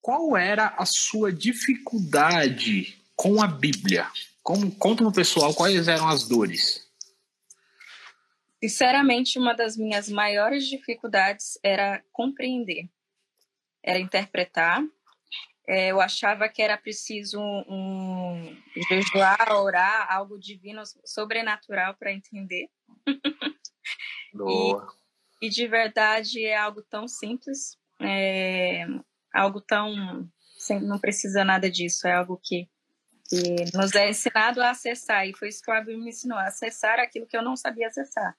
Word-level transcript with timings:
qual 0.00 0.36
era 0.36 0.68
a 0.78 0.86
sua 0.86 1.32
dificuldade 1.32 2.98
com 3.14 3.42
a 3.42 3.46
Bíblia? 3.46 4.06
Como, 4.42 4.74
conta 4.76 5.02
pro 5.02 5.12
pessoal 5.12 5.54
quais 5.54 5.88
eram 5.88 6.08
as 6.08 6.26
dores. 6.26 6.88
Sinceramente, 8.62 9.38
uma 9.38 9.54
das 9.54 9.76
minhas 9.76 10.08
maiores 10.08 10.66
dificuldades 10.66 11.58
era 11.62 12.02
compreender, 12.12 12.88
era 13.82 13.98
interpretar. 13.98 14.82
É, 15.66 15.92
eu 15.92 16.00
achava 16.00 16.48
que 16.48 16.60
era 16.60 16.76
preciso 16.76 17.40
um, 17.40 18.56
jejuar, 18.88 19.52
orar, 19.52 20.12
algo 20.12 20.38
divino, 20.38 20.82
sobrenatural 21.04 21.94
para 21.94 22.12
entender. 22.12 22.68
Boa. 24.34 24.92
E, 25.40 25.46
e, 25.46 25.50
de 25.50 25.66
verdade 25.68 26.44
é 26.44 26.56
algo 26.56 26.82
tão 26.82 27.06
simples, 27.06 27.78
é 28.00 28.84
algo 29.32 29.60
tão. 29.60 30.28
Não 30.82 30.98
precisa 30.98 31.44
nada 31.44 31.70
disso, 31.70 32.06
é 32.06 32.12
algo 32.12 32.38
que 32.42 32.68
que 33.30 33.76
nos 33.76 33.94
é 33.94 34.10
ensinado 34.10 34.60
a 34.60 34.70
acessar, 34.70 35.24
e 35.24 35.32
foi 35.32 35.48
isso 35.48 35.62
que 35.62 35.70
o 35.70 35.74
Abel 35.74 35.96
me 35.96 36.10
ensinou, 36.10 36.36
a 36.36 36.48
acessar 36.48 36.98
aquilo 36.98 37.28
que 37.28 37.36
eu 37.36 37.42
não 37.42 37.56
sabia 37.56 37.86
acessar. 37.86 38.36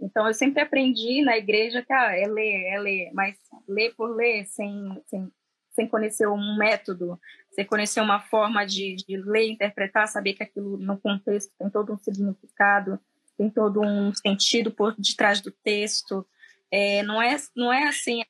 Então, 0.00 0.26
eu 0.26 0.32
sempre 0.32 0.62
aprendi 0.62 1.22
na 1.22 1.36
igreja 1.36 1.82
que 1.82 1.92
ah, 1.92 2.16
é 2.16 2.26
ler, 2.26 2.64
é 2.64 2.80
ler, 2.80 3.10
mas 3.12 3.36
ler 3.68 3.94
por 3.94 4.16
ler, 4.16 4.46
sem, 4.46 5.02
sem, 5.06 5.30
sem 5.70 5.86
conhecer 5.86 6.26
um 6.26 6.56
método, 6.56 7.20
sem 7.52 7.64
conhecer 7.66 8.00
uma 8.00 8.20
forma 8.20 8.64
de, 8.64 8.96
de 8.96 9.18
ler 9.18 9.50
interpretar, 9.50 10.08
saber 10.08 10.32
que 10.32 10.42
aquilo 10.42 10.78
no 10.78 10.98
contexto 10.98 11.52
tem 11.58 11.68
todo 11.68 11.92
um 11.92 11.98
significado, 11.98 12.98
tem 13.36 13.50
todo 13.50 13.82
um 13.82 14.14
sentido 14.14 14.72
por 14.72 14.96
detrás 14.96 15.42
do 15.42 15.50
texto. 15.50 16.26
É, 16.70 17.02
não, 17.02 17.20
é, 17.20 17.36
não 17.54 17.70
é 17.70 17.86
assim, 17.86 18.22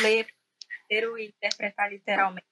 ler 0.00 0.28
e 0.90 1.28
interpretar 1.28 1.90
literalmente 1.90 2.46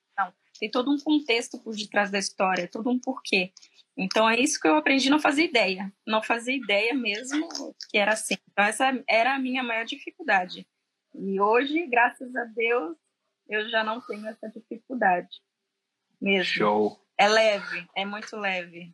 tem 0.58 0.70
todo 0.70 0.90
um 0.90 0.98
contexto 0.98 1.58
por 1.58 1.74
detrás 1.74 2.10
da 2.10 2.18
história, 2.18 2.68
todo 2.68 2.90
um 2.90 2.98
porquê. 2.98 3.52
Então 3.96 4.28
é 4.28 4.38
isso 4.38 4.60
que 4.60 4.68
eu 4.68 4.76
aprendi, 4.76 5.08
não 5.08 5.18
fazer 5.18 5.44
ideia, 5.44 5.92
não 6.06 6.22
fazer 6.22 6.54
ideia 6.54 6.94
mesmo 6.94 7.48
que 7.90 7.98
era 7.98 8.12
assim. 8.12 8.36
Então 8.50 8.64
essa 8.64 8.92
era 9.08 9.34
a 9.34 9.38
minha 9.38 9.62
maior 9.62 9.84
dificuldade. 9.84 10.66
E 11.14 11.40
hoje, 11.40 11.86
graças 11.86 12.34
a 12.36 12.44
Deus, 12.44 12.96
eu 13.48 13.68
já 13.70 13.82
não 13.82 14.00
tenho 14.00 14.26
essa 14.26 14.48
dificuldade 14.50 15.40
mesmo. 16.20 16.52
Show. 16.52 17.00
É 17.18 17.26
leve, 17.26 17.86
é 17.96 18.04
muito 18.04 18.36
leve. 18.36 18.92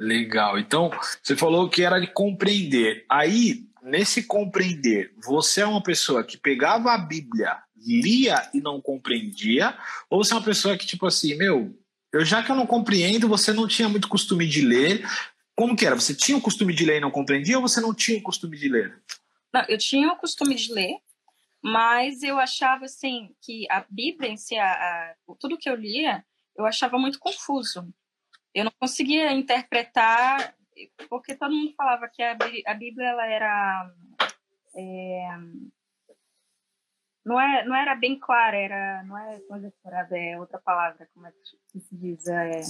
Legal. 0.00 0.58
Então, 0.58 0.90
você 1.22 1.36
falou 1.36 1.68
que 1.68 1.82
era 1.82 1.98
de 1.98 2.06
compreender. 2.06 3.04
Aí, 3.10 3.67
nesse 3.82 4.22
compreender, 4.22 5.12
você 5.24 5.62
é 5.62 5.66
uma 5.66 5.82
pessoa 5.82 6.24
que 6.24 6.36
pegava 6.36 6.92
a 6.92 6.98
Bíblia 6.98 7.62
lia 7.76 8.48
e 8.52 8.60
não 8.60 8.80
compreendia, 8.80 9.76
ou 10.10 10.22
você 10.22 10.32
é 10.32 10.36
uma 10.36 10.44
pessoa 10.44 10.76
que, 10.76 10.86
tipo 10.86 11.06
assim, 11.06 11.34
meu, 11.36 11.76
eu 12.12 12.24
já 12.24 12.42
que 12.42 12.50
eu 12.50 12.56
não 12.56 12.66
compreendo, 12.66 13.28
você 13.28 13.52
não 13.52 13.66
tinha 13.66 13.88
muito 13.88 14.08
costume 14.08 14.46
de 14.46 14.62
ler. 14.62 15.06
Como 15.54 15.76
que 15.76 15.86
era? 15.86 15.94
Você 15.94 16.14
tinha 16.14 16.36
o 16.36 16.40
costume 16.40 16.74
de 16.74 16.84
ler 16.84 16.96
e 16.96 17.00
não 17.00 17.10
compreendia, 17.10 17.56
ou 17.56 17.62
você 17.62 17.80
não 17.80 17.94
tinha 17.94 18.18
o 18.18 18.22
costume 18.22 18.56
de 18.56 18.68
ler? 18.68 19.00
Não, 19.52 19.64
eu 19.68 19.78
tinha 19.78 20.12
o 20.12 20.16
costume 20.16 20.54
de 20.54 20.72
ler, 20.72 20.96
mas 21.62 22.22
eu 22.22 22.38
achava 22.38 22.84
assim 22.84 23.34
que 23.42 23.66
a 23.70 23.84
Bíblia 23.88 24.30
em 24.30 24.36
si, 24.36 24.56
a, 24.56 24.70
a, 24.70 25.14
tudo 25.38 25.58
que 25.58 25.68
eu 25.68 25.74
lia, 25.74 26.24
eu 26.56 26.64
achava 26.64 26.98
muito 26.98 27.18
confuso. 27.18 27.86
Eu 28.54 28.64
não 28.64 28.72
conseguia 28.78 29.32
interpretar, 29.32 30.54
porque 31.08 31.34
todo 31.34 31.54
mundo 31.54 31.74
falava 31.76 32.08
que 32.08 32.22
a, 32.22 32.36
a 32.66 32.74
Bíblia 32.74 33.08
ela 33.08 33.26
era 33.26 33.92
é, 34.74 35.28
não, 37.28 37.38
é, 37.38 37.64
não 37.64 37.76
era 37.76 37.94
bem 37.94 38.18
clara, 38.18 38.56
era, 38.56 39.02
não 39.04 39.18
é 39.18 39.38
conjecturada, 39.40 40.16
é 40.16 40.38
outra 40.38 40.58
palavra, 40.58 41.06
como 41.12 41.26
é 41.26 41.32
que 41.32 41.80
se 41.80 41.94
diz? 41.94 42.26
É, 42.26 42.60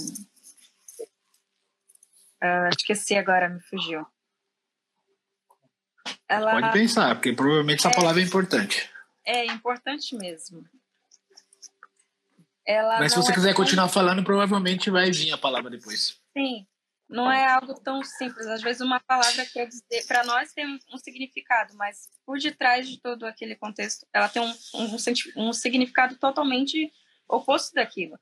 uh, 2.43 2.69
esqueci 2.77 3.15
agora, 3.15 3.47
me 3.47 3.61
fugiu. 3.61 4.05
Ela, 6.27 6.51
Pode 6.51 6.73
pensar, 6.73 7.15
porque 7.15 7.31
provavelmente 7.31 7.79
essa 7.79 7.89
é, 7.89 7.95
palavra 7.95 8.21
é 8.21 8.25
importante. 8.25 8.91
É 9.25 9.45
importante 9.45 10.15
mesmo. 10.17 10.65
Ela 12.65 12.99
Mas 12.99 13.13
se 13.13 13.17
você 13.17 13.31
é 13.31 13.35
quiser 13.35 13.55
continuar 13.55 13.87
falando, 13.87 14.23
provavelmente 14.23 14.91
vai 14.91 15.09
vir 15.09 15.31
a 15.31 15.37
palavra 15.37 15.69
depois. 15.69 16.21
Sim, 16.37 16.67
não 17.09 17.31
é 17.31 17.45
algo 17.51 17.73
tão 17.73 18.03
simples. 18.03 18.45
Às 18.45 18.61
vezes 18.61 18.81
uma 18.81 18.99
palavra 18.99 19.45
quer 19.45 19.67
dizer, 19.67 20.05
para 20.07 20.23
nós 20.23 20.53
tem 20.53 20.65
um, 20.65 20.97
significado, 20.97 21.75
mas 21.75 22.07
por 22.25 22.37
detrás 22.37 22.87
de 22.87 23.01
todo 23.01 23.25
aquele 23.25 23.55
contexto, 23.55 24.05
ela 24.13 24.29
tem 24.29 24.41
um, 24.41 24.53
um, 24.75 25.47
um 25.47 25.53
significado 25.53 26.15
totalmente 26.17 26.91
oposto 27.27 27.73
daquilo, 27.73 28.17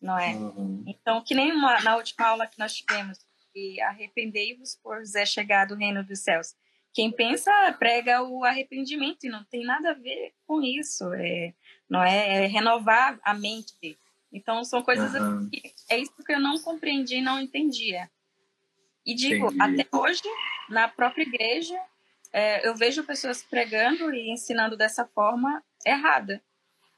não 0.00 0.16
é? 0.16 0.34
Uhum. 0.34 0.84
Então, 0.86 1.22
que 1.22 1.34
nem 1.34 1.52
uma, 1.52 1.80
na 1.80 1.96
última 1.96 2.26
aula 2.26 2.46
que 2.46 2.58
nós 2.58 2.74
tivemos, 2.74 3.18
e 3.54 3.80
arrependei-vos 3.80 4.76
por 4.76 5.04
Zé 5.04 5.26
chegar 5.26 5.66
do 5.66 5.74
reino 5.74 6.04
dos 6.04 6.20
céus. 6.20 6.54
Quem 6.94 7.10
pensa 7.10 7.50
prega 7.78 8.22
o 8.22 8.44
arrependimento 8.44 9.24
e 9.24 9.28
não 9.28 9.44
tem 9.44 9.64
nada 9.64 9.90
a 9.90 9.94
ver 9.94 10.32
com 10.46 10.62
isso, 10.62 11.12
é, 11.14 11.54
não 11.88 12.02
é, 12.02 12.44
é 12.44 12.46
renovar 12.46 13.18
a 13.22 13.34
mente. 13.34 13.98
Então 14.32 14.62
são 14.64 14.82
coisas 14.82 15.12
uhum. 15.14 15.48
que 15.48 15.74
é 15.90 15.98
isso 15.98 16.12
que 16.24 16.32
eu 16.32 16.40
não 16.40 16.58
compreendi 16.58 17.16
e 17.16 17.22
não 17.22 17.40
entendia. 17.40 18.08
E 19.08 19.14
digo, 19.14 19.46
Entendi. 19.46 19.80
até 19.80 19.96
hoje, 19.96 20.22
na 20.68 20.86
própria 20.86 21.22
igreja, 21.22 21.80
é, 22.30 22.68
eu 22.68 22.76
vejo 22.76 23.02
pessoas 23.04 23.42
pregando 23.42 24.12
e 24.12 24.30
ensinando 24.30 24.76
dessa 24.76 25.06
forma 25.06 25.64
errada. 25.86 26.42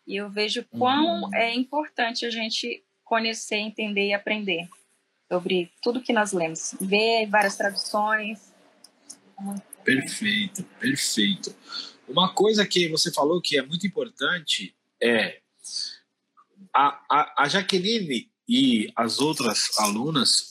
E 0.05 0.17
eu 0.17 0.29
vejo 0.29 0.65
quão 0.77 1.23
uhum. 1.23 1.35
é 1.37 1.55
importante 1.55 2.27
a 2.27 2.31
gente 2.31 2.83
conhecer, 3.05 3.59
entender 3.59 4.09
e 4.09 4.13
aprender 4.13 4.69
sobre 5.29 5.71
tudo 5.81 6.03
que 6.03 6.13
nós 6.13 6.33
lemos. 6.33 6.75
Ver 6.81 7.27
várias 7.27 7.57
traduções. 7.57 8.53
Perfeito, 9.85 10.65
perfeito. 10.81 11.55
Uma 12.09 12.35
coisa 12.35 12.67
que 12.67 12.89
você 12.89 13.13
falou 13.13 13.41
que 13.41 13.57
é 13.57 13.63
muito 13.63 13.87
importante 13.87 14.75
é 15.01 15.39
a, 16.75 17.01
a, 17.09 17.45
a 17.45 17.49
Jaqueline 17.49 18.29
e 18.49 18.93
as 18.97 19.21
outras 19.21 19.79
alunas 19.79 20.50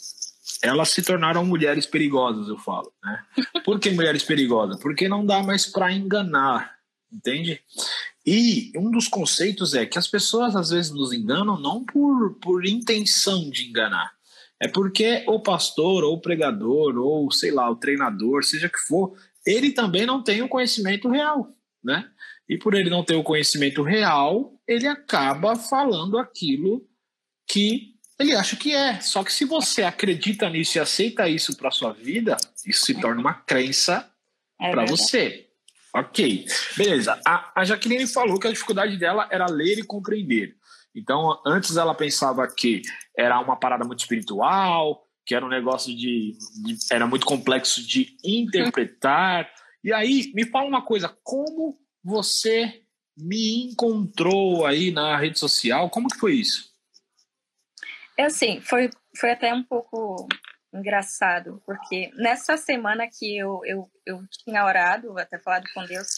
elas 0.62 0.90
se 0.90 1.02
tornaram 1.02 1.46
mulheres 1.46 1.86
perigosas, 1.86 2.48
eu 2.48 2.58
falo. 2.58 2.92
Né? 3.04 3.24
Por 3.64 3.80
que 3.80 3.92
mulheres 3.92 4.24
perigosas? 4.24 4.80
Porque 4.82 5.08
não 5.08 5.26
dá 5.26 5.42
mais 5.42 5.66
para 5.66 5.92
enganar, 5.92 6.76
entende? 7.12 7.62
E 8.26 8.72
um 8.76 8.92
dos 8.92 9.08
conceitos 9.08 9.74
é 9.74 9.86
que 9.86 9.98
as 9.98 10.08
pessoas 10.08 10.56
às 10.56 10.70
vezes 10.70 10.92
nos 10.92 11.14
enganam 11.14 11.60
não 11.60 11.84
por, 11.84 12.36
por 12.36 12.66
intenção 12.66 13.50
de 13.50 13.70
enganar, 13.70 14.12
é 14.60 14.68
porque 14.68 15.24
o 15.26 15.40
pastor, 15.40 16.04
ou 16.04 16.16
o 16.16 16.22
pregador, 16.22 16.98
ou 16.98 17.32
sei 17.32 17.50
lá, 17.50 17.70
o 17.70 17.78
treinador, 17.78 18.44
seja 18.44 18.68
que 18.68 18.80
for, 18.80 19.18
ele 19.46 19.72
também 19.72 20.06
não 20.06 20.22
tem 20.22 20.42
o 20.42 20.50
conhecimento 20.50 21.08
real, 21.08 21.56
né? 21.82 22.10
E 22.48 22.58
por 22.58 22.74
ele 22.74 22.90
não 22.90 23.04
ter 23.04 23.16
o 23.16 23.24
conhecimento 23.24 23.82
real, 23.84 24.60
ele 24.68 24.86
acaba 24.86 25.56
falando 25.56 26.18
aquilo 26.18 26.86
que 27.48 27.96
ele 28.20 28.36
acha 28.36 28.56
que 28.56 28.76
é. 28.76 29.00
Só 29.00 29.24
que 29.24 29.32
se 29.32 29.46
você 29.46 29.84
acredita 29.84 30.50
nisso 30.50 30.78
e 30.78 30.82
aceita 30.82 31.30
isso 31.30 31.56
para 31.56 31.72
sua 31.72 31.94
vida, 31.94 32.36
isso 32.66 32.86
se 32.86 33.00
torna 33.00 33.22
uma 33.22 33.34
crença 33.34 34.12
é 34.60 34.72
para 34.72 34.86
você. 34.86 35.48
Ok. 35.96 36.46
Beleza. 36.76 37.20
A, 37.26 37.62
a 37.62 37.64
Jaqueline 37.64 38.06
falou 38.06 38.38
que 38.38 38.48
a 38.48 38.52
dificuldade 38.52 38.98
dela 38.98 39.28
era 39.32 39.50
ler 39.50 39.80
e 39.80 39.84
compreender. 39.84 40.56
Então, 40.94 41.40
antes 41.46 41.78
ela 41.78 41.96
pensava 41.96 42.46
que 42.48 42.82
era 43.18 43.40
uma 43.40 43.56
parada 43.56 43.86
muito 43.86 44.02
espiritual, 44.02 45.04
que 45.26 45.34
era 45.34 45.46
um 45.46 45.50
negócio 45.50 45.96
de, 45.96 46.38
de 46.64 46.78
era 46.92 47.08
muito 47.08 47.26
complexo 47.26 47.86
de 47.86 48.18
interpretar. 48.24 49.50
E 49.82 49.94
aí, 49.94 50.30
me 50.36 50.46
fala 50.46 50.68
uma 50.68 50.82
coisa, 50.82 51.08
como 51.24 51.80
você 52.04 52.82
me 53.18 53.64
encontrou 53.64 54.66
aí 54.66 54.92
na 54.92 55.16
rede 55.16 55.40
social? 55.40 55.90
Como 55.90 56.10
que 56.10 56.18
foi 56.18 56.34
isso? 56.34 56.69
É 58.20 58.26
assim, 58.26 58.60
foi, 58.60 58.90
foi 59.16 59.32
até 59.32 59.54
um 59.54 59.64
pouco 59.64 60.28
engraçado, 60.74 61.64
porque 61.66 62.12
nessa 62.16 62.58
semana 62.58 63.08
que 63.08 63.38
eu, 63.38 63.62
eu, 63.64 63.90
eu 64.06 64.28
tinha 64.44 64.66
orado, 64.66 65.18
até 65.18 65.40
falado 65.40 65.64
com 65.74 65.86
Deus, 65.86 66.10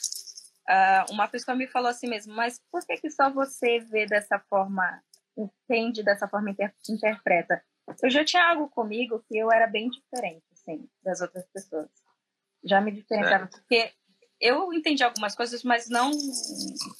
uh, 0.67 1.13
uma 1.13 1.27
pessoa 1.27 1.55
me 1.55 1.67
falou 1.67 1.89
assim 1.89 2.09
mesmo, 2.09 2.33
mas 2.33 2.59
por 2.71 2.83
que, 2.87 2.97
que 2.97 3.11
só 3.11 3.29
você 3.29 3.81
vê 3.81 4.07
dessa 4.07 4.39
forma, 4.49 4.99
entende 5.37 6.01
dessa 6.01 6.27
forma, 6.27 6.49
inter, 6.49 6.73
interpreta? 6.89 7.63
Eu 8.01 8.09
já 8.09 8.25
tinha 8.25 8.49
algo 8.49 8.67
comigo 8.69 9.23
que 9.27 9.37
eu 9.37 9.51
era 9.51 9.67
bem 9.67 9.87
diferente, 9.87 10.43
assim, 10.53 10.89
das 11.03 11.21
outras 11.21 11.45
pessoas. 11.53 11.87
Já 12.63 12.81
me 12.81 12.91
diferenciava, 12.91 13.43
é. 13.43 13.47
porque 13.47 13.91
eu 14.39 14.73
entendi 14.73 15.03
algumas 15.03 15.35
coisas, 15.35 15.63
mas 15.63 15.87
não 15.87 16.09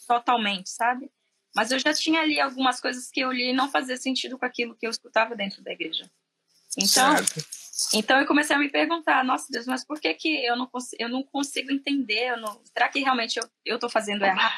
totalmente, 0.08 0.70
sabe? 0.70 1.12
Mas 1.56 1.72
eu 1.72 1.80
já 1.80 1.94
tinha 1.94 2.22
ali 2.22 2.40
algumas 2.40 2.80
coisas 2.80 3.10
que 3.10 3.20
eu 3.20 3.32
li 3.32 3.50
e 3.50 3.54
não 3.54 3.70
fazia 3.70 3.98
sentido 3.98 4.38
com 4.38 4.46
aquilo 4.46 4.76
que 4.76 4.86
eu 4.86 4.92
escutava 4.92 5.36
dentro 5.36 5.62
da 5.62 5.72
igreja. 5.72 6.10
Então, 6.78 7.16
então 7.94 8.20
eu 8.20 8.26
comecei 8.26 8.56
a 8.56 8.60
me 8.60 8.70
perguntar, 8.70 9.24
nossa 9.26 9.48
Deus, 9.50 9.66
mas 9.66 9.86
por 9.86 10.00
que 10.00 10.14
que 10.14 10.46
eu 10.46 10.56
não 10.56 10.68
consigo, 10.68 11.02
eu 11.02 11.10
não 11.10 11.24
consigo 11.24 11.72
entender? 11.72 12.36
Não, 12.38 12.62
será 12.66 12.88
que 12.88 13.00
realmente 13.00 13.38
eu 13.38 13.50
eu 13.66 13.76
estou 13.76 13.90
fazendo 13.90 14.24
errado? 14.24 14.54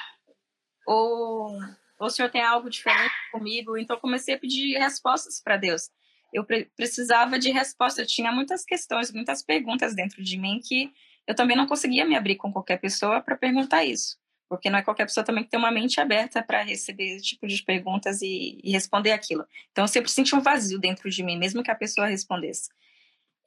Ou, 0.85 1.57
ou 1.99 2.07
o 2.07 2.09
Senhor 2.09 2.29
tem 2.29 2.41
algo 2.41 2.69
diferente 2.69 3.13
comigo? 3.31 3.77
Então, 3.77 3.97
comecei 3.99 4.35
a 4.35 4.39
pedir 4.39 4.77
respostas 4.77 5.41
para 5.41 5.57
Deus. 5.57 5.89
Eu 6.31 6.43
pre 6.43 6.65
precisava 6.75 7.39
de 7.39 7.51
resposta. 7.51 8.01
Eu 8.01 8.07
tinha 8.07 8.31
muitas 8.31 8.63
questões, 8.63 9.11
muitas 9.11 9.41
perguntas 9.41 9.95
dentro 9.95 10.23
de 10.23 10.37
mim 10.37 10.59
que 10.59 10.91
eu 11.25 11.35
também 11.35 11.55
não 11.55 11.67
conseguia 11.67 12.05
me 12.05 12.15
abrir 12.15 12.35
com 12.35 12.51
qualquer 12.51 12.77
pessoa 12.77 13.21
para 13.21 13.37
perguntar 13.37 13.83
isso. 13.85 14.17
Porque 14.57 14.69
não 14.69 14.79
é 14.79 14.83
qualquer 14.83 15.05
pessoa 15.05 15.23
também 15.23 15.43
que 15.43 15.49
tem 15.49 15.59
uma 15.59 15.71
mente 15.71 15.99
aberta 15.99 16.43
para 16.43 16.63
receber 16.63 17.15
esse 17.15 17.25
tipo 17.25 17.47
de 17.47 17.61
perguntas 17.63 18.21
e, 18.21 18.59
e 18.63 18.71
responder 18.71 19.11
aquilo. 19.11 19.45
Então, 19.71 19.83
eu 19.83 19.87
sempre 19.87 20.11
senti 20.11 20.35
um 20.35 20.41
vazio 20.41 20.79
dentro 20.79 21.09
de 21.09 21.23
mim, 21.23 21.37
mesmo 21.37 21.63
que 21.63 21.71
a 21.71 21.75
pessoa 21.75 22.07
respondesse. 22.07 22.69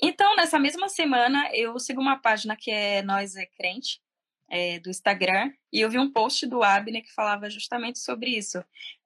Então, 0.03 0.37
nessa 0.37 0.59
mesma 0.59 0.89
semana, 0.89 1.49
eu 1.55 1.79
sigo 1.79 2.01
uma 2.01 2.17
página 2.17 2.57
que 2.57 2.71
é 2.71 3.03
Nós 3.03 3.37
é 3.37 3.47
Crente, 3.47 4.01
é, 4.49 4.79
do 4.79 4.91
Instagram 4.91 5.53
e 5.73 5.81
eu 5.81 5.91
vi 5.91 5.99
um 5.99 6.11
post 6.11 6.47
do 6.47 6.63
Abner 6.63 7.03
que 7.03 7.13
falava 7.13 7.51
justamente 7.51 7.99
sobre 7.99 8.31
isso. 8.31 8.65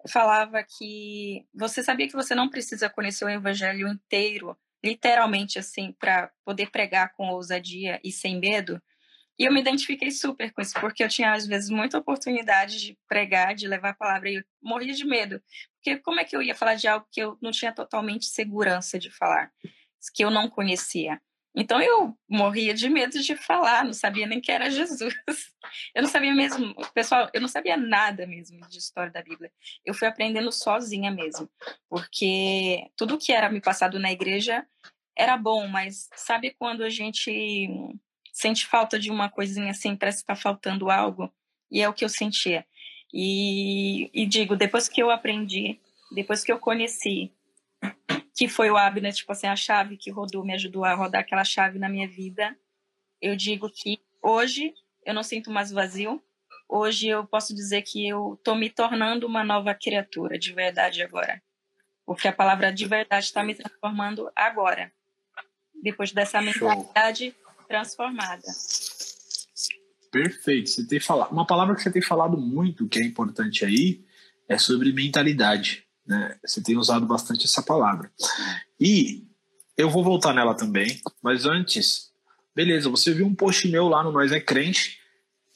Falava 0.09 0.63
que 0.63 1.47
você 1.55 1.83
sabia 1.83 2.07
que 2.07 2.15
você 2.15 2.35
não 2.35 2.49
precisa 2.49 2.91
conhecer 2.91 3.25
o 3.25 3.29
evangelho 3.29 3.89
inteiro, 3.89 4.57
literalmente 4.85 5.59
assim, 5.59 5.93
para 5.93 6.31
poder 6.45 6.71
pregar 6.71 7.13
com 7.15 7.29
ousadia 7.29 8.01
e 8.05 8.13
sem 8.13 8.39
medo. 8.39 8.81
E 9.41 9.47
eu 9.47 9.53
me 9.53 9.59
identifiquei 9.59 10.11
super 10.11 10.53
com 10.53 10.61
isso, 10.61 10.79
porque 10.79 11.03
eu 11.03 11.09
tinha 11.09 11.33
às 11.33 11.47
vezes 11.47 11.71
muita 11.71 11.97
oportunidade 11.97 12.79
de 12.79 12.99
pregar, 13.09 13.55
de 13.55 13.67
levar 13.67 13.89
a 13.89 13.95
palavra 13.95 14.29
e 14.29 14.35
eu 14.35 14.45
morria 14.63 14.93
de 14.93 15.07
medo. 15.07 15.43
Porque 15.77 15.97
como 16.01 16.21
é 16.21 16.25
que 16.25 16.37
eu 16.37 16.43
ia 16.43 16.55
falar 16.55 16.75
de 16.75 16.87
algo 16.87 17.07
que 17.11 17.23
eu 17.23 17.39
não 17.41 17.51
tinha 17.51 17.73
totalmente 17.73 18.27
segurança 18.27 18.99
de 18.99 19.11
falar, 19.11 19.51
que 20.15 20.23
eu 20.23 20.31
não 20.31 20.47
conhecia? 20.47 21.19
Então 21.57 21.81
eu 21.81 22.15
morria 22.29 22.75
de 22.75 22.87
medo 22.91 23.19
de 23.19 23.35
falar, 23.35 23.83
não 23.83 23.95
sabia 23.95 24.27
nem 24.27 24.43
que 24.43 24.53
era 24.53 24.71
Jesus. 24.71 25.15
Eu 25.95 26.03
não 26.03 26.09
sabia 26.09 26.35
mesmo, 26.35 26.75
pessoal, 26.93 27.31
eu 27.33 27.41
não 27.41 27.47
sabia 27.47 27.77
nada 27.77 28.27
mesmo 28.27 28.67
de 28.69 28.79
história 28.79 29.13
da 29.13 29.23
Bíblia. 29.23 29.53
Eu 29.85 29.95
fui 29.95 30.09
aprendendo 30.09 30.51
sozinha 30.51 31.13
mesmo, 31.13 31.49
porque 31.89 32.89
tudo 32.97 33.19
que 33.19 33.31
era 33.31 33.49
me 33.49 33.61
passado 33.61 33.97
na 33.97 34.11
igreja 34.11 34.67
era 35.17 35.37
bom, 35.37 35.69
mas 35.69 36.09
sabe 36.17 36.57
quando 36.59 36.83
a 36.83 36.91
gente 36.91 37.31
sente 38.33 38.67
falta 38.67 38.99
de 38.99 39.11
uma 39.11 39.29
coisinha 39.29 39.71
assim, 39.71 39.97
parece 39.97 40.19
que 40.19 40.33
está 40.33 40.37
faltando 40.37 40.91
algo? 40.91 41.33
E 41.71 41.81
é 41.83 41.89
o 41.89 41.93
que 41.93 42.05
eu 42.05 42.09
sentia. 42.09 42.67
E, 43.13 44.11
e 44.13 44.27
digo, 44.27 44.57
depois 44.57 44.89
que 44.89 45.03
eu 45.03 45.11
aprendi, 45.11 45.81
depois 46.13 46.45
que 46.45 46.53
eu 46.53 46.59
conheci 46.59 47.33
que 48.41 48.49
foi 48.49 48.71
o 48.71 48.77
Abner, 48.79 49.13
tipo 49.13 49.31
assim, 49.33 49.47
a 49.47 49.55
chave 49.55 49.99
que 49.99 50.11
rodou, 50.11 50.43
me 50.43 50.55
ajudou 50.55 50.83
a 50.83 50.95
rodar 50.95 51.21
aquela 51.21 51.45
chave 51.45 51.79
na 51.79 51.91
minha 51.91 52.09
vida. 52.09 52.57
Eu 53.21 53.37
digo 53.37 53.69
que 53.69 54.01
hoje 54.23 54.73
eu 55.05 55.13
não 55.13 55.23
sinto 55.23 55.51
mais 55.51 55.71
vazio. 55.71 56.23
Hoje 56.67 57.09
eu 57.09 57.27
posso 57.27 57.55
dizer 57.55 57.83
que 57.83 58.09
eu 58.09 58.33
estou 58.39 58.55
me 58.55 58.71
tornando 58.71 59.27
uma 59.27 59.45
nova 59.45 59.75
criatura, 59.75 60.39
de 60.39 60.55
verdade 60.55 61.03
agora. 61.03 61.43
Porque 62.07 62.29
a 62.29 62.33
palavra 62.33 62.73
de 62.73 62.87
verdade 62.87 63.27
está 63.27 63.45
me 63.45 63.55
transformando 63.55 64.33
agora. 64.35 64.91
Depois 65.83 66.11
dessa 66.11 66.41
mentalidade 66.41 67.35
transformada. 67.71 68.43
Perfeito. 70.11 70.69
Você 70.69 70.87
tem 70.87 70.99
falado, 70.99 71.31
uma 71.31 71.47
palavra 71.47 71.77
que 71.77 71.83
você 71.83 71.91
tem 71.91 72.03
falado 72.03 72.37
muito, 72.37 72.89
que 72.89 72.99
é 72.99 73.05
importante 73.05 73.65
aí, 73.65 74.05
é 74.49 74.59
sobre 74.59 74.93
mentalidade. 74.93 75.85
Né? 76.05 76.37
Você 76.45 76.61
tem 76.61 76.77
usado 76.77 77.07
bastante 77.07 77.47
essa 77.47 77.63
palavra. 77.63 78.11
E 78.79 79.25
eu 79.77 79.89
vou 79.89 80.03
voltar 80.03 80.35
nela 80.35 80.55
também, 80.55 81.01
mas 81.23 81.47
antes, 81.47 82.11
beleza, 82.55 82.91
você 82.91 83.15
viu 83.15 83.25
um 83.25 83.35
post 83.35 83.69
meu 83.69 83.87
lá 83.87 84.03
no 84.03 84.11
Nós 84.11 84.33
é 84.33 84.41
Crente 84.41 84.99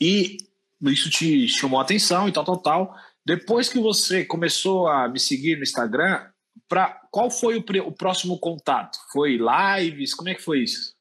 e 0.01 0.39
isso 0.83 1.11
te 1.11 1.49
chamou 1.49 1.81
a 1.81 1.83
atenção 1.83 2.29
e 2.29 2.33
tal, 2.33 2.45
tal, 2.45 2.59
tal. 2.59 2.97
Depois 3.27 3.69
que 3.69 3.81
você 3.81 4.25
começou 4.25 4.87
a 4.87 5.09
me 5.09 5.19
seguir 5.19 5.57
no 5.57 5.63
Instagram, 5.65 6.25
pra, 6.69 7.01
qual 7.11 7.29
foi 7.29 7.57
o, 7.57 7.65
o 7.87 7.93
próximo 7.93 8.39
contato? 8.39 8.99
Foi 9.13 9.37
lives? 9.37 10.15
Como 10.15 10.29
é 10.29 10.35
que 10.35 10.43
foi 10.43 10.61
isso? 10.63 10.94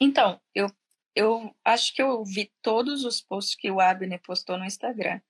Então, 0.00 0.40
eu, 0.54 0.70
eu 1.14 1.54
acho 1.64 1.94
que 1.94 2.02
eu 2.02 2.24
vi 2.24 2.52
todos 2.62 3.04
os 3.04 3.20
posts 3.20 3.54
que 3.54 3.70
o 3.70 3.80
Abner 3.80 4.20
postou 4.22 4.56
no 4.56 4.64
Instagram. 4.64 5.20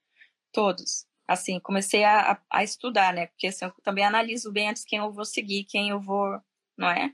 Todos 0.53 1.09
assim, 1.29 1.61
comecei 1.61 2.05
a, 2.05 2.41
a, 2.50 2.65
estudar, 2.65 3.12
né? 3.12 3.26
Porque 3.26 3.49
assim, 3.49 3.67
eu 3.67 3.73
também 3.82 4.03
analiso 4.03 4.50
bem 4.50 4.70
antes 4.70 4.82
quem 4.82 4.99
eu 4.99 5.12
vou 5.12 5.26
seguir, 5.26 5.65
quem 5.65 5.91
eu 5.91 6.00
vou, 6.00 6.41
não 6.76 6.88
é? 6.88 7.12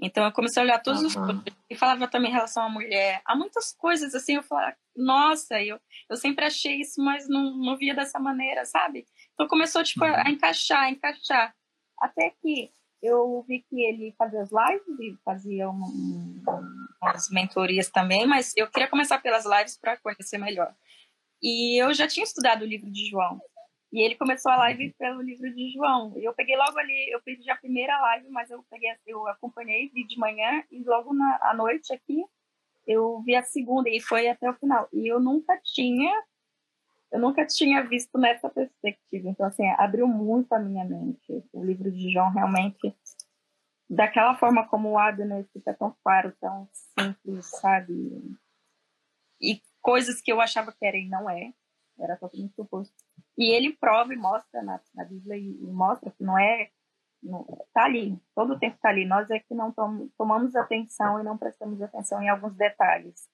Então 0.00 0.24
eu 0.24 0.30
comecei 0.30 0.62
a 0.62 0.64
olhar 0.64 0.78
todos 0.78 1.16
uhum. 1.16 1.38
os 1.38 1.42
e 1.68 1.74
falava 1.74 2.06
também 2.06 2.30
em 2.30 2.34
relação 2.34 2.62
à 2.62 2.68
mulher, 2.68 3.20
há 3.24 3.34
muitas 3.34 3.72
coisas 3.72 4.14
assim, 4.14 4.36
eu 4.36 4.44
falava, 4.44 4.76
nossa, 4.96 5.60
eu, 5.60 5.80
eu 6.08 6.16
sempre 6.16 6.44
achei 6.44 6.76
isso, 6.80 7.02
mas 7.02 7.28
não, 7.28 7.56
não 7.56 7.76
via 7.76 7.96
dessa 7.96 8.20
maneira, 8.20 8.64
sabe? 8.64 9.04
Então 9.34 9.48
começou 9.48 9.82
tipo 9.82 10.04
uhum. 10.04 10.14
a 10.14 10.30
encaixar, 10.30 10.84
a 10.84 10.90
encaixar, 10.90 11.52
até 12.00 12.30
que 12.40 12.70
eu 13.02 13.44
vi 13.48 13.64
que 13.68 13.80
ele 13.80 14.14
fazia 14.16 14.42
as 14.42 14.50
lives 14.52 15.00
e 15.00 15.18
fazia 15.24 15.68
um, 15.68 15.82
um, 15.82 16.42
umas 17.00 17.28
mentorias 17.30 17.88
também, 17.90 18.26
mas 18.26 18.52
eu 18.56 18.68
queria 18.68 18.88
começar 18.88 19.18
pelas 19.18 19.44
lives 19.44 19.78
para 19.78 19.96
conhecer 19.96 20.38
melhor. 20.38 20.74
E 21.42 21.80
eu 21.82 21.92
já 21.94 22.06
tinha 22.06 22.24
estudado 22.24 22.62
o 22.62 22.66
livro 22.66 22.90
de 22.90 23.08
João. 23.08 23.40
E 23.92 24.04
ele 24.04 24.16
começou 24.16 24.52
a 24.52 24.56
live 24.56 24.92
pelo 24.98 25.22
livro 25.22 25.52
de 25.54 25.72
João. 25.72 26.12
E 26.18 26.24
eu 26.24 26.34
peguei 26.34 26.56
logo 26.56 26.78
ali, 26.78 27.10
eu 27.10 27.20
fiz 27.22 27.42
já 27.42 27.54
a 27.54 27.58
primeira 27.58 27.98
live, 28.00 28.28
mas 28.28 28.50
eu 28.50 28.62
peguei, 28.70 28.90
eu 29.06 29.26
acompanhei, 29.28 29.88
vi 29.88 30.06
de 30.06 30.18
manhã 30.18 30.62
e 30.70 30.82
logo 30.84 31.14
na 31.14 31.38
à 31.42 31.54
noite 31.54 31.92
aqui 31.92 32.22
eu 32.86 33.22
vi 33.22 33.34
a 33.34 33.42
segunda 33.42 33.88
e 33.88 34.00
foi 34.00 34.28
até 34.28 34.48
o 34.50 34.54
final. 34.54 34.88
E 34.92 35.06
eu 35.06 35.20
nunca 35.20 35.58
tinha, 35.62 36.12
eu 37.12 37.20
nunca 37.20 37.46
tinha 37.46 37.82
visto 37.82 38.18
nessa 38.18 38.50
perspectiva. 38.50 39.28
Então 39.28 39.46
assim, 39.46 39.66
abriu 39.78 40.06
muito 40.06 40.52
a 40.52 40.58
minha 40.58 40.84
mente. 40.84 41.42
O 41.52 41.64
livro 41.64 41.90
de 41.90 42.12
João 42.12 42.30
realmente 42.30 42.94
daquela 43.88 44.36
forma 44.36 44.66
como 44.68 44.90
o 44.90 44.98
Abner 44.98 45.46
fica 45.52 45.74
tão 45.74 45.96
claro, 46.02 46.34
tão 46.40 46.68
simples, 46.72 47.46
sabe? 47.46 48.36
E 49.40 49.62
coisas 49.80 50.20
que 50.20 50.30
eu 50.32 50.40
achava 50.40 50.72
que 50.72 50.84
era 50.84 50.96
e 50.96 51.08
não 51.08 51.28
é, 51.30 51.52
era 51.98 52.16
totalmente 52.16 52.54
suposto. 52.54 52.94
E 53.36 53.54
ele 53.54 53.76
prova 53.76 54.12
e 54.12 54.16
mostra 54.16 54.62
na, 54.62 54.80
na 54.94 55.04
Bíblia 55.04 55.36
e, 55.36 55.62
e, 55.62 55.66
mostra 55.72 56.10
que 56.10 56.22
não 56.22 56.38
é, 56.38 56.70
não, 57.22 57.44
tá 57.72 57.84
ali, 57.84 58.20
todo 58.34 58.54
o 58.54 58.58
tempo 58.58 58.78
tá 58.80 58.90
ali. 58.90 59.06
Nós 59.06 59.30
é 59.30 59.38
que 59.38 59.54
não 59.54 59.72
tom, 59.72 60.08
tomamos 60.18 60.54
atenção 60.54 61.20
e 61.20 61.24
não 61.24 61.38
prestamos 61.38 61.80
atenção 61.80 62.22
em 62.22 62.28
alguns 62.28 62.54
detalhes. 62.54 63.28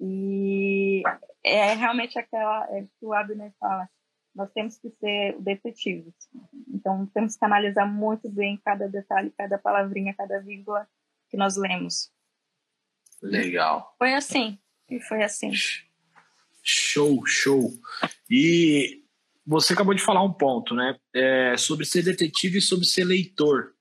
E 0.00 1.02
é 1.42 1.74
realmente 1.74 2.18
aquela 2.18 2.66
é 2.70 2.82
que 2.82 3.06
o 3.06 3.12
Abner 3.12 3.52
fala, 3.60 3.88
nós 4.34 4.50
temos 4.52 4.76
que 4.78 4.90
ser 4.90 5.36
detetives. 5.40 6.14
Então 6.68 7.06
temos 7.14 7.36
que 7.36 7.44
analisar 7.44 7.86
muito 7.86 8.28
bem 8.28 8.60
cada 8.64 8.88
detalhe, 8.88 9.32
cada 9.36 9.58
palavrinha, 9.58 10.14
cada 10.14 10.40
vírgula 10.40 10.88
que 11.30 11.36
nós 11.36 11.56
lemos. 11.56 12.10
Legal. 13.22 13.94
Foi 13.98 14.14
assim. 14.14 14.58
E 14.90 15.00
foi 15.00 15.22
assim. 15.22 15.52
Show, 16.62 17.24
show. 17.26 17.70
E 18.28 19.02
você 19.46 19.72
acabou 19.72 19.94
de 19.94 20.02
falar 20.02 20.22
um 20.22 20.32
ponto, 20.32 20.74
né? 20.74 20.96
É, 21.14 21.56
sobre 21.56 21.84
ser 21.84 22.02
detetive 22.02 22.58
e 22.58 22.62
sobre 22.62 22.86
ser 22.86 23.04
leitor. 23.04 23.74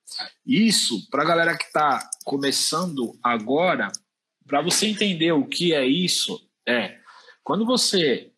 Isso, 0.45 1.09
para 1.09 1.23
a 1.23 1.25
galera 1.25 1.57
que 1.57 1.65
está 1.65 2.09
começando 2.23 3.17
agora, 3.23 3.91
para 4.45 4.61
você 4.61 4.87
entender 4.87 5.31
o 5.31 5.47
que 5.47 5.73
é 5.73 5.85
isso, 5.85 6.39
é 6.67 6.99
quando 7.43 7.65
você 7.65 8.32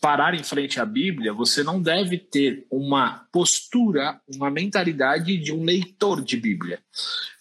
parar 0.00 0.34
em 0.34 0.42
frente 0.42 0.80
à 0.80 0.84
Bíblia, 0.84 1.32
você 1.32 1.62
não 1.62 1.80
deve 1.80 2.18
ter 2.18 2.66
uma 2.70 3.26
postura, 3.32 4.20
uma 4.34 4.50
mentalidade 4.50 5.36
de 5.36 5.52
um 5.52 5.62
leitor 5.62 6.22
de 6.22 6.36
Bíblia. 6.36 6.80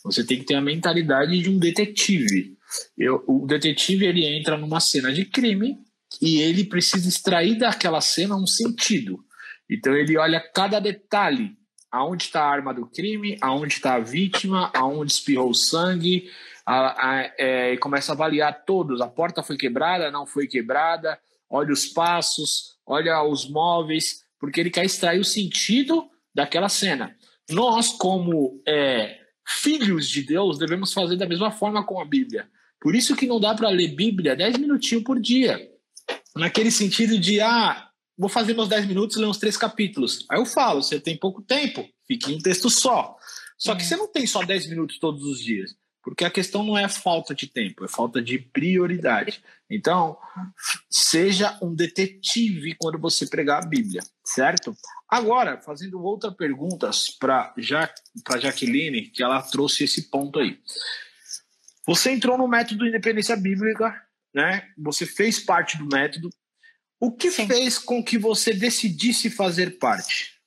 Você 0.03 0.24
tem 0.24 0.39
que 0.39 0.46
ter 0.46 0.56
a 0.56 0.62
mentalidade 0.62 1.39
de 1.41 1.50
um 1.50 1.58
detetive. 1.58 2.56
Eu, 2.98 3.24
o 3.27 3.48
detetive 3.48 4.06
ele 4.06 4.25
entra 4.25 4.56
numa 4.56 4.79
cena 4.79 5.12
de 5.12 5.25
crime 5.25 5.79
e 6.22 6.39
ele 6.41 6.63
precisa 6.63 7.10
extrair 7.10 7.58
daquela 7.58 8.01
cena 8.01 8.36
um 8.36 8.46
sentido. 8.46 9.20
Então 9.70 9.96
ele 9.96 10.17
olha 10.17 10.39
cada 10.39 10.79
detalhe, 10.79 11.58
aonde 11.91 12.25
está 12.25 12.41
a 12.41 12.51
arma 12.51 12.74
do 12.74 12.86
crime, 12.86 13.38
aonde 13.41 13.74
está 13.74 13.96
a 13.96 14.00
vítima, 14.00 14.72
aonde 14.75 15.12
espirrou 15.12 15.53
sangue, 15.53 16.29
a, 16.65 17.10
a, 17.10 17.34
é, 17.38 17.74
e 17.74 17.77
começa 17.77 18.12
a 18.12 18.15
avaliar 18.15 18.63
todos. 18.65 19.01
A 19.01 19.08
porta 19.08 19.41
foi 19.41 19.58
quebrada, 19.58 20.12
não 20.12 20.25
foi 20.25 20.48
quebrada, 20.48 21.17
olha 21.50 21.74
os 21.74 21.88
passos, 21.88 22.77
olha 22.86 23.24
os 23.24 23.50
móveis, 23.50 24.24
porque 24.39 24.60
ele 24.60 24.70
quer 24.70 24.86
extrair 24.86 25.20
o 25.20 25.25
sentido 25.25 26.10
daquela 26.34 26.70
cena. 26.70 27.16
Nós, 27.50 27.89
como 27.89 28.62
é, 28.68 29.20
filhos 29.48 30.10
de 30.10 30.22
Deus, 30.22 30.58
devemos 30.58 30.94
fazer 30.94 31.16
da 31.16 31.27
mesma 31.27 31.51
forma 31.51 31.86
com 31.86 32.00
a 32.00 32.06
Bíblia. 32.06 32.50
Por 32.80 32.96
isso 32.96 33.16
que 33.16 33.25
não 33.25 33.39
dá 33.39 33.56
para 33.56 33.70
ler 33.70 33.96
Bíblia 33.96 34.36
10 34.36 34.58
minutinhos 34.58 35.04
por 35.04 35.20
dia. 35.20 35.60
Naquele 36.36 36.70
sentido 36.70 37.18
de, 37.18 37.42
ah, 37.42 37.89
vou 38.18 38.30
fazer 38.30 38.54
meus 38.54 38.70
10 38.70 38.86
minutos 38.86 39.16
e 39.16 39.20
ler 39.20 39.27
uns 39.27 39.38
três 39.38 39.58
capítulos. 39.58 40.25
Aí 40.30 40.39
eu 40.39 40.46
falo, 40.46 40.84
você 40.84 41.00
tem 41.00 41.18
pouco 41.18 41.42
tempo, 41.42 41.88
fique 42.06 42.32
em 42.32 42.36
um 42.36 42.39
texto 42.39 42.70
só. 42.70 43.16
Só 43.58 43.74
que 43.74 43.82
é. 43.82 43.86
você 43.86 43.96
não 43.96 44.12
tem 44.12 44.27
só 44.27 44.44
10 44.44 44.70
minutos 44.70 45.00
todos 45.00 45.24
os 45.24 45.39
dias. 45.39 45.75
Porque 46.08 46.24
a 46.24 46.32
questão 46.32 46.64
não 46.64 46.78
é 46.78 46.88
falta 46.88 47.36
de 47.36 47.48
tempo, 47.48 47.84
é 47.84 47.88
falta 47.90 48.22
de 48.22 48.40
prioridade. 48.40 49.44
Então, 49.70 50.18
seja 50.90 51.60
um 51.62 51.76
detetive 51.76 52.76
quando 52.76 52.98
você 52.98 53.28
pregar 53.28 53.62
a 53.62 53.68
Bíblia, 53.68 54.02
certo? 54.24 54.74
Agora, 55.10 55.60
fazendo 55.60 56.02
outra 56.02 56.32
pergunta 56.32 56.90
para 57.20 57.54
ja, 57.58 57.94
Jaqueline, 58.40 59.10
que 59.10 59.22
ela 59.22 59.42
trouxe 59.42 59.84
esse 59.84 60.10
ponto 60.10 60.40
aí. 60.40 60.58
Você 61.86 62.12
entrou 62.12 62.38
no 62.38 62.48
método 62.48 62.88
Independência 62.88 63.36
Bíblica, 63.36 64.02
né? 64.34 64.66
Você 64.78 65.06
fez 65.06 65.40
parte 65.40 65.78
do 65.78 65.90
método. 65.94 66.30
O 67.02 67.12
que 67.12 67.30
Sim. 67.30 67.48
fez 67.48 67.78
com 67.78 68.02
que 68.02 68.18
você 68.18 68.54
decidisse 68.54 69.30
fazer 69.30 69.78
parte? 69.78 70.40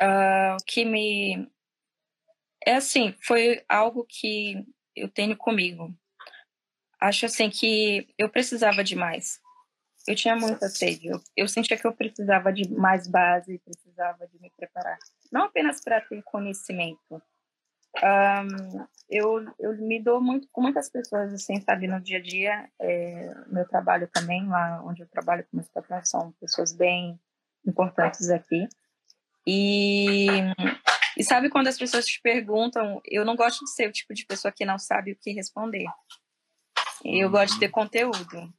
Uh, 0.00 0.54
o 0.54 0.64
que 0.64 0.84
me. 0.84 1.50
É 2.68 2.74
assim, 2.74 3.14
foi 3.22 3.64
algo 3.66 4.04
que 4.06 4.62
eu 4.94 5.08
tenho 5.08 5.34
comigo. 5.34 5.90
Acho 7.00 7.24
assim 7.24 7.48
que 7.48 8.06
eu 8.18 8.28
precisava 8.28 8.84
de 8.84 8.94
mais. 8.94 9.40
Eu 10.06 10.14
tinha 10.14 10.36
muita 10.36 10.68
sede. 10.68 11.06
Eu, 11.06 11.18
eu 11.34 11.48
sentia 11.48 11.78
que 11.78 11.86
eu 11.86 11.94
precisava 11.94 12.52
de 12.52 12.70
mais 12.70 13.08
base, 13.08 13.58
precisava 13.64 14.26
de 14.26 14.38
me 14.38 14.52
preparar. 14.54 14.98
Não 15.32 15.44
apenas 15.44 15.80
para 15.82 15.98
ter 16.02 16.22
conhecimento, 16.24 17.22
um, 18.02 18.86
eu, 19.08 19.46
eu 19.58 19.74
me 19.78 19.98
dou 19.98 20.20
muito 20.20 20.46
com 20.52 20.60
muitas 20.60 20.90
pessoas, 20.90 21.32
assim, 21.32 21.58
sabe, 21.62 21.86
no 21.86 21.98
dia 21.98 22.18
a 22.18 22.22
dia. 22.22 22.68
É, 22.78 23.34
meu 23.46 23.66
trabalho 23.66 24.10
também, 24.12 24.46
lá 24.46 24.82
onde 24.84 25.02
eu 25.02 25.08
trabalho 25.08 25.42
com 25.44 25.56
meus 25.56 25.70
patrões, 25.70 26.10
são 26.10 26.32
pessoas 26.32 26.74
bem 26.74 27.18
importantes 27.66 28.28
aqui. 28.28 28.68
E, 29.46 30.28
e 31.18 31.24
sabe 31.24 31.50
quando 31.50 31.66
as 31.66 31.76
pessoas 31.76 32.06
te 32.06 32.20
perguntam, 32.22 33.00
eu 33.04 33.24
não 33.24 33.34
gosto 33.34 33.64
de 33.64 33.72
ser 33.72 33.88
o 33.88 33.92
tipo 33.92 34.14
de 34.14 34.24
pessoa 34.24 34.52
que 34.52 34.64
não 34.64 34.78
sabe 34.78 35.12
o 35.12 35.18
que 35.20 35.32
responder. 35.32 35.84
Eu 37.04 37.28
gosto 37.28 37.54
de 37.54 37.60
ter 37.60 37.70
conteúdo. 37.70 38.54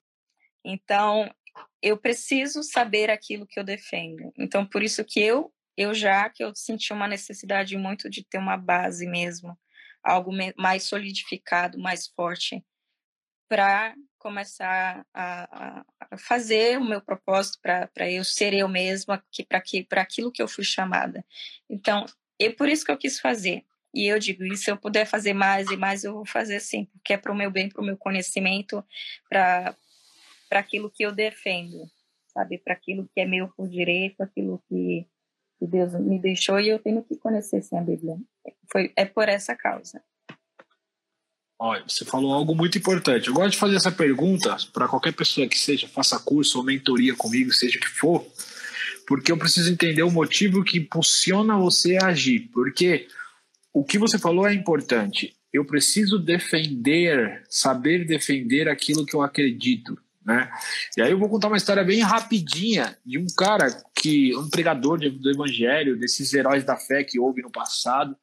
Então, 0.63 1.33
eu 1.81 1.97
preciso 1.97 2.61
saber 2.61 3.09
aquilo 3.09 3.47
que 3.47 3.57
eu 3.57 3.63
defendo. 3.63 4.33
Então, 4.37 4.65
por 4.65 4.83
isso 4.83 5.05
que 5.05 5.21
eu 5.21 5.53
eu 5.77 5.93
já 5.93 6.29
que 6.29 6.43
eu 6.43 6.53
senti 6.53 6.91
uma 6.91 7.07
necessidade 7.07 7.77
muito 7.77 8.09
de 8.09 8.21
ter 8.25 8.37
uma 8.37 8.57
base 8.57 9.07
mesmo, 9.07 9.57
algo 10.03 10.29
mais 10.57 10.83
solidificado, 10.83 11.79
mais 11.79 12.07
forte, 12.07 12.61
para 13.47 13.95
começar 14.17 15.05
a, 15.13 15.83
a, 16.11 16.17
fazer 16.17 16.77
o 16.77 16.83
meu 16.83 17.01
propósito, 17.01 17.59
para 17.61 18.11
eu 18.11 18.25
ser 18.25 18.53
eu 18.53 18.67
mesma, 18.67 19.23
para 19.87 20.01
aquilo 20.01 20.33
que 20.33 20.41
eu 20.41 20.49
fui 20.49 20.65
chamada. 20.65 21.25
Então, 21.69 22.05
é 22.39 22.49
por 22.49 22.69
isso 22.69 22.85
que 22.85 22.91
eu 22.91 22.97
quis 22.97 23.19
fazer. 23.19 23.63
E 23.93 24.07
eu 24.07 24.19
digo, 24.19 24.43
e 24.43 24.55
se 24.55 24.69
eu 24.69 24.77
puder 24.77 25.05
fazer 25.05 25.33
mais 25.33 25.69
e 25.69 25.75
mais, 25.75 26.03
eu 26.03 26.13
vou 26.13 26.25
fazer 26.25 26.59
sim, 26.59 26.85
porque 26.93 27.13
é 27.13 27.17
para 27.17 27.31
o 27.31 27.35
meu 27.35 27.49
bem, 27.49 27.69
para 27.69 27.81
o 27.81 27.85
meu 27.85 27.97
conhecimento, 27.97 28.85
para 29.27 29.75
aquilo 30.51 30.91
que 30.91 31.03
eu 31.03 31.11
defendo, 31.11 31.89
sabe? 32.27 32.59
Para 32.59 32.73
aquilo 32.73 33.09
que 33.13 33.19
é 33.19 33.25
meu 33.25 33.47
por 33.47 33.67
direito, 33.67 34.21
aquilo 34.21 34.61
que 34.69 35.07
que 35.59 35.67
Deus 35.67 35.93
me 35.93 36.17
deixou 36.17 36.59
e 36.59 36.69
eu 36.69 36.79
tenho 36.79 37.03
que 37.03 37.17
conhecer 37.17 37.61
sim 37.61 37.77
a 37.77 37.81
Bíblia. 37.81 38.17
Foi, 38.71 38.93
é 38.95 39.03
por 39.03 39.27
essa 39.27 39.53
causa. 39.53 40.01
Olha, 41.61 41.83
você 41.85 42.05
falou 42.05 42.33
algo 42.33 42.55
muito 42.55 42.77
importante. 42.77 43.27
Eu 43.27 43.33
gosto 43.33 43.51
de 43.51 43.57
fazer 43.57 43.75
essa 43.75 43.91
pergunta 43.91 44.55
para 44.71 44.87
qualquer 44.87 45.13
pessoa 45.13 45.47
que 45.47 45.57
seja, 45.57 45.89
faça 45.89 46.17
curso 46.17 46.57
ou 46.57 46.63
mentoria 46.63 47.13
comigo, 47.13 47.51
seja 47.51 47.77
o 47.77 47.81
que 47.81 47.89
for, 47.89 48.25
porque 49.09 49.31
eu 49.31 49.37
preciso 49.37 49.73
entender 49.73 50.03
o 50.03 50.11
motivo 50.11 50.63
que 50.63 50.77
impulsiona 50.77 51.57
você 51.57 51.97
a 51.97 52.07
agir. 52.07 52.47
Porque 52.53 53.07
o 53.73 53.83
que 53.83 53.97
você 53.97 54.17
falou 54.17 54.47
é 54.47 54.53
importante. 54.53 55.35
Eu 55.51 55.65
preciso 55.65 56.19
defender, 56.19 57.43
saber 57.49 58.05
defender 58.05 58.69
aquilo 58.69 59.05
que 59.05 59.15
eu 59.15 59.23
acredito 59.23 59.97
né? 60.29 60.47
E 60.95 61.01
aí 61.01 61.09
eu 61.09 61.17
vou 61.17 61.27
contar 61.27 61.47
uma 61.47 61.57
história 61.57 61.83
bem 61.83 62.01
rapidinha 62.01 62.95
de 63.03 63.17
um 63.17 63.25
cara 63.35 63.65
que, 63.95 64.35
um 64.37 64.47
pregador 64.47 64.99
do 64.99 65.31
evangelho, 65.31 65.97
desses 65.97 66.31
heróis 66.33 66.63
da 66.63 66.77
fé 66.77 67.03
que 67.03 67.19
houve 67.19 67.41
no 67.41 67.51
passado, 67.51 68.15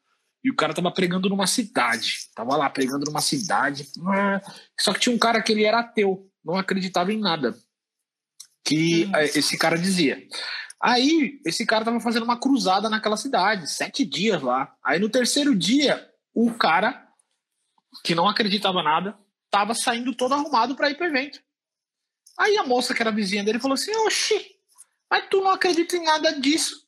e 0.45 0.50
o 0.50 0.55
cara 0.55 0.73
tava 0.73 0.93
pregando 0.93 1.28
numa 1.28 1.49
cidade, 1.49 2.28
tava 2.33 2.57
lá 2.57 2.71
pregando 2.71 3.05
numa 3.07 3.21
cidade, 3.21 3.88
né? 3.97 4.40
só 4.78 4.93
que 4.93 5.00
tinha 5.00 5.14
um 5.14 5.19
cara 5.19 5.43
que 5.43 5.50
ele 5.50 5.64
era 5.64 5.81
ateu, 5.81 6.31
não 6.45 6.55
acreditava 6.55 7.12
em 7.12 7.19
nada, 7.19 7.57
que 8.64 9.07
hum. 9.07 9.12
esse 9.35 9.59
cara 9.59 9.76
dizia. 9.76 10.23
Aí, 10.87 11.40
esse 11.45 11.66
cara 11.66 11.85
tava 11.85 11.99
fazendo 11.99 12.23
uma 12.23 12.38
cruzada 12.38 12.88
naquela 12.88 13.16
cidade, 13.16 13.69
sete 13.69 14.05
dias 14.05 14.40
lá. 14.40 14.73
Aí, 14.85 15.00
no 15.00 15.09
terceiro 15.09 15.52
dia, 15.52 16.09
o 16.33 16.55
cara, 16.55 17.09
que 18.05 18.14
não 18.14 18.28
acreditava 18.28 18.85
nada, 18.85 19.19
tava 19.50 19.75
saindo 19.75 20.14
todo 20.14 20.35
arrumado 20.35 20.76
para 20.76 20.88
ir 20.88 20.97
pro 20.97 21.09
evento. 21.09 21.43
Aí 22.38 22.57
a 22.57 22.62
moça 22.62 22.95
que 22.95 23.02
era 23.02 23.11
vizinha 23.11 23.43
dele 23.43 23.59
falou 23.59 23.75
assim: 23.75 23.90
Oxi, 24.07 24.47
mas 25.11 25.25
tu 25.28 25.40
não 25.40 25.50
acredita 25.50 25.97
em 25.97 26.05
nada 26.05 26.38
disso. 26.38 26.87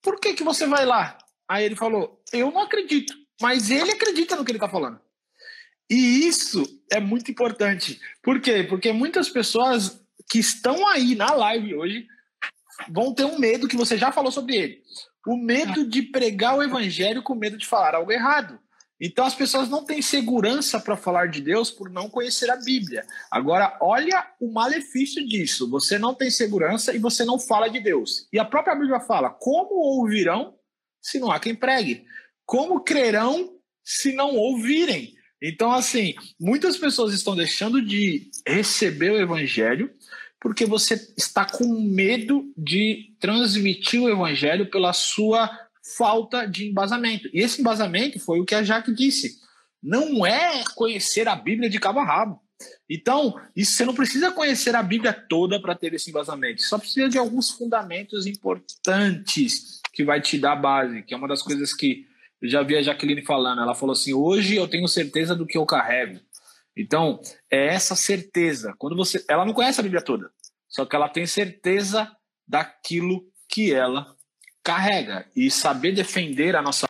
Por 0.00 0.20
que, 0.20 0.34
que 0.34 0.44
você 0.44 0.64
vai 0.64 0.86
lá? 0.86 1.18
Aí 1.48 1.64
ele 1.64 1.74
falou: 1.74 2.22
Eu 2.32 2.52
não 2.52 2.60
acredito, 2.60 3.12
mas 3.42 3.68
ele 3.68 3.90
acredita 3.90 4.36
no 4.36 4.44
que 4.44 4.52
ele 4.52 4.58
está 4.58 4.68
falando. 4.68 5.00
E 5.90 6.24
isso 6.24 6.62
é 6.88 7.00
muito 7.00 7.32
importante. 7.32 8.00
Por 8.22 8.40
quê? 8.40 8.62
Porque 8.62 8.92
muitas 8.92 9.28
pessoas 9.28 10.00
que 10.30 10.38
estão 10.38 10.86
aí 10.86 11.16
na 11.16 11.32
live 11.32 11.74
hoje 11.74 12.06
vão 12.88 13.12
ter 13.12 13.24
um 13.24 13.38
medo 13.38 13.68
que 13.68 13.76
você 13.76 13.96
já 13.98 14.12
falou 14.12 14.30
sobre 14.30 14.56
ele. 14.56 14.82
O 15.26 15.36
medo 15.36 15.86
de 15.86 16.02
pregar 16.02 16.56
o 16.56 16.62
evangelho 16.62 17.22
com 17.22 17.34
medo 17.34 17.56
de 17.56 17.66
falar 17.66 17.94
algo 17.94 18.10
errado. 18.10 18.58
Então 19.00 19.24
as 19.24 19.34
pessoas 19.34 19.68
não 19.68 19.84
têm 19.84 20.02
segurança 20.02 20.78
para 20.78 20.96
falar 20.96 21.26
de 21.26 21.40
Deus 21.40 21.70
por 21.70 21.88
não 21.90 22.10
conhecer 22.10 22.50
a 22.50 22.56
Bíblia. 22.56 23.06
Agora, 23.30 23.78
olha 23.80 24.26
o 24.38 24.52
malefício 24.52 25.26
disso. 25.26 25.70
Você 25.70 25.98
não 25.98 26.14
tem 26.14 26.30
segurança 26.30 26.94
e 26.94 26.98
você 26.98 27.24
não 27.24 27.38
fala 27.38 27.68
de 27.68 27.80
Deus. 27.80 28.28
E 28.30 28.38
a 28.38 28.44
própria 28.44 28.74
Bíblia 28.74 29.00
fala: 29.00 29.30
como 29.30 29.74
ouvirão 29.74 30.54
se 31.00 31.18
não 31.18 31.30
há 31.30 31.40
quem 31.40 31.54
pregue? 31.54 32.04
Como 32.44 32.80
crerão 32.80 33.56
se 33.82 34.12
não 34.12 34.36
ouvirem? 34.36 35.14
Então, 35.42 35.72
assim, 35.72 36.14
muitas 36.38 36.76
pessoas 36.76 37.14
estão 37.14 37.34
deixando 37.34 37.80
de 37.80 38.30
receber 38.46 39.10
o 39.10 39.20
evangelho 39.20 39.90
porque 40.40 40.64
você 40.64 40.94
está 41.16 41.44
com 41.44 41.66
medo 41.82 42.50
de 42.56 43.14
transmitir 43.20 44.00
o 44.00 44.08
evangelho 44.08 44.70
pela 44.70 44.92
sua 44.92 45.50
falta 45.96 46.46
de 46.46 46.68
embasamento. 46.68 47.28
E 47.32 47.40
esse 47.40 47.60
embasamento 47.60 48.18
foi 48.18 48.40
o 48.40 48.44
que 48.44 48.54
a 48.54 48.62
Jaque 48.62 48.92
disse. 48.94 49.38
Não 49.82 50.24
é 50.24 50.64
conhecer 50.74 51.28
a 51.28 51.36
Bíblia 51.36 51.68
de 51.68 51.78
cabo 51.78 52.00
a 52.00 52.04
rabo. 52.04 52.40
Então, 52.88 53.34
isso, 53.56 53.72
você 53.72 53.84
não 53.84 53.94
precisa 53.94 54.30
conhecer 54.30 54.74
a 54.74 54.82
Bíblia 54.82 55.12
toda 55.12 55.60
para 55.60 55.74
ter 55.74 55.94
esse 55.94 56.10
embasamento. 56.10 56.62
Só 56.62 56.78
precisa 56.78 57.08
de 57.08 57.18
alguns 57.18 57.50
fundamentos 57.50 58.26
importantes 58.26 59.80
que 59.92 60.04
vai 60.04 60.20
te 60.20 60.38
dar 60.38 60.56
base, 60.56 61.02
que 61.02 61.14
é 61.14 61.16
uma 61.16 61.28
das 61.28 61.42
coisas 61.42 61.72
que 61.72 62.06
eu 62.40 62.48
já 62.48 62.62
vi 62.62 62.76
a 62.76 62.82
Jaqueline 62.82 63.22
falando. 63.22 63.62
Ela 63.62 63.74
falou 63.74 63.92
assim: 63.92 64.12
hoje 64.12 64.56
eu 64.56 64.68
tenho 64.68 64.88
certeza 64.88 65.34
do 65.34 65.46
que 65.46 65.56
eu 65.56 65.66
carrego. 65.66 66.20
Então, 66.80 67.20
é 67.50 67.74
essa 67.74 67.94
certeza. 67.94 68.74
Quando 68.78 68.96
você. 68.96 69.24
Ela 69.28 69.44
não 69.44 69.52
conhece 69.52 69.80
a 69.80 69.82
Bíblia 69.82 70.02
toda, 70.02 70.30
só 70.68 70.86
que 70.86 70.96
ela 70.96 71.08
tem 71.08 71.26
certeza 71.26 72.10
daquilo 72.48 73.22
que 73.48 73.72
ela 73.72 74.16
carrega 74.64 75.28
e 75.34 75.50
saber 75.50 75.92
defender 75.92 76.56
a 76.56 76.62
nossa 76.62 76.86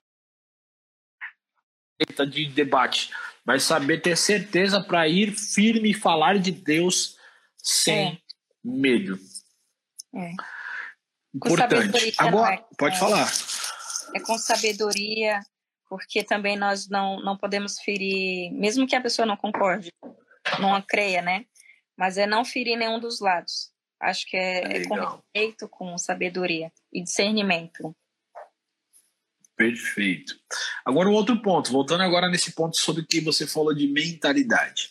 de 2.31 2.47
debate, 2.47 3.11
mas 3.45 3.63
saber 3.63 4.01
ter 4.01 4.17
certeza 4.17 4.83
para 4.83 5.07
ir 5.07 5.33
firme 5.33 5.91
e 5.91 5.95
falar 5.95 6.39
de 6.39 6.51
Deus 6.51 7.17
sem 7.59 8.15
é. 8.15 8.19
medo. 8.65 9.19
É. 10.15 10.33
Importante. 11.35 12.15
Agora, 12.19 12.55
é, 12.55 12.65
pode 12.79 12.99
falar. 12.99 13.31
É 14.15 14.21
com 14.21 14.37
sabedoria, 14.39 15.41
porque 15.91 16.23
também 16.23 16.57
nós 16.57 16.89
não, 16.89 17.21
não 17.21 17.37
podemos 17.37 17.81
ferir, 17.81 18.53
mesmo 18.53 18.87
que 18.87 18.95
a 18.95 19.01
pessoa 19.01 19.27
não 19.27 19.37
concorde, 19.37 19.93
não 20.61 20.81
creia, 20.81 21.21
né? 21.21 21.45
Mas 21.99 22.17
é 22.17 22.29
não 22.29 22.45
ferir 22.45 22.79
nenhum 22.79 23.01
dos 23.01 23.21
lados. 23.21 23.73
Acho 24.01 24.25
que 24.27 24.37
é, 24.37 24.77
é 24.77 24.87
com 24.87 24.95
respeito, 24.95 25.69
com 25.69 25.99
sabedoria 25.99 26.73
e 26.93 27.03
discernimento. 27.03 27.95
Perfeito. 29.57 30.37
Agora 30.87 31.09
um 31.09 31.13
outro 31.13 31.43
ponto, 31.43 31.73
voltando 31.73 32.05
agora 32.05 32.31
nesse 32.31 32.53
ponto 32.53 32.79
sobre 32.79 33.03
o 33.03 33.07
que 33.07 33.21
você 33.21 33.47
falou 33.47 33.75
de 33.75 33.89
mentalidade. 33.89 34.91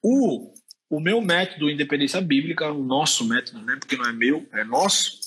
O, 0.00 0.54
o 0.88 1.00
meu 1.00 1.20
método 1.20 1.68
Independência 1.68 2.20
Bíblica, 2.20 2.70
o 2.70 2.84
nosso 2.84 3.28
método, 3.28 3.60
né, 3.62 3.76
porque 3.80 3.96
não 3.96 4.08
é 4.08 4.12
meu, 4.12 4.48
é 4.52 4.62
nosso. 4.62 5.23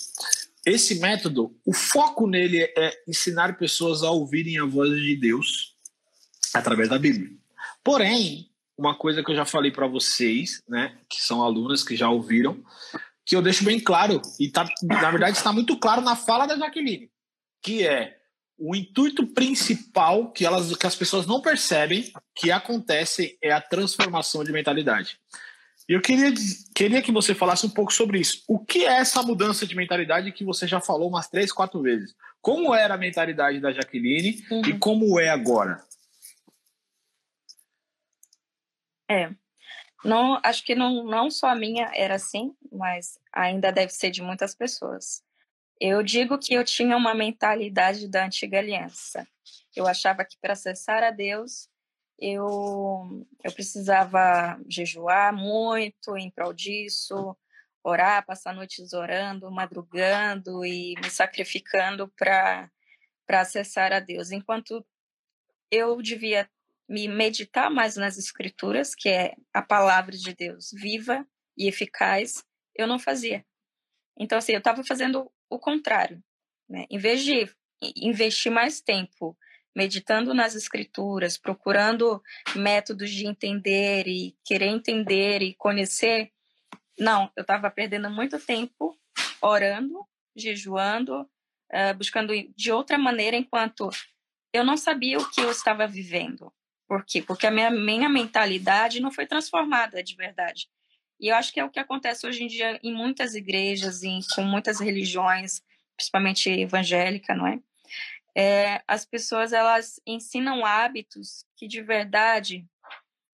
Esse 0.67 0.99
método, 0.99 1.57
o 1.65 1.73
foco 1.73 2.27
nele 2.27 2.61
é 2.77 2.91
ensinar 3.07 3.57
pessoas 3.57 4.03
a 4.03 4.11
ouvirem 4.11 4.59
a 4.59 4.65
voz 4.65 4.91
de 4.99 5.15
Deus 5.15 5.73
através 6.53 6.89
da 6.89 6.99
Bíblia. 6.99 7.31
Porém, 7.81 8.51
uma 8.77 8.93
coisa 8.93 9.23
que 9.23 9.31
eu 9.31 9.35
já 9.35 9.45
falei 9.45 9.71
para 9.71 9.87
vocês, 9.87 10.61
né, 10.67 10.97
que 11.09 11.23
são 11.23 11.41
alunas 11.41 11.85
que 11.85 11.95
já 11.95 12.09
ouviram, 12.09 12.61
que 13.25 13.33
eu 13.33 13.41
deixo 13.41 13.63
bem 13.63 13.79
claro, 13.79 14.21
e 14.37 14.49
tá, 14.49 14.67
na 14.83 15.09
verdade 15.09 15.37
está 15.37 15.53
muito 15.53 15.77
claro 15.77 16.01
na 16.01 16.17
fala 16.17 16.45
da 16.45 16.57
Jaqueline, 16.57 17.09
que 17.61 17.87
é 17.87 18.17
o 18.57 18.75
intuito 18.75 19.25
principal 19.25 20.33
que, 20.33 20.45
elas, 20.45 20.75
que 20.75 20.85
as 20.85 20.95
pessoas 20.97 21.25
não 21.25 21.41
percebem 21.41 22.11
que 22.35 22.51
acontece 22.51 23.37
é 23.41 23.53
a 23.53 23.61
transformação 23.61 24.43
de 24.43 24.51
mentalidade. 24.51 25.17
E 25.87 25.93
eu 25.93 26.01
queria, 26.01 26.33
queria 26.75 27.01
que 27.01 27.11
você 27.11 27.33
falasse 27.33 27.65
um 27.65 27.69
pouco 27.69 27.93
sobre 27.93 28.19
isso. 28.19 28.43
O 28.47 28.59
que 28.59 28.85
é 28.85 28.97
essa 28.97 29.23
mudança 29.23 29.65
de 29.65 29.75
mentalidade 29.75 30.31
que 30.33 30.43
você 30.43 30.67
já 30.67 30.81
falou 30.81 31.07
umas 31.07 31.29
três, 31.29 31.51
quatro 31.51 31.81
vezes? 31.81 32.13
Como 32.41 32.75
era 32.75 32.95
a 32.95 32.97
mentalidade 32.97 33.59
da 33.61 33.71
Jaqueline 33.71 34.43
uhum. 34.51 34.61
e 34.65 34.77
como 34.77 35.17
é 35.19 35.29
agora? 35.29 35.81
É. 39.09 39.29
Não, 40.03 40.39
acho 40.43 40.63
que 40.63 40.75
não, 40.75 41.05
não 41.05 41.31
só 41.31 41.47
a 41.47 41.55
minha 41.55 41.89
era 41.95 42.15
assim, 42.15 42.53
mas 42.71 43.17
ainda 43.33 43.71
deve 43.71 43.93
ser 43.93 44.11
de 44.11 44.21
muitas 44.21 44.53
pessoas. 44.53 45.23
Eu 45.79 46.03
digo 46.03 46.37
que 46.37 46.53
eu 46.53 46.63
tinha 46.63 46.97
uma 46.97 47.15
mentalidade 47.15 48.07
da 48.09 48.25
antiga 48.25 48.59
aliança. 48.59 49.25
Eu 49.75 49.87
achava 49.87 50.25
que 50.25 50.37
para 50.41 50.53
acessar 50.53 51.03
a 51.03 51.11
Deus 51.11 51.69
eu, 52.19 53.27
eu 53.43 53.51
precisava 53.51 54.59
jejuar 54.67 55.33
muito 55.33 56.17
em 56.17 56.31
prol 56.31 56.53
disso, 56.53 57.37
orar, 57.83 58.25
passar 58.25 58.53
noites 58.53 58.93
orando, 58.93 59.51
madrugando 59.51 60.65
e 60.65 60.95
me 61.01 61.09
sacrificando 61.09 62.07
para 62.09 62.69
acessar 63.29 63.93
a 63.93 63.99
Deus. 63.99 64.31
Enquanto 64.31 64.85
eu 65.71 66.01
devia 66.01 66.49
me 66.89 67.07
meditar 67.07 67.69
mais 67.69 67.95
nas 67.95 68.17
escrituras, 68.17 68.95
que 68.95 69.09
é 69.09 69.35
a 69.53 69.61
palavra 69.61 70.15
de 70.17 70.33
Deus 70.33 70.71
viva 70.73 71.27
e 71.57 71.67
eficaz, 71.67 72.43
eu 72.75 72.87
não 72.87 72.97
fazia. 72.97 73.45
Então, 74.17 74.37
assim, 74.37 74.53
eu 74.53 74.59
estava 74.59 74.83
fazendo 74.83 75.31
o 75.49 75.59
contrário. 75.59 76.23
Né? 76.67 76.85
Em 76.89 76.97
vez 76.97 77.23
de 77.23 77.49
investir 77.95 78.51
mais 78.51 78.81
tempo 78.81 79.37
meditando 79.77 80.33
nas 80.33 80.55
escrituras, 80.55 81.37
procurando 81.37 82.19
métodos 82.55 83.11
de 83.11 83.27
entender 83.27 84.07
e 84.07 84.35
querer 84.43 84.69
entender 84.69 85.43
e 85.43 85.53
conhecer. 85.53 86.31
Não, 86.97 87.31
eu 87.35 87.41
estava 87.41 87.69
perdendo 87.69 88.09
muito 88.09 88.39
tempo 88.39 88.97
orando, 89.39 90.03
jejuando, 90.35 91.21
uh, 91.21 91.95
buscando 91.95 92.33
de 92.55 92.71
outra 92.71 92.97
maneira, 92.97 93.37
enquanto 93.37 93.91
eu 94.51 94.65
não 94.65 94.75
sabia 94.75 95.19
o 95.19 95.29
que 95.29 95.41
eu 95.41 95.51
estava 95.51 95.85
vivendo. 95.85 96.51
Por 96.87 97.05
quê? 97.05 97.21
Porque 97.21 97.45
a 97.45 97.51
minha, 97.51 97.69
minha 97.69 98.09
mentalidade 98.09 98.99
não 98.99 99.11
foi 99.11 99.27
transformada 99.27 100.01
de 100.01 100.15
verdade. 100.15 100.67
E 101.19 101.27
eu 101.27 101.35
acho 101.35 101.53
que 101.53 101.59
é 101.59 101.63
o 101.63 101.69
que 101.69 101.79
acontece 101.79 102.25
hoje 102.25 102.43
em 102.43 102.47
dia 102.47 102.79
em 102.81 102.91
muitas 102.91 103.35
igrejas, 103.35 104.01
em, 104.01 104.21
com 104.33 104.41
muitas 104.41 104.79
religiões, 104.79 105.61
principalmente 105.95 106.49
evangélica, 106.49 107.35
não 107.35 107.45
é? 107.45 107.59
É, 108.37 108.83
as 108.87 109.03
pessoas 109.03 109.51
elas 109.51 109.99
ensinam 110.05 110.63
hábitos 110.63 111.43
que 111.55 111.67
de 111.67 111.81
verdade 111.81 112.63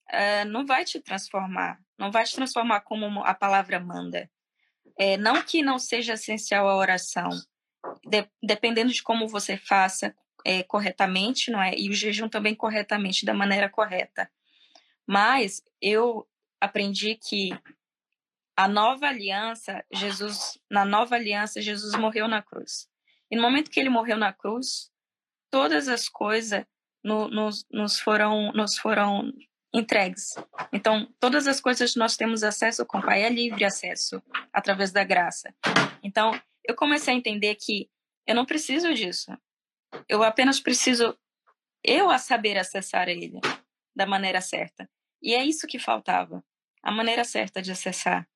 é, 0.09 0.45
não 0.45 0.65
vai 0.65 0.85
te 0.85 0.97
transformar, 1.01 1.77
não 1.99 2.09
vai 2.09 2.23
te 2.23 2.33
transformar 2.33 2.79
como 2.81 3.21
a 3.25 3.33
palavra 3.33 3.81
manda. 3.81 4.31
É, 4.97 5.17
não 5.17 5.41
que 5.41 5.61
não 5.61 5.77
seja 5.77 6.13
essencial 6.13 6.69
a 6.69 6.75
oração, 6.77 7.29
de, 8.05 8.25
dependendo 8.41 8.93
de 8.93 9.03
como 9.03 9.27
você 9.27 9.57
faça 9.57 10.15
é, 10.45 10.63
corretamente, 10.63 11.51
não 11.51 11.61
é? 11.61 11.73
E 11.77 11.89
o 11.89 11.93
jejum 11.93 12.29
também 12.29 12.55
corretamente, 12.55 13.25
da 13.25 13.33
maneira 13.33 13.67
correta. 13.67 14.31
Mas 15.05 15.61
eu 15.81 16.25
aprendi 16.61 17.15
que 17.15 17.49
a 18.55 18.69
nova 18.69 19.07
aliança, 19.07 19.83
Jesus, 19.91 20.57
na 20.71 20.85
nova 20.85 21.15
aliança, 21.15 21.61
Jesus 21.61 21.93
morreu 21.95 22.25
na 22.27 22.41
cruz. 22.41 22.87
E 23.29 23.35
no 23.35 23.41
momento 23.41 23.71
que 23.71 23.79
ele 23.79 23.89
morreu 23.89 24.15
na 24.15 24.31
cruz, 24.31 24.92
todas 25.53 25.87
as 25.87 26.09
coisas 26.09 26.65
no, 27.03 27.27
nos, 27.27 27.63
nos, 27.71 27.99
foram, 27.99 28.51
nos 28.53 28.75
foram 28.75 29.31
entregues. 29.71 30.33
Então, 30.71 31.07
todas 31.19 31.45
as 31.45 31.61
coisas 31.61 31.95
nós 31.95 32.17
temos 32.17 32.41
acesso 32.41 32.83
com 32.87 32.97
o 32.97 33.03
Pai 33.03 33.21
é 33.21 33.29
livre 33.29 33.63
acesso 33.63 34.19
através 34.51 34.91
da 34.91 35.03
graça. 35.03 35.53
Então, 36.01 36.31
eu 36.67 36.75
comecei 36.75 37.13
a 37.13 37.17
entender 37.17 37.53
que 37.53 37.87
eu 38.25 38.33
não 38.33 38.47
preciso 38.47 38.95
disso. 38.95 39.31
Eu 40.09 40.23
apenas 40.23 40.59
preciso 40.59 41.15
eu 41.83 42.09
a 42.09 42.17
saber 42.17 42.57
acessar 42.57 43.07
ele 43.07 43.39
da 43.95 44.07
maneira 44.07 44.41
certa. 44.41 44.89
E 45.21 45.35
é 45.35 45.43
isso 45.43 45.67
que 45.67 45.77
faltava, 45.77 46.43
a 46.81 46.91
maneira 46.91 47.23
certa 47.23 47.61
de 47.61 47.71
acessar. 47.71 48.27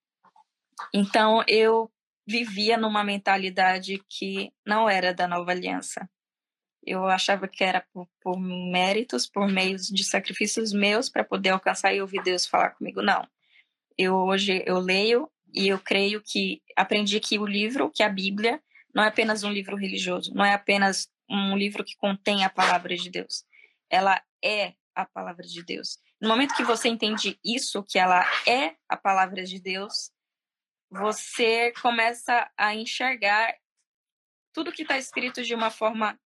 Então, 0.93 1.43
eu 1.47 1.91
vivia 2.27 2.77
numa 2.77 3.03
mentalidade 3.03 4.03
que 4.07 4.53
não 4.63 4.87
era 4.87 5.15
da 5.15 5.27
nova 5.27 5.49
aliança. 5.49 6.07
Eu 6.87 7.05
achava 7.05 7.49
que 7.49 7.65
era 7.65 7.85
por, 7.91 8.07
por 8.21 8.39
méritos, 8.39 9.27
por 9.27 9.45
meios 9.45 9.87
de 9.87 10.05
sacrifícios 10.05 10.71
meus 10.71 11.09
para 11.09 11.21
poder 11.21 11.49
alcançar 11.49 11.93
e 11.93 11.99
ouvir 11.99 12.23
Deus 12.23 12.47
falar 12.47 12.69
comigo. 12.69 13.01
Não. 13.01 13.27
Eu 13.97 14.15
hoje 14.15 14.63
eu 14.65 14.79
leio 14.79 15.29
e 15.53 15.67
eu 15.67 15.77
creio 15.79 16.23
que 16.23 16.61
aprendi 16.77 17.19
que 17.19 17.37
o 17.37 17.45
livro, 17.45 17.91
que 17.91 18.01
a 18.01 18.07
Bíblia, 18.07 18.63
não 18.95 19.03
é 19.03 19.07
apenas 19.07 19.43
um 19.43 19.51
livro 19.51 19.75
religioso, 19.75 20.33
não 20.33 20.45
é 20.45 20.53
apenas 20.53 21.11
um 21.29 21.57
livro 21.57 21.83
que 21.83 21.97
contém 21.97 22.45
a 22.45 22.49
palavra 22.49 22.95
de 22.95 23.09
Deus. 23.09 23.43
Ela 23.89 24.21
é 24.41 24.73
a 24.95 25.05
palavra 25.05 25.45
de 25.45 25.61
Deus. 25.63 25.99
No 26.21 26.29
momento 26.29 26.55
que 26.55 26.63
você 26.63 26.87
entende 26.87 27.37
isso, 27.43 27.83
que 27.83 27.99
ela 27.99 28.25
é 28.47 28.75
a 28.87 28.95
palavra 28.95 29.43
de 29.43 29.59
Deus, 29.59 30.09
você 30.89 31.73
começa 31.81 32.49
a 32.55 32.73
enxergar 32.73 33.53
tudo 34.53 34.71
que 34.71 34.83
está 34.83 34.97
escrito 34.97 35.43
de 35.43 35.53
uma 35.53 35.69
forma 35.69 36.17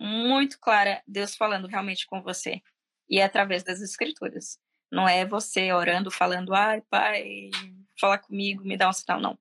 muito 0.00 0.58
clara 0.58 1.02
Deus 1.06 1.36
falando 1.36 1.68
realmente 1.68 2.06
com 2.06 2.22
você. 2.22 2.62
E 3.08 3.20
é 3.20 3.24
através 3.24 3.62
das 3.62 3.82
escrituras. 3.82 4.58
Não 4.90 5.06
é 5.06 5.26
você 5.26 5.72
orando, 5.72 6.10
falando, 6.10 6.54
ai, 6.54 6.80
pai, 6.88 7.50
fala 8.00 8.16
comigo, 8.16 8.64
me 8.64 8.76
dá 8.76 8.88
um 8.88 8.92
sinal, 8.92 9.20
não. 9.20 9.38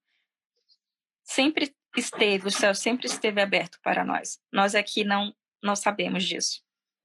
Sempre 1.23 1.73
esteve, 1.95 2.47
o 2.47 2.51
céu 2.51 2.75
sempre 2.75 3.07
esteve 3.07 3.41
aberto 3.41 3.79
para 3.81 4.03
nós. 4.03 4.39
Nós 4.51 4.75
aqui 4.75 5.03
não, 5.03 5.33
não 5.63 5.75
sabemos 5.75 6.25
disso. 6.25 6.61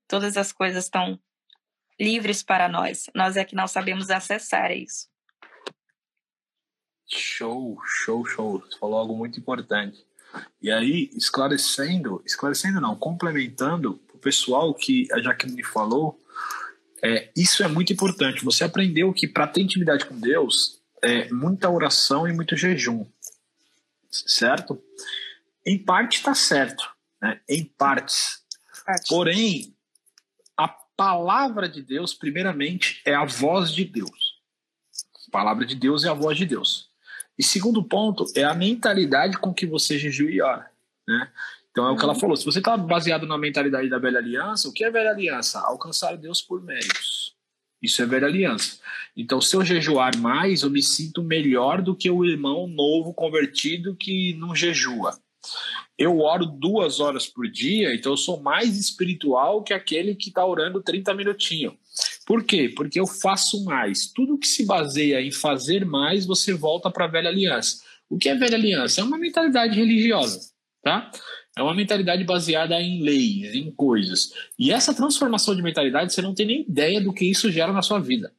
Todas 0.09 0.37
as 0.37 0.53
coisas 0.53 0.85
estão 0.85 1.19
livres 1.99 2.43
para 2.43 2.69
nós. 2.69 3.09
Nós 3.15 3.37
é 3.37 3.45
que 3.45 3.55
não 3.55 3.69
sabemos 3.69 4.11
acessar 4.11 4.73
isso. 4.73 5.09
Show, 7.07 7.79
show, 7.85 8.27
show. 8.27 8.61
Você 8.61 8.79
falou 8.79 8.99
algo 8.99 9.17
muito 9.17 9.39
importante. 9.39 10.05
E 10.61 10.71
aí, 10.71 11.11
esclarecendo, 11.15 12.23
esclarecendo 12.25 12.81
não, 12.81 12.97
complementando 12.97 14.01
o 14.13 14.19
pessoal 14.19 14.75
que 14.75 15.07
a 15.13 15.21
Jaqueline 15.21 15.63
falou, 15.63 16.19
é, 17.03 17.31
isso 17.37 17.63
é 17.63 17.69
muito 17.69 17.93
importante. 17.93 18.45
Você 18.45 18.65
aprendeu 18.65 19.13
que 19.13 19.29
para 19.29 19.47
ter 19.47 19.61
intimidade 19.61 20.07
com 20.07 20.19
Deus, 20.19 20.81
é 21.03 21.31
muita 21.31 21.69
oração 21.69 22.27
e 22.27 22.33
muito 22.33 22.57
jejum, 22.57 23.05
certo? 24.11 24.83
Em 25.67 25.79
parte 25.79 26.17
está 26.17 26.35
certo, 26.35 26.83
né? 27.21 27.41
em 27.49 27.65
partes. 27.65 28.43
Porém, 29.09 29.75
a 30.57 30.69
palavra 30.69 31.69
de 31.69 31.83
Deus, 31.83 32.15
primeiramente, 32.15 33.03
é 33.05 33.15
a 33.15 33.25
voz 33.25 33.71
de 33.71 33.85
Deus. 33.85 34.41
A 35.29 35.31
palavra 35.31 35.67
de 35.67 35.75
Deus 35.75 36.05
é 36.05 36.09
a 36.09 36.15
voz 36.15 36.39
de 36.39 36.47
Deus. 36.47 36.91
E 37.39 37.43
segundo 37.43 37.83
ponto 37.83 38.25
é 38.35 38.45
a 38.45 38.55
mentalidade 38.55 39.37
com 39.39 39.53
que 39.53 39.67
você 39.67 39.99
jejua 39.99 40.31
e 40.31 40.41
ora, 40.41 40.71
né? 41.07 41.31
Então 41.71 41.89
é 41.89 41.91
o 41.91 41.97
que 41.97 42.05
ela 42.05 42.13
uhum. 42.13 42.21
falou. 42.21 42.37
Se 42.37 42.45
você 42.45 42.61
está 42.61 42.77
baseado 42.77 43.27
na 43.27 43.37
mentalidade 43.37 43.89
da 43.89 43.99
velha 43.99 44.19
aliança, 44.19 44.69
o 44.69 44.73
que 44.73 44.85
é 44.85 44.91
velha 44.91 45.11
aliança? 45.11 45.59
Alcançar 45.59 46.17
Deus 46.17 46.41
por 46.41 46.63
méritos. 46.63 47.35
Isso 47.83 48.01
é 48.01 48.07
velha 48.07 48.29
aliança. 48.29 48.79
Então, 49.17 49.41
se 49.41 49.55
eu 49.55 49.65
jejuar 49.65 50.17
mais, 50.17 50.63
eu 50.63 50.71
me 50.71 50.81
sinto 50.81 51.23
melhor 51.23 51.83
do 51.83 51.95
que 51.95 52.09
o 52.09 52.25
irmão 52.25 52.69
novo 52.69 53.13
convertido 53.13 53.97
que 53.97 54.35
não 54.35 54.55
jejua. 54.55 55.19
Eu 55.99 56.21
oro 56.21 56.47
duas 56.47 56.99
horas 56.99 57.27
por 57.27 57.47
dia, 57.49 57.95
então 57.95 58.13
eu 58.13 58.17
sou 58.17 58.41
mais 58.41 58.79
espiritual 58.79 59.63
que 59.63 59.75
aquele 59.75 60.15
que 60.15 60.29
está 60.29 60.47
orando 60.47 60.83
30 60.83 61.13
minutinhos. 61.13 61.75
Por 62.27 62.45
quê? 62.45 62.73
Porque 62.75 62.99
eu 62.99 63.07
faço 63.07 63.65
mais. 63.65 64.07
Tudo 64.07 64.39
que 64.39 64.47
se 64.47 64.65
baseia 64.65 65.21
em 65.21 65.31
fazer 65.31 65.85
mais, 65.85 66.25
você 66.25 66.55
volta 66.55 66.91
para 66.91 67.05
a 67.05 67.09
velha 67.09 67.29
aliança. 67.29 67.83
O 68.09 68.17
que 68.17 68.29
é 68.29 68.35
velha 68.35 68.57
aliança? 68.57 69.01
É 69.01 69.05
uma 69.05 69.19
mentalidade 69.19 69.77
religiosa, 69.77 70.41
tá? 70.83 71.11
É 71.57 71.63
uma 71.63 71.75
mentalidade 71.75 72.25
baseada 72.25 72.81
em 72.81 73.03
leis, 73.03 73.55
em 73.55 73.71
coisas. 73.71 74.33
E 74.59 74.73
essa 74.73 74.95
transformação 74.95 75.55
de 75.55 75.63
mentalidade, 75.63 76.13
você 76.13 76.23
não 76.23 76.35
tem 76.35 76.47
nem 76.47 76.61
ideia 76.63 77.01
do 77.01 77.13
que 77.13 77.25
isso 77.25 77.51
gera 77.51 77.73
na 77.73 77.83
sua 77.83 78.01
vida. 78.01 78.33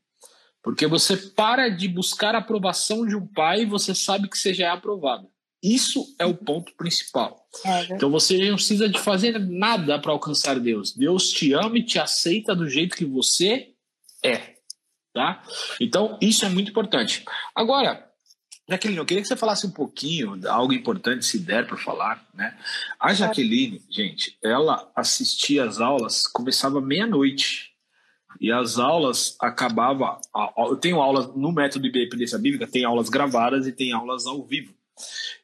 Porque 0.62 0.88
você 0.88 1.16
para 1.16 1.70
de 1.70 1.88
buscar 1.88 2.34
a 2.34 2.40
aprovação 2.40 3.06
de 3.06 3.16
um 3.16 3.26
pai 3.26 3.62
e 3.62 3.66
você 3.66 3.94
sabe 3.94 4.28
que 4.28 4.38
você 4.38 4.54
já 4.54 4.66
é 4.66 4.70
aprovado. 4.70 5.30
Isso 5.62 6.16
é 6.20 6.26
o 6.26 6.36
ponto 6.36 6.74
principal. 6.76 7.48
É, 7.64 7.94
então 7.94 8.10
você 8.10 8.38
não 8.50 8.56
precisa 8.56 8.90
de 8.90 9.00
fazer 9.00 9.40
nada 9.40 9.98
para 10.00 10.12
alcançar 10.12 10.60
Deus. 10.60 10.94
Deus 10.94 11.30
te 11.30 11.54
ama 11.54 11.78
e 11.78 11.84
te 11.84 11.98
aceita 11.98 12.56
do 12.56 12.68
jeito 12.68 12.96
que 12.96 13.06
você 13.06 13.75
é, 14.26 14.56
tá? 15.14 15.44
Então, 15.80 16.18
isso 16.22 16.46
é 16.46 16.50
muito 16.50 16.72
importante. 16.72 17.24
Agora, 17.54 18.10
Jaqueline, 18.68 18.98
eu 18.98 19.06
queria 19.06 19.22
que 19.22 19.28
você 19.28 19.36
falasse 19.36 19.68
um 19.68 19.72
pouquinho, 19.72 20.40
algo 20.50 20.74
importante, 20.74 21.24
se 21.26 21.40
der 21.40 21.68
para 21.68 21.78
falar, 21.78 22.28
né? 22.34 22.58
A 23.00 23.14
Jaqueline, 23.14 23.82
gente, 23.90 24.38
ela 24.44 24.92
assistia 24.96 25.66
às 25.66 25.80
aulas, 25.80 26.26
começava 26.26 26.82
meia-noite. 26.82 27.76
E 28.42 28.52
as 28.52 28.78
aulas 28.78 29.38
acabava. 29.40 30.20
Eu 30.58 30.76
tenho 30.76 31.00
aulas 31.00 31.34
no 31.36 31.54
método 31.54 31.90
de 31.90 32.00
Epilência 32.00 32.38
Bíblica, 32.38 32.68
tem 32.68 32.84
aulas 32.84 33.08
gravadas 33.08 33.66
e 33.66 33.72
tem 33.72 33.94
aulas 33.94 34.26
ao 34.26 34.44
vivo. 34.44 34.74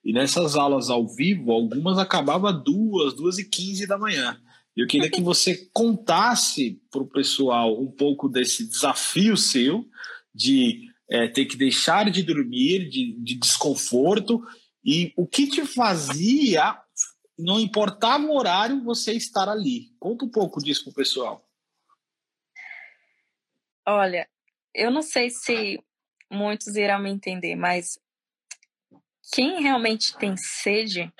E 0.03 0.11
nessas 0.11 0.55
aulas 0.55 0.89
ao 0.89 1.07
vivo, 1.07 1.51
algumas 1.51 1.97
acabavam 1.97 2.51
duas, 2.61 3.13
duas 3.13 3.37
e 3.37 3.45
quinze 3.45 3.87
da 3.87 3.97
manhã. 3.97 4.37
Eu 4.75 4.87
queria 4.87 5.11
que 5.11 5.21
você 5.21 5.69
contasse 5.73 6.81
para 6.89 7.01
o 7.01 7.09
pessoal 7.09 7.81
um 7.81 7.91
pouco 7.91 8.29
desse 8.29 8.67
desafio 8.67 9.35
seu 9.35 9.85
de 10.33 10.89
é, 11.09 11.27
ter 11.27 11.45
que 11.45 11.57
deixar 11.57 12.09
de 12.09 12.23
dormir, 12.23 12.89
de, 12.89 13.13
de 13.21 13.35
desconforto, 13.35 14.41
e 14.83 15.13
o 15.17 15.27
que 15.27 15.47
te 15.47 15.65
fazia, 15.65 16.81
não 17.37 17.59
importava 17.59 18.23
o 18.23 18.35
horário, 18.35 18.83
você 18.83 19.13
estar 19.13 19.49
ali. 19.49 19.93
Conta 19.99 20.25
um 20.25 20.29
pouco 20.29 20.63
disso 20.63 20.85
para 20.85 20.91
o 20.91 20.95
pessoal. 20.95 21.47
Olha, 23.85 24.27
eu 24.73 24.89
não 24.89 25.01
sei 25.01 25.29
se 25.29 25.83
muitos 26.31 26.75
irão 26.75 26.99
me 26.99 27.09
entender, 27.09 27.55
mas 27.55 27.99
quem 29.33 29.61
realmente 29.61 30.17
tem 30.17 30.35
sede, 30.37 31.11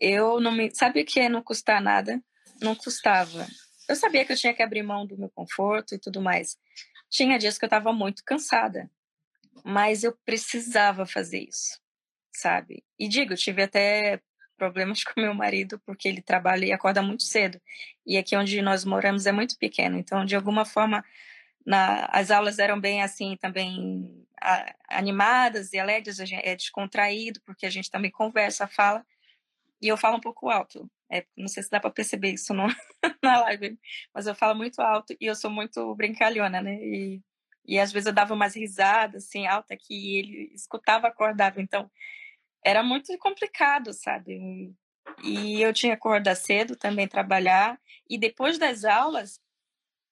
eu 0.00 0.40
não 0.40 0.52
me. 0.52 0.70
Sabe 0.74 1.00
o 1.00 1.04
que 1.04 1.20
é 1.20 1.28
não 1.28 1.42
custar 1.42 1.80
nada? 1.80 2.22
Não 2.60 2.74
custava. 2.74 3.46
Eu 3.88 3.96
sabia 3.96 4.24
que 4.24 4.32
eu 4.32 4.36
tinha 4.36 4.54
que 4.54 4.62
abrir 4.62 4.82
mão 4.82 5.06
do 5.06 5.16
meu 5.16 5.30
conforto 5.30 5.94
e 5.94 5.98
tudo 5.98 6.20
mais. 6.20 6.58
Tinha 7.08 7.38
dias 7.38 7.56
que 7.56 7.64
eu 7.64 7.68
estava 7.68 7.92
muito 7.92 8.22
cansada, 8.24 8.90
mas 9.64 10.04
eu 10.04 10.16
precisava 10.26 11.06
fazer 11.06 11.40
isso, 11.48 11.80
sabe? 12.32 12.84
E 12.98 13.08
digo, 13.08 13.32
eu 13.32 13.36
tive 13.36 13.62
até 13.62 14.20
problemas 14.58 15.02
com 15.04 15.20
meu 15.20 15.32
marido 15.32 15.80
porque 15.86 16.08
ele 16.08 16.20
trabalha 16.20 16.66
e 16.66 16.72
acorda 16.72 17.00
muito 17.00 17.22
cedo. 17.22 17.60
E 18.06 18.18
aqui 18.18 18.36
onde 18.36 18.60
nós 18.60 18.84
moramos 18.84 19.26
é 19.26 19.32
muito 19.32 19.56
pequeno, 19.56 19.98
então 19.98 20.24
de 20.24 20.36
alguma 20.36 20.64
forma 20.66 21.02
na, 21.64 22.06
as 22.12 22.30
aulas 22.30 22.58
eram 22.58 22.78
bem 22.80 23.02
assim 23.02 23.36
também 23.36 24.26
a, 24.40 24.74
animadas 24.88 25.72
e 25.72 25.78
alegres, 25.78 26.18
é 26.20 26.54
descontraído 26.54 27.40
porque 27.44 27.66
a 27.66 27.70
gente 27.70 27.90
também 27.90 28.10
conversa, 28.10 28.66
fala 28.66 29.04
e 29.80 29.88
eu 29.88 29.96
falo 29.96 30.16
um 30.16 30.20
pouco 30.20 30.48
alto. 30.50 30.90
É, 31.10 31.24
não 31.36 31.48
sei 31.48 31.62
se 31.62 31.70
dá 31.70 31.80
para 31.80 31.90
perceber 31.90 32.32
isso 32.32 32.52
no, 32.52 32.66
na 33.22 33.40
live, 33.42 33.78
mas 34.12 34.26
eu 34.26 34.34
falo 34.34 34.54
muito 34.54 34.80
alto 34.80 35.16
e 35.20 35.26
eu 35.26 35.34
sou 35.34 35.50
muito 35.50 35.94
brincalhona, 35.94 36.60
né? 36.60 36.74
E, 36.82 37.22
e 37.66 37.78
às 37.78 37.92
vezes 37.92 38.06
eu 38.06 38.12
dava 38.12 38.34
umas 38.34 38.54
risadas 38.54 39.24
assim 39.24 39.46
alta 39.46 39.76
que 39.76 40.18
ele 40.18 40.50
escutava, 40.54 41.08
acordava. 41.08 41.60
Então 41.60 41.90
era 42.64 42.82
muito 42.82 43.16
complicado, 43.18 43.92
sabe? 43.92 44.74
E 45.22 45.62
eu 45.62 45.72
tinha 45.72 45.92
que 45.92 45.98
acordar 45.98 46.34
cedo, 46.34 46.76
também 46.76 47.08
trabalhar. 47.08 47.80
E 48.08 48.18
depois 48.18 48.58
das 48.58 48.84
aulas, 48.84 49.40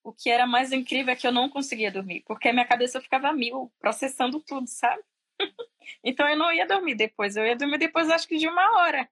o 0.03 0.13
que 0.13 0.31
era 0.31 0.47
mais 0.47 0.73
incrível 0.73 1.13
é 1.13 1.17
que 1.17 1.27
eu 1.27 1.33
não 1.33 1.49
conseguia 1.49 1.91
dormir, 1.91 2.23
porque 2.27 2.49
a 2.49 2.53
minha 2.53 2.65
cabeça 2.65 3.01
ficava 3.01 3.33
mil, 3.33 3.73
processando 3.81 4.41
tudo, 4.41 4.69
sabe? 4.69 5.03
então 6.05 6.29
eu 6.29 6.37
não 6.37 6.53
ia 6.53 6.67
dormir 6.67 6.95
depois, 6.95 7.37
eu 7.37 7.45
ia 7.45 7.57
dormir 7.57 7.79
depois 7.79 8.09
acho 8.09 8.29
que 8.29 8.39
de 8.39 8.49
uma 8.49 8.79
hora. 8.79 9.09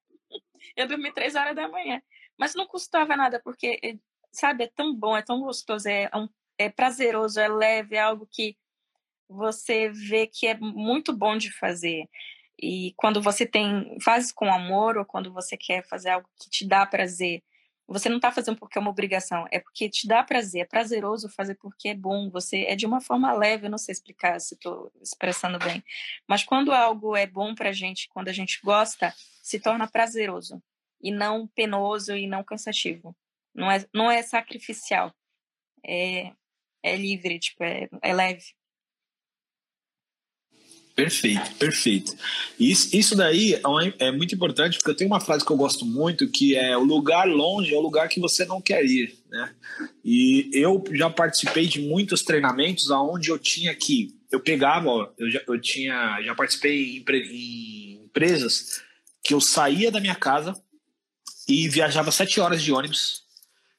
Eu 0.76 0.86
dormi 0.88 1.12
três 1.12 1.34
horas 1.34 1.54
da 1.54 1.68
manhã. 1.68 2.02
Mas 2.38 2.54
não 2.54 2.66
custava 2.66 3.16
nada, 3.16 3.40
porque, 3.42 3.78
eh, 3.82 3.96
sabe, 4.32 4.64
é 4.64 4.70
tão 4.74 4.94
bom, 4.94 5.16
é 5.16 5.22
tão 5.22 5.40
gostoso, 5.40 5.88
é, 5.88 6.10
um, 6.14 6.28
é 6.58 6.68
prazeroso, 6.68 7.38
é 7.40 7.48
leve, 7.48 7.96
é 7.96 8.00
algo 8.00 8.28
que 8.30 8.56
você 9.28 9.90
vê 9.90 10.26
que 10.26 10.46
é 10.46 10.56
muito 10.58 11.16
bom 11.16 11.36
de 11.36 11.50
fazer. 11.52 12.08
E 12.60 12.92
quando 12.96 13.20
você 13.20 13.46
tem 13.46 13.98
faz 14.00 14.32
com 14.32 14.52
amor 14.52 14.96
ou 14.96 15.04
quando 15.04 15.32
você 15.32 15.56
quer 15.56 15.86
fazer 15.86 16.10
algo 16.10 16.28
que 16.40 16.50
te 16.50 16.66
dá 16.66 16.86
prazer, 16.86 17.42
você 17.86 18.08
não 18.08 18.16
está 18.16 18.32
fazendo 18.32 18.58
porque 18.58 18.78
é 18.78 18.80
uma 18.80 18.90
obrigação, 18.90 19.46
é 19.50 19.58
porque 19.58 19.88
te 19.88 20.06
dá 20.06 20.22
prazer, 20.22 20.62
é 20.62 20.64
prazeroso 20.64 21.28
fazer 21.28 21.54
porque 21.56 21.90
é 21.90 21.94
bom. 21.94 22.30
Você 22.30 22.64
é 22.64 22.74
de 22.74 22.86
uma 22.86 23.00
forma 23.00 23.32
leve, 23.32 23.66
eu 23.66 23.70
não 23.70 23.78
sei 23.78 23.92
explicar 23.92 24.40
se 24.40 24.54
estou 24.54 24.90
expressando 25.02 25.58
bem, 25.58 25.84
mas 26.26 26.42
quando 26.42 26.72
algo 26.72 27.14
é 27.14 27.26
bom 27.26 27.54
para 27.54 27.72
gente, 27.72 28.08
quando 28.08 28.28
a 28.28 28.32
gente 28.32 28.60
gosta, 28.62 29.14
se 29.42 29.60
torna 29.60 29.86
prazeroso 29.86 30.62
e 31.00 31.10
não 31.10 31.46
penoso 31.48 32.16
e 32.16 32.26
não 32.26 32.42
cansativo. 32.42 33.14
Não 33.54 33.70
é, 33.70 33.84
não 33.92 34.10
é 34.10 34.22
sacrificial, 34.22 35.14
é, 35.84 36.32
é 36.82 36.96
livre, 36.96 37.38
tipo, 37.38 37.62
é, 37.62 37.88
é 38.02 38.12
leve. 38.12 38.54
Perfeito, 40.94 41.54
perfeito. 41.56 42.14
Isso, 42.58 42.96
isso 42.96 43.16
daí 43.16 43.54
é, 43.54 44.06
é 44.06 44.12
muito 44.12 44.32
importante, 44.32 44.78
porque 44.78 44.90
eu 44.92 44.94
tenho 44.94 45.10
uma 45.10 45.20
frase 45.20 45.44
que 45.44 45.50
eu 45.50 45.56
gosto 45.56 45.84
muito, 45.84 46.30
que 46.30 46.54
é 46.54 46.76
o 46.76 46.84
lugar 46.84 47.26
longe 47.26 47.74
é 47.74 47.76
o 47.76 47.80
lugar 47.80 48.08
que 48.08 48.20
você 48.20 48.44
não 48.44 48.60
quer 48.60 48.84
ir, 48.84 49.18
né? 49.28 49.52
E 50.04 50.48
eu 50.52 50.84
já 50.92 51.10
participei 51.10 51.66
de 51.66 51.82
muitos 51.82 52.22
treinamentos 52.22 52.92
aonde 52.92 53.28
eu 53.28 53.38
tinha 53.40 53.74
que, 53.74 54.14
eu 54.30 54.38
pegava, 54.38 55.12
eu 55.18 55.28
já, 55.28 55.42
eu 55.48 55.60
tinha, 55.60 56.22
já 56.22 56.32
participei 56.32 56.98
em, 56.98 57.04
em 57.10 58.04
empresas 58.04 58.80
que 59.24 59.34
eu 59.34 59.40
saía 59.40 59.90
da 59.90 60.00
minha 60.00 60.14
casa 60.14 60.54
e 61.48 61.68
viajava 61.68 62.12
sete 62.12 62.38
horas 62.38 62.62
de 62.62 62.72
ônibus 62.72 63.24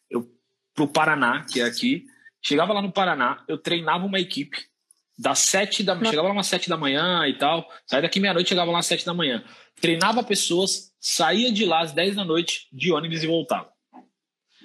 eu, 0.10 0.30
pro 0.74 0.86
Paraná, 0.86 1.46
que 1.50 1.62
é 1.62 1.64
aqui, 1.64 2.08
chegava 2.42 2.74
lá 2.74 2.82
no 2.82 2.92
Paraná, 2.92 3.42
eu 3.48 3.58
treinava 3.58 4.06
uma 4.06 4.20
equipe, 4.20 4.68
das 5.18 5.40
sete 5.40 5.82
da 5.84 5.98
chegava 6.04 6.28
lá 6.28 6.34
umas 6.34 6.48
sete 6.48 6.70
da 6.70 6.78
manhã 6.78 7.26
e 7.28 7.38
tal, 7.38 7.70
saía 7.86 8.02
daqui 8.02 8.20
meia-noite, 8.20 8.50
chegava 8.50 8.72
lá 8.72 8.80
às 8.80 8.86
sete 8.86 9.06
da 9.06 9.14
manhã. 9.14 9.44
Treinava 9.80 10.24
pessoas, 10.24 10.94
saía 11.00 11.52
de 11.52 11.66
lá 11.66 11.82
às 11.82 11.94
dez 11.94 12.16
da 12.16 12.26
noite 12.26 12.68
de 12.72 12.92
ônibus 12.92 13.24
e 13.24 13.28
voltava. 13.28 13.70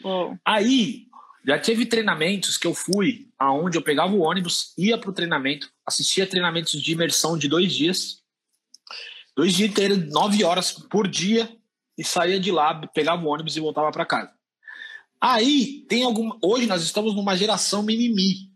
Oh. 0.02 0.34
Aí, 0.44 1.06
já 1.46 1.58
teve 1.58 1.86
treinamentos 1.86 2.56
que 2.56 2.66
eu 2.66 2.74
fui 2.74 3.28
aonde 3.38 3.78
eu 3.78 3.82
pegava 3.82 4.12
o 4.12 4.20
ônibus, 4.20 4.74
ia 4.76 4.98
pro 4.98 5.12
treinamento, 5.12 5.70
assistia 5.86 6.26
treinamentos 6.26 6.80
de 6.80 6.92
imersão 6.92 7.38
de 7.38 7.48
dois 7.48 7.72
dias, 7.72 8.22
dois 9.36 9.54
dias 9.54 9.70
inteiros, 9.70 9.98
nove 10.10 10.44
horas 10.44 10.72
por 10.72 11.06
dia, 11.06 11.50
e 11.96 12.04
saía 12.04 12.40
de 12.40 12.50
lá, 12.50 12.74
pegava 12.88 13.22
o 13.22 13.28
ônibus 13.28 13.56
e 13.56 13.60
voltava 13.60 13.90
para 13.90 14.06
casa. 14.06 14.32
Aí, 15.20 15.84
tem 15.88 16.02
alguma. 16.02 16.38
Hoje 16.42 16.66
nós 16.66 16.82
estamos 16.82 17.14
numa 17.14 17.36
geração 17.36 17.82
mimimi 17.82 18.49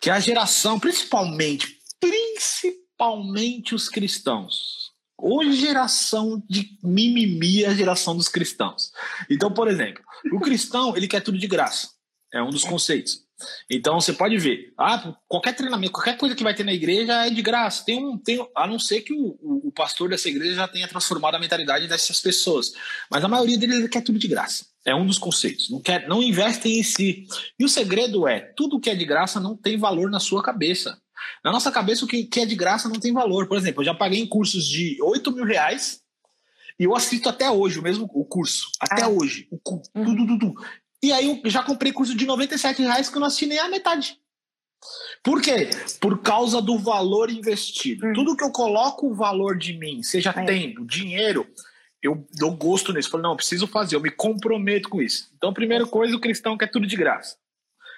que 0.00 0.10
é 0.10 0.12
a 0.12 0.20
geração, 0.20 0.78
principalmente, 0.78 1.78
principalmente 2.00 3.74
os 3.74 3.88
cristãos. 3.88 4.88
Hoje, 5.20 5.54
geração 5.54 6.42
de 6.48 6.78
mimimi 6.82 7.64
é 7.64 7.68
a 7.68 7.74
geração 7.74 8.16
dos 8.16 8.28
cristãos. 8.28 8.92
Então, 9.28 9.52
por 9.52 9.66
exemplo, 9.66 10.02
o 10.32 10.40
cristão, 10.40 10.96
ele 10.96 11.08
quer 11.08 11.20
tudo 11.20 11.38
de 11.38 11.46
graça. 11.46 11.90
É 12.32 12.42
um 12.42 12.50
dos 12.50 12.62
conceitos. 12.62 13.26
Então 13.70 14.00
você 14.00 14.12
pode 14.12 14.36
ver, 14.36 14.72
ah, 14.76 15.14
qualquer 15.28 15.54
treinamento, 15.54 15.92
qualquer 15.92 16.16
coisa 16.16 16.34
que 16.34 16.42
vai 16.42 16.54
ter 16.54 16.64
na 16.64 16.72
igreja 16.72 17.26
é 17.26 17.30
de 17.30 17.40
graça. 17.40 17.84
Tem 17.84 18.04
um, 18.04 18.18
tem, 18.18 18.44
a 18.54 18.66
não 18.66 18.78
ser 18.78 19.02
que 19.02 19.12
o, 19.12 19.38
o, 19.40 19.68
o 19.68 19.72
pastor 19.72 20.08
dessa 20.08 20.28
igreja 20.28 20.56
já 20.56 20.68
tenha 20.68 20.88
transformado 20.88 21.36
a 21.36 21.38
mentalidade 21.38 21.86
dessas 21.86 22.20
pessoas. 22.20 22.72
Mas 23.10 23.22
a 23.22 23.28
maioria 23.28 23.56
deles 23.56 23.88
quer 23.88 24.02
tudo 24.02 24.18
de 24.18 24.26
graça. 24.26 24.66
É 24.84 24.94
um 24.94 25.06
dos 25.06 25.18
conceitos. 25.18 25.68
Não, 25.70 25.80
quer, 25.80 26.08
não 26.08 26.22
investem 26.22 26.78
em 26.78 26.82
si. 26.82 27.26
E 27.58 27.64
o 27.64 27.68
segredo 27.68 28.26
é: 28.26 28.40
tudo 28.56 28.80
que 28.80 28.90
é 28.90 28.94
de 28.94 29.04
graça 29.04 29.40
não 29.40 29.56
tem 29.56 29.76
valor 29.76 30.10
na 30.10 30.20
sua 30.20 30.42
cabeça. 30.42 30.98
Na 31.44 31.52
nossa 31.52 31.70
cabeça, 31.70 32.04
o 32.04 32.08
que, 32.08 32.24
que 32.24 32.40
é 32.40 32.46
de 32.46 32.54
graça 32.54 32.88
não 32.88 32.98
tem 32.98 33.12
valor. 33.12 33.46
Por 33.48 33.56
exemplo, 33.56 33.82
eu 33.82 33.86
já 33.86 33.94
paguei 33.94 34.20
em 34.20 34.26
cursos 34.26 34.66
de 34.66 34.96
8 35.02 35.32
mil 35.32 35.44
reais 35.44 36.00
e 36.78 36.84
eu 36.84 36.94
assisto 36.94 37.28
até 37.28 37.50
hoje 37.50 37.78
o 37.78 37.82
mesmo 37.82 38.08
o 38.12 38.24
curso. 38.24 38.70
Até 38.80 39.02
ah. 39.02 39.08
hoje. 39.08 39.48
O, 39.50 39.58
tudo. 39.58 40.54
E 41.02 41.12
aí 41.12 41.40
eu 41.42 41.50
já 41.50 41.62
comprei 41.62 41.92
curso 41.92 42.14
de 42.14 42.26
97 42.26 42.82
reais 42.82 43.08
que 43.08 43.16
eu 43.16 43.20
não 43.20 43.26
assisti 43.26 43.46
nem 43.46 43.58
a 43.58 43.68
metade. 43.68 44.16
Por 45.24 45.42
quê? 45.42 45.70
Por 46.00 46.22
causa 46.22 46.62
do 46.62 46.78
valor 46.78 47.30
investido. 47.30 48.06
Hum. 48.06 48.12
Tudo 48.12 48.36
que 48.36 48.44
eu 48.44 48.52
coloco 48.52 49.08
o 49.08 49.14
valor 49.14 49.58
de 49.58 49.76
mim, 49.76 50.02
seja 50.02 50.30
é. 50.30 50.44
tempo, 50.44 50.86
dinheiro, 50.86 51.46
eu 52.02 52.26
dou 52.38 52.52
gosto 52.56 52.92
nisso. 52.92 53.10
Falo, 53.10 53.22
não, 53.22 53.30
eu 53.30 53.36
preciso 53.36 53.66
fazer, 53.66 53.96
eu 53.96 54.00
me 54.00 54.10
comprometo 54.10 54.88
com 54.88 55.02
isso. 55.02 55.30
Então, 55.36 55.52
primeira 55.52 55.86
coisa, 55.86 56.16
o 56.16 56.20
cristão 56.20 56.56
quer 56.56 56.70
tudo 56.70 56.86
de 56.86 56.96
graça. 56.96 57.36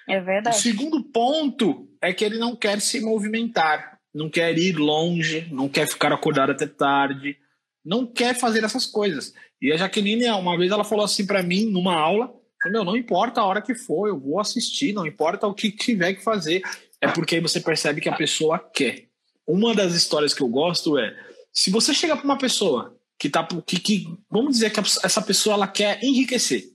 É 0.09 0.19
verdade. 0.19 0.55
O 0.55 0.59
segundo 0.59 1.03
ponto 1.03 1.87
é 2.01 2.11
que 2.13 2.25
ele 2.25 2.37
não 2.37 2.55
quer 2.55 2.81
se 2.81 2.99
movimentar, 2.99 3.99
não 4.13 4.29
quer 4.29 4.57
ir 4.57 4.73
longe, 4.73 5.47
não 5.51 5.69
quer 5.69 5.87
ficar 5.87 6.11
acordado 6.11 6.51
até 6.51 6.65
tarde, 6.65 7.37
não 7.85 8.05
quer 8.05 8.35
fazer 8.35 8.63
essas 8.63 8.85
coisas. 8.85 9.33
E 9.61 9.71
a 9.71 9.77
Jaqueline, 9.77 10.27
uma 10.29 10.57
vez, 10.57 10.71
ela 10.71 10.83
falou 10.83 11.05
assim 11.05 11.25
para 11.25 11.43
mim, 11.43 11.65
numa 11.65 11.93
aula, 11.93 12.33
meu, 12.65 12.83
não 12.83 12.95
importa 12.95 13.41
a 13.41 13.45
hora 13.45 13.61
que 13.61 13.73
for, 13.73 14.07
eu 14.07 14.19
vou 14.19 14.39
assistir, 14.39 14.93
não 14.93 15.05
importa 15.05 15.47
o 15.47 15.53
que 15.53 15.71
tiver 15.71 16.13
que 16.13 16.23
fazer. 16.23 16.61
É 16.99 17.07
porque 17.07 17.35
aí 17.35 17.41
você 17.41 17.59
percebe 17.59 18.01
que 18.01 18.09
a 18.09 18.15
pessoa 18.15 18.59
quer. 18.59 19.07
Uma 19.47 19.73
das 19.73 19.93
histórias 19.93 20.33
que 20.33 20.41
eu 20.41 20.47
gosto 20.47 20.97
é: 20.97 21.15
se 21.51 21.71
você 21.71 21.93
chega 21.93 22.15
para 22.15 22.25
uma 22.25 22.37
pessoa 22.37 22.95
que 23.21 23.29
tá. 23.29 23.47
Que, 23.67 23.79
que, 23.79 24.17
vamos 24.27 24.53
dizer 24.53 24.71
que 24.71 24.79
essa 24.79 25.21
pessoa 25.21 25.53
ela 25.53 25.67
quer 25.67 26.03
enriquecer. 26.03 26.73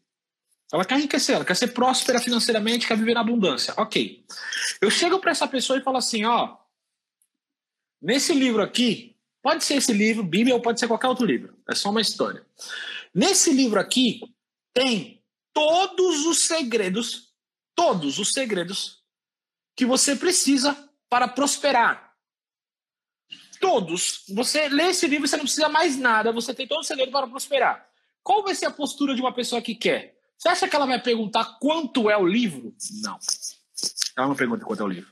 Ela 0.73 0.85
quer 0.85 0.97
enriquecer, 0.97 1.35
ela 1.35 1.45
quer 1.45 1.57
ser 1.57 1.69
próspera 1.69 2.21
financeiramente, 2.21 2.87
quer 2.87 2.97
viver 2.97 3.15
na 3.15 3.21
abundância. 3.21 3.75
Ok. 3.77 4.25
Eu 4.81 4.89
chego 4.89 5.19
para 5.19 5.33
essa 5.33 5.49
pessoa 5.49 5.77
e 5.77 5.83
falo 5.83 5.97
assim: 5.97 6.25
ó, 6.25 6.57
Nesse 8.01 8.33
livro 8.33 8.63
aqui, 8.63 9.17
pode 9.43 9.65
ser 9.65 9.75
esse 9.75 9.93
livro, 9.93 10.23
Bíblia, 10.23 10.55
ou 10.55 10.63
pode 10.63 10.79
ser 10.79 10.87
qualquer 10.87 11.09
outro 11.09 11.27
livro. 11.27 11.59
É 11.69 11.75
só 11.75 11.91
uma 11.91 12.01
história. 12.01 12.47
Nesse 13.13 13.53
livro 13.53 13.81
aqui, 13.81 14.21
tem 14.73 15.21
todos 15.53 16.27
os 16.27 16.47
segredos, 16.47 17.33
todos 17.75 18.21
os 18.21 18.33
segredos 18.33 19.03
que 19.75 19.85
você 19.85 20.15
precisa 20.15 20.77
para 21.09 21.27
prosperar. 21.27 22.06
Todos. 23.61 24.25
Você 24.35 24.69
lê 24.69 24.91
esse 24.91 25.07
livro, 25.07 25.27
você 25.27 25.37
não 25.37 25.45
precisa 25.45 25.69
mais 25.69 25.97
nada, 25.97 26.33
você 26.33 26.55
tem 26.55 26.67
todo 26.67 26.81
o 26.81 26.85
segredo 26.85 27.11
para 27.11 27.27
prosperar. 27.27 27.87
Qual 28.23 28.43
vai 28.43 28.55
ser 28.55 28.67
a 28.67 28.71
postura 28.71 29.15
de 29.15 29.21
uma 29.21 29.33
pessoa 29.33 29.63
que 29.63 29.75
quer? 29.75 30.17
Você 30.37 30.49
acha 30.49 30.69
que 30.69 30.77
ela 30.77 30.87
vai 30.87 31.01
perguntar 31.01 31.59
quanto 31.61 32.11
é 32.11 32.17
o 32.17 32.27
livro? 32.27 32.75
Não. 33.03 33.19
Ela 34.17 34.29
não 34.29 34.35
pergunta 34.35 34.65
quanto 34.65 34.83
é 34.83 34.85
o 34.85 34.89
livro. 34.89 35.11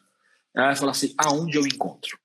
Ela 0.55 0.67
vai 0.69 0.77
falar 0.77 0.91
assim: 0.93 1.15
aonde 1.19 1.57
eu 1.57 1.67
encontro? 1.67 2.19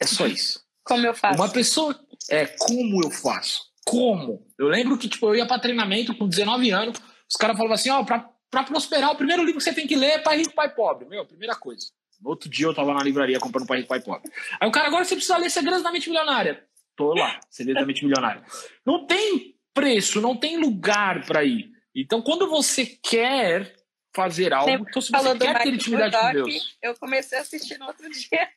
É 0.00 0.06
só 0.06 0.26
isso. 0.26 0.62
Como 0.84 1.06
eu 1.06 1.14
faço? 1.14 1.40
Uma 1.40 1.48
pessoa. 1.48 1.98
É, 2.28 2.46
como 2.46 3.04
eu 3.04 3.10
faço? 3.10 3.62
Como? 3.84 4.46
Eu 4.58 4.66
lembro 4.66 4.98
que 4.98 5.08
tipo, 5.08 5.26
eu 5.28 5.36
ia 5.36 5.46
para 5.46 5.60
treinamento 5.60 6.16
com 6.16 6.28
19 6.28 6.70
anos, 6.70 6.98
os 7.28 7.36
caras 7.36 7.56
falavam 7.56 7.74
assim: 7.74 7.90
ó, 7.90 8.00
oh, 8.00 8.04
para 8.04 8.64
prosperar, 8.64 9.10
o 9.10 9.16
primeiro 9.16 9.44
livro 9.44 9.58
que 9.58 9.64
você 9.64 9.72
tem 9.72 9.86
que 9.86 9.96
ler 9.96 10.10
é 10.10 10.18
Pai 10.18 10.38
Rico, 10.38 10.54
Pai 10.54 10.74
Pobre. 10.74 11.06
Meu, 11.06 11.24
primeira 11.24 11.54
coisa. 11.54 11.86
No 12.22 12.30
outro 12.30 12.48
dia 12.48 12.66
eu 12.66 12.74
tava 12.74 12.94
na 12.94 13.02
livraria 13.02 13.40
comprando 13.40 13.66
Pai 13.66 13.78
Rico, 13.78 13.88
Pai 13.88 14.00
Pobre. 14.00 14.30
Aí 14.60 14.68
o 14.68 14.72
cara, 14.72 14.86
agora 14.86 15.04
você 15.04 15.16
precisa 15.16 15.36
ler 15.36 15.50
Segredos 15.50 15.82
da 15.82 15.90
Mente 15.90 16.08
Milionária. 16.08 16.64
Tô 16.94 17.14
lá, 17.14 17.40
Segredos 17.50 17.82
da 17.82 17.86
Mente 17.86 18.04
Milionária. 18.04 18.42
Não 18.86 19.06
tem 19.06 19.56
preço, 19.74 20.20
não 20.20 20.36
tem 20.36 20.56
lugar 20.56 21.26
para 21.26 21.42
ir. 21.44 21.70
Então, 21.94 22.22
quando 22.22 22.48
você 22.48 22.86
quer 22.86 23.74
fazer 24.14 24.52
algo, 24.52 24.70
Sempre 24.70 24.90
então 24.90 25.02
se 25.02 25.10
você 25.10 25.38
quer 25.38 25.62
ter 25.62 25.74
intimidade 25.74 26.16
com 26.16 26.32
Deus. 26.32 26.78
Eu 26.80 26.94
comecei 26.96 27.38
a 27.38 27.40
assistir 27.40 27.78
no 27.78 27.86
outro 27.86 28.08
dia. 28.08 28.48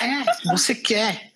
É, 0.00 0.48
você 0.50 0.74
quer. 0.74 1.31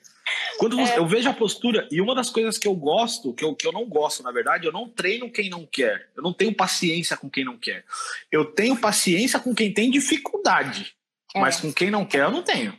Quando 0.59 0.81
é. 0.81 0.99
eu 0.99 1.07
vejo 1.07 1.29
a 1.29 1.35
postura, 1.35 1.87
e 1.91 2.01
uma 2.01 2.15
das 2.15 2.31
coisas 2.31 2.59
que 2.59 2.67
eu 2.67 2.75
gosto, 2.75 3.33
que 3.35 3.45
eu, 3.45 3.55
que 3.55 3.67
eu 3.67 3.73
não 3.73 3.85
gosto, 3.87 4.23
na 4.23 4.33
verdade, 4.33 4.67
eu 4.67 4.73
não 4.73 4.89
treino 4.89 5.31
quem 5.31 5.49
não 5.51 5.67
quer. 5.67 6.11
Eu 6.17 6.23
não 6.23 6.33
tenho 6.33 6.55
paciência 6.55 7.17
com 7.17 7.31
quem 7.31 7.45
não 7.45 7.57
quer. 7.57 7.85
Eu 8.31 8.45
tenho 8.45 8.77
paciência 8.77 9.39
com 9.39 9.55
quem 9.55 9.73
tem 9.73 9.91
dificuldade. 9.91 10.97
É. 11.35 11.41
Mas 11.41 11.61
com 11.61 11.73
quem 11.73 11.91
não 11.91 12.05
quer, 12.05 12.25
eu 12.25 12.31
não 12.31 12.43
tenho. 12.43 12.77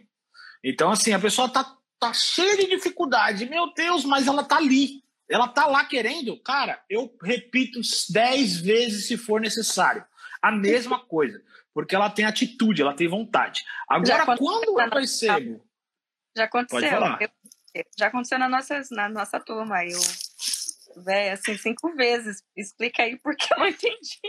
Então, 0.63 0.91
assim, 0.91 1.13
a 1.13 1.19
pessoa 1.19 1.47
tá, 1.47 1.77
tá 1.99 2.13
cheia 2.13 2.57
de 2.57 2.67
dificuldade. 2.67 3.45
Meu 3.45 3.73
Deus, 3.73 4.03
mas 4.03 4.27
ela 4.27 4.43
tá 4.43 4.57
ali. 4.57 5.03
Ela 5.29 5.47
tá 5.47 5.67
lá 5.67 5.85
querendo. 5.85 6.37
Cara, 6.37 6.81
eu 6.89 7.13
repito 7.21 7.79
dez 8.09 8.57
vezes 8.59 9.07
se 9.07 9.17
for 9.17 9.39
necessário. 9.39 10.03
A 10.41 10.51
mesma 10.51 10.99
coisa. 11.05 11.41
Porque 11.73 11.95
ela 11.95 12.09
tem 12.09 12.25
atitude, 12.25 12.81
ela 12.81 12.93
tem 12.93 13.07
vontade. 13.07 13.63
Agora, 13.87 14.25
quando 14.37 14.79
eu 14.79 14.89
percebo. 14.89 15.63
Já 16.35 16.45
aconteceu. 16.45 16.79
Eu, 17.19 17.29
já 17.97 18.07
aconteceu 18.07 18.39
na 18.39 18.49
nossa, 18.49 18.81
na 18.91 19.09
nossa 19.09 19.39
turma. 19.39 19.83
Eu, 19.85 19.99
véio, 21.03 21.33
assim, 21.33 21.57
cinco 21.57 21.93
vezes. 21.95 22.43
Explica 22.55 23.03
aí 23.03 23.17
porque 23.17 23.53
eu 23.53 23.59
não 23.59 23.67
entendi. 23.67 24.19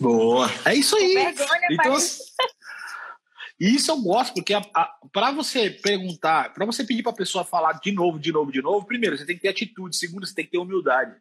Boa. 0.00 0.48
É 0.64 0.74
isso 0.74 0.96
aí. 0.96 1.14
Vergonha, 1.14 1.68
então, 1.70 1.96
isso 3.60 3.90
eu 3.90 4.00
gosto, 4.00 4.34
porque 4.34 4.54
para 5.12 5.32
você 5.32 5.68
perguntar, 5.68 6.54
para 6.54 6.64
você 6.64 6.84
pedir 6.84 7.02
para 7.02 7.10
a 7.10 7.16
pessoa 7.16 7.44
falar 7.44 7.72
de 7.72 7.90
novo, 7.90 8.16
de 8.18 8.30
novo, 8.30 8.52
de 8.52 8.62
novo, 8.62 8.86
primeiro, 8.86 9.18
você 9.18 9.26
tem 9.26 9.34
que 9.34 9.42
ter 9.42 9.48
atitude, 9.48 9.96
segundo, 9.96 10.24
você 10.24 10.34
tem 10.34 10.44
que 10.44 10.52
ter 10.52 10.58
humildade. 10.58 11.16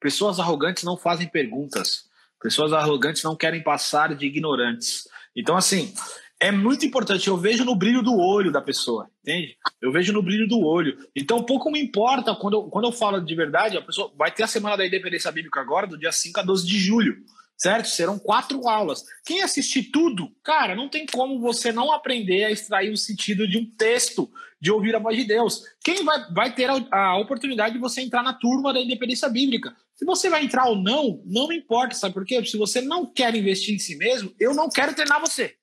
Pessoas 0.00 0.40
arrogantes 0.40 0.82
não 0.82 0.96
fazem 0.96 1.28
perguntas. 1.28 2.08
Pessoas 2.42 2.72
arrogantes 2.72 3.22
não 3.22 3.36
querem 3.36 3.62
passar 3.62 4.14
de 4.16 4.26
ignorantes. 4.26 5.06
Então, 5.34 5.56
assim, 5.56 5.94
é 6.40 6.52
muito 6.52 6.84
importante. 6.84 7.28
Eu 7.28 7.36
vejo 7.36 7.64
no 7.64 7.74
brilho 7.74 8.02
do 8.02 8.16
olho 8.16 8.52
da 8.52 8.60
pessoa, 8.60 9.08
entende? 9.22 9.56
Eu 9.80 9.90
vejo 9.90 10.12
no 10.12 10.22
brilho 10.22 10.46
do 10.46 10.60
olho. 10.60 10.96
Então, 11.14 11.42
pouco 11.42 11.70
me 11.70 11.80
importa 11.80 12.34
quando 12.34 12.54
eu, 12.54 12.62
quando 12.64 12.86
eu 12.86 12.92
falo 12.92 13.20
de 13.20 13.34
verdade. 13.34 13.76
A 13.76 13.82
pessoa 13.82 14.12
vai 14.16 14.30
ter 14.30 14.42
a 14.42 14.48
semana 14.48 14.76
da 14.76 14.86
independência 14.86 15.32
bíblica 15.32 15.60
agora, 15.60 15.86
do 15.86 15.98
dia 15.98 16.12
5 16.12 16.40
a 16.40 16.42
12 16.42 16.66
de 16.66 16.78
julho, 16.78 17.16
certo? 17.56 17.88
Serão 17.88 18.18
quatro 18.18 18.68
aulas. 18.68 19.02
Quem 19.24 19.42
assistir 19.42 19.84
tudo, 19.84 20.30
cara, 20.44 20.74
não 20.74 20.88
tem 20.88 21.06
como 21.06 21.40
você 21.40 21.72
não 21.72 21.90
aprender 21.90 22.44
a 22.44 22.50
extrair 22.50 22.90
o 22.90 22.96
sentido 22.98 23.48
de 23.48 23.56
um 23.56 23.64
texto, 23.64 24.30
de 24.60 24.70
ouvir 24.70 24.94
a 24.94 24.98
voz 24.98 25.16
de 25.16 25.24
Deus. 25.24 25.62
Quem 25.82 26.04
vai, 26.04 26.32
vai 26.32 26.54
ter 26.54 26.68
a, 26.68 26.76
a 26.92 27.18
oportunidade 27.18 27.74
de 27.74 27.80
você 27.80 28.02
entrar 28.02 28.22
na 28.22 28.34
turma 28.34 28.74
da 28.74 28.80
independência 28.80 29.28
bíblica? 29.28 29.74
Se 29.94 30.04
você 30.04 30.28
vai 30.28 30.44
entrar 30.44 30.66
ou 30.66 30.76
não, 30.76 31.22
não 31.24 31.48
me 31.48 31.56
importa, 31.56 31.94
sabe 31.94 32.12
por 32.12 32.26
quê? 32.26 32.44
Se 32.44 32.58
você 32.58 32.82
não 32.82 33.06
quer 33.06 33.34
investir 33.34 33.74
em 33.74 33.78
si 33.78 33.96
mesmo, 33.96 34.34
eu 34.38 34.52
não 34.52 34.68
quero 34.68 34.94
treinar 34.94 35.18
você. 35.18 35.56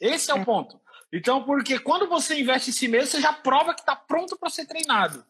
Esse 0.00 0.30
é 0.30 0.34
o 0.34 0.44
ponto. 0.44 0.80
Então, 1.12 1.44
porque 1.44 1.78
quando 1.78 2.08
você 2.08 2.40
investe 2.40 2.70
em 2.70 2.72
si 2.72 2.88
mesmo, 2.88 3.06
você 3.06 3.20
já 3.20 3.32
prova 3.32 3.72
que 3.72 3.80
está 3.80 3.94
pronto 3.94 4.36
para 4.36 4.50
ser 4.50 4.66
treinado. 4.66 5.24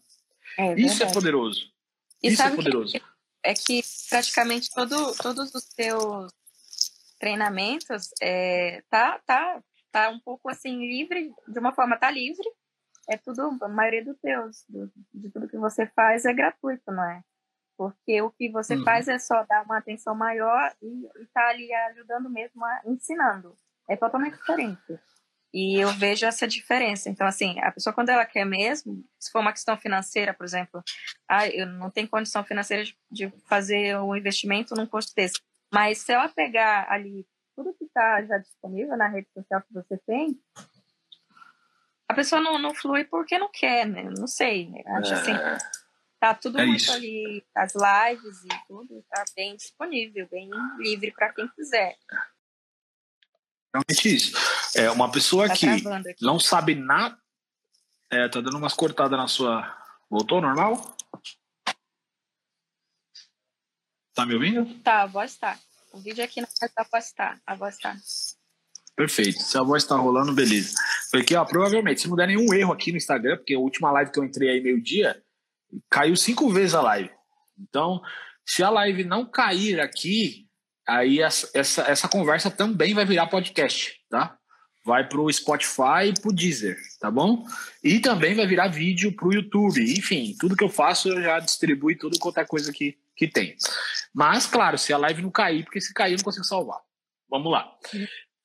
É 0.58 0.74
Isso 0.74 1.02
é 1.02 1.12
poderoso. 1.12 1.70
E 2.22 2.28
Isso 2.28 2.42
é 2.42 2.50
poderoso. 2.50 2.92
Que, 2.92 3.02
é 3.42 3.54
que 3.54 3.82
praticamente 4.08 4.70
todo, 4.70 5.14
todos 5.16 5.54
os 5.54 5.64
seus 5.64 6.32
treinamentos 7.18 8.10
é, 8.20 8.82
tá, 8.88 9.20
tá, 9.26 9.62
tá 9.92 10.08
um 10.08 10.18
pouco 10.20 10.48
assim 10.48 10.78
livre, 10.78 11.32
de 11.46 11.58
uma 11.58 11.74
forma 11.74 11.98
tá 11.98 12.10
livre. 12.10 12.48
É 13.08 13.18
tudo, 13.18 13.58
a 13.60 13.68
maioria 13.68 14.02
dos 14.02 14.18
teus, 14.18 14.64
do, 14.66 14.90
de 15.12 15.30
tudo 15.30 15.48
que 15.48 15.58
você 15.58 15.86
faz 15.88 16.24
é 16.24 16.32
gratuito, 16.32 16.90
não 16.90 17.04
é? 17.04 17.22
Porque 17.76 18.22
o 18.22 18.30
que 18.30 18.50
você 18.50 18.76
uhum. 18.76 18.84
faz 18.84 19.08
é 19.08 19.18
só 19.18 19.44
dar 19.44 19.64
uma 19.64 19.76
atenção 19.76 20.14
maior 20.14 20.74
e, 20.80 21.06
está 21.22 21.48
ali 21.48 21.70
ajudando 21.74 22.30
mesmo, 22.30 22.64
a, 22.64 22.80
ensinando 22.86 23.54
é 23.88 23.96
totalmente 23.96 24.36
diferente. 24.36 24.98
E 25.52 25.80
eu 25.80 25.88
vejo 25.92 26.26
essa 26.26 26.48
diferença. 26.48 27.08
Então, 27.08 27.24
assim, 27.24 27.60
a 27.60 27.70
pessoa, 27.70 27.94
quando 27.94 28.08
ela 28.08 28.26
quer 28.26 28.44
mesmo, 28.44 29.04
se 29.20 29.30
for 29.30 29.38
uma 29.38 29.52
questão 29.52 29.76
financeira, 29.76 30.34
por 30.34 30.44
exemplo, 30.44 30.82
ah, 31.28 31.46
eu 31.46 31.64
não 31.64 31.90
tenho 31.90 32.08
condição 32.08 32.42
financeira 32.42 32.82
de 33.08 33.30
fazer 33.48 33.96
um 33.98 34.16
investimento 34.16 34.74
num 34.74 34.84
curso 34.84 35.14
desse. 35.14 35.40
Mas 35.72 35.98
se 35.98 36.12
ela 36.12 36.28
pegar 36.28 36.90
ali 36.90 37.24
tudo 37.54 37.72
que 37.74 37.84
está 37.84 38.24
já 38.24 38.38
disponível 38.38 38.96
na 38.96 39.06
rede 39.06 39.28
social 39.32 39.62
que 39.62 39.72
você 39.72 39.96
tem, 39.98 40.36
a 42.08 42.14
pessoa 42.14 42.42
não, 42.42 42.58
não 42.58 42.74
flui 42.74 43.04
porque 43.04 43.38
não 43.38 43.48
quer, 43.48 43.86
né? 43.86 44.10
Não 44.18 44.26
sei. 44.26 44.72
Acho 44.84 45.14
assim, 45.14 45.30
é... 45.30 45.34
assim. 45.34 45.66
Tá 46.18 46.34
tudo 46.34 46.58
é 46.58 46.66
muito 46.66 46.80
isso. 46.80 46.92
ali, 46.92 47.46
as 47.54 47.74
lives 47.74 48.44
e 48.44 48.66
tudo, 48.66 49.04
tá 49.08 49.24
bem 49.36 49.54
disponível, 49.54 50.26
bem 50.28 50.50
livre 50.78 51.12
para 51.12 51.32
quem 51.32 51.46
quiser 51.48 51.96
realmente 53.74 54.14
isso. 54.14 54.32
É 54.76 54.90
uma 54.90 55.10
pessoa 55.10 55.48
tá 55.48 55.54
que 55.54 55.66
não 56.20 56.38
sabe 56.38 56.74
nada. 56.76 57.18
É, 58.10 58.28
tá 58.28 58.40
dando 58.40 58.56
umas 58.56 58.74
cortadas 58.74 59.18
na 59.18 59.26
sua. 59.26 59.76
Voltou 60.08 60.40
normal? 60.40 60.96
Tá 64.14 64.24
me 64.24 64.34
ouvindo? 64.34 64.64
Tá, 64.80 65.02
a 65.02 65.06
voz 65.06 65.36
tá. 65.36 65.58
O 65.92 65.98
vídeo 65.98 66.22
aqui 66.22 66.40
não 66.40 66.48
tá, 66.74 66.86
voz 66.90 67.12
tá. 67.12 67.40
A 67.44 67.54
voz 67.56 67.78
tá. 67.78 67.96
Perfeito. 68.94 69.42
Se 69.42 69.58
a 69.58 69.62
voz 69.62 69.84
tá 69.84 69.96
rolando, 69.96 70.32
beleza. 70.32 70.74
Porque, 71.10 71.34
ó, 71.34 71.44
provavelmente, 71.44 72.00
se 72.00 72.08
não 72.08 72.16
der 72.16 72.28
nenhum 72.28 72.54
erro 72.54 72.72
aqui 72.72 72.92
no 72.92 72.96
Instagram, 72.96 73.36
porque 73.38 73.54
a 73.54 73.58
última 73.58 73.90
live 73.90 74.12
que 74.12 74.18
eu 74.20 74.24
entrei 74.24 74.50
aí 74.50 74.60
meio-dia, 74.60 75.20
caiu 75.90 76.14
cinco 76.16 76.48
vezes 76.50 76.74
a 76.74 76.82
live. 76.82 77.10
Então, 77.58 78.00
se 78.46 78.62
a 78.62 78.70
live 78.70 79.02
não 79.02 79.28
cair 79.28 79.80
aqui, 79.80 80.43
aí 80.86 81.20
essa, 81.20 81.50
essa, 81.54 81.82
essa 81.82 82.08
conversa 82.08 82.50
também 82.50 82.94
vai 82.94 83.04
virar 83.04 83.26
podcast, 83.26 84.00
tá? 84.08 84.36
Vai 84.84 85.08
para 85.08 85.20
o 85.20 85.32
Spotify 85.32 86.10
e 86.10 86.34
Deezer, 86.34 86.76
tá 87.00 87.10
bom? 87.10 87.42
E 87.82 88.00
também 88.00 88.34
vai 88.34 88.46
virar 88.46 88.68
vídeo 88.68 89.12
para 89.12 89.28
o 89.28 89.32
YouTube. 89.32 89.80
Enfim, 89.98 90.36
tudo 90.38 90.56
que 90.56 90.62
eu 90.62 90.68
faço 90.68 91.08
eu 91.08 91.22
já 91.22 91.38
distribuo 91.38 91.96
tudo 91.96 92.18
qualquer 92.18 92.42
é 92.42 92.46
coisa 92.46 92.70
que, 92.70 92.98
que 93.16 93.26
tem. 93.26 93.56
Mas, 94.12 94.46
claro, 94.46 94.76
se 94.76 94.92
a 94.92 94.98
live 94.98 95.22
não 95.22 95.30
cair, 95.30 95.64
porque 95.64 95.80
se 95.80 95.94
cair 95.94 96.12
eu 96.12 96.18
não 96.18 96.24
consigo 96.24 96.44
salvar. 96.44 96.80
Vamos 97.30 97.50
lá. 97.50 97.66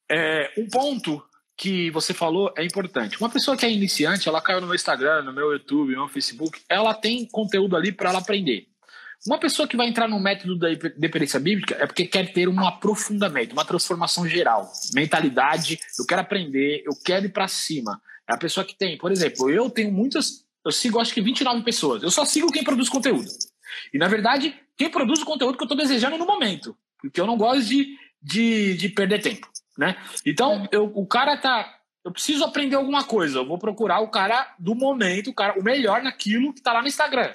É, 0.10 0.54
um 0.58 0.68
ponto 0.68 1.22
que 1.58 1.92
você 1.92 2.14
falou 2.14 2.54
é 2.58 2.64
importante. 2.64 3.20
Uma 3.20 3.30
pessoa 3.30 3.58
que 3.58 3.66
é 3.66 3.72
iniciante, 3.72 4.30
ela 4.30 4.42
caiu 4.42 4.62
no 4.62 4.68
meu 4.68 4.76
Instagram, 4.76 5.24
no 5.24 5.34
meu 5.34 5.52
YouTube, 5.52 5.92
no 5.92 6.00
meu 6.00 6.08
Facebook, 6.08 6.62
ela 6.70 6.94
tem 6.94 7.28
conteúdo 7.28 7.76
ali 7.76 7.92
para 7.92 8.12
ela 8.12 8.20
aprender. 8.20 8.66
Uma 9.28 9.38
pessoa 9.38 9.68
que 9.68 9.76
vai 9.76 9.88
entrar 9.88 10.08
no 10.08 10.20
método 10.20 10.58
da 10.58 10.70
dependência 10.70 11.40
bíblica 11.40 11.76
é 11.76 11.86
porque 11.86 12.06
quer 12.06 12.32
ter 12.32 12.48
um 12.48 12.66
aprofundamento, 12.66 13.52
uma 13.52 13.66
transformação 13.66 14.28
geral, 14.28 14.72
mentalidade. 14.94 15.78
Eu 15.98 16.06
quero 16.06 16.22
aprender, 16.22 16.84
eu 16.86 16.94
quero 17.04 17.26
ir 17.26 17.30
para 17.30 17.48
cima. 17.48 18.02
É 18.30 18.34
a 18.34 18.38
pessoa 18.38 18.66
que 18.66 18.78
tem, 18.78 18.98
por 18.98 19.12
exemplo, 19.12 19.50
eu 19.50 19.70
tenho 19.70 19.92
muitas, 19.92 20.46
eu 20.66 20.72
sigo 20.72 21.00
acho 21.00 21.14
que 21.14 21.22
29 21.22 21.64
pessoas. 21.64 22.02
Eu 22.02 22.12
só 22.12 22.24
sigo 22.24 22.52
quem 22.52 22.64
produz 22.64 22.88
conteúdo. 22.88 23.28
E 23.94 23.98
na 23.98 24.08
verdade, 24.08 24.56
quem 24.78 24.90
produz 24.90 25.22
o 25.22 25.26
conteúdo 25.26 25.58
que 25.58 25.64
eu 25.64 25.66
estou 25.66 25.78
desejando 25.78 26.18
no 26.18 26.26
momento, 26.26 26.76
porque 27.02 27.20
eu 27.20 27.28
não 27.28 27.38
gosto 27.38 27.64
de, 27.64 27.98
de, 28.22 28.76
de 28.76 28.90
perder 28.90 29.22
tempo, 29.22 29.50
né? 29.78 29.98
Então, 30.26 30.68
eu, 30.72 30.92
o 30.96 31.06
cara 31.06 31.36
tá 31.36 31.76
eu 32.04 32.12
preciso 32.12 32.46
aprender 32.46 32.76
alguma 32.76 33.04
coisa, 33.04 33.40
eu 33.40 33.46
vou 33.46 33.60
procurar 33.60 34.00
o 34.00 34.08
cara 34.08 34.56
do 34.58 34.74
momento, 34.74 35.30
o 35.30 35.34
cara 35.34 35.60
o 35.60 35.64
melhor 35.64 36.02
naquilo 36.02 36.54
que 36.54 36.60
está 36.60 36.72
lá 36.72 36.82
no 36.82 36.88
Instagram. 36.88 37.34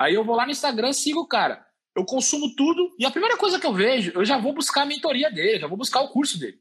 Aí 0.00 0.14
eu 0.14 0.24
vou 0.24 0.34
lá 0.34 0.46
no 0.46 0.50
Instagram, 0.50 0.94
sigo 0.94 1.20
o 1.20 1.26
cara. 1.26 1.62
Eu 1.94 2.06
consumo 2.06 2.54
tudo 2.56 2.90
e 2.98 3.04
a 3.04 3.10
primeira 3.10 3.36
coisa 3.36 3.60
que 3.60 3.66
eu 3.66 3.74
vejo, 3.74 4.12
eu 4.14 4.24
já 4.24 4.38
vou 4.38 4.54
buscar 4.54 4.82
a 4.82 4.86
mentoria 4.86 5.30
dele, 5.30 5.60
já 5.60 5.66
vou 5.66 5.76
buscar 5.76 6.00
o 6.00 6.08
curso 6.08 6.40
dele. 6.40 6.58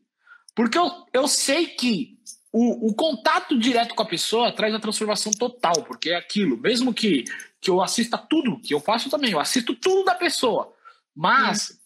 Porque 0.53 0.77
eu, 0.77 0.91
eu 1.13 1.25
sei 1.25 1.67
que 1.67 2.19
o, 2.51 2.89
o, 2.89 2.93
contato 2.93 3.57
direto 3.57 3.95
com 3.95 4.01
a 4.03 4.07
pessoa 4.07 4.51
traz 4.51 4.75
a 4.75 4.79
transformação 4.79 5.31
total, 5.31 5.83
porque 5.83 6.09
é 6.09 6.17
aquilo, 6.17 6.57
mesmo 6.57 6.93
que, 6.93 7.23
que 7.61 7.69
eu 7.69 7.81
assista 7.81 8.17
tudo, 8.17 8.59
que 8.59 8.73
eu 8.73 8.81
faço 8.81 9.09
também, 9.09 9.31
eu 9.31 9.39
assisto 9.39 9.73
tudo 9.73 10.03
da 10.03 10.15
pessoa, 10.15 10.73
mas 11.15 11.79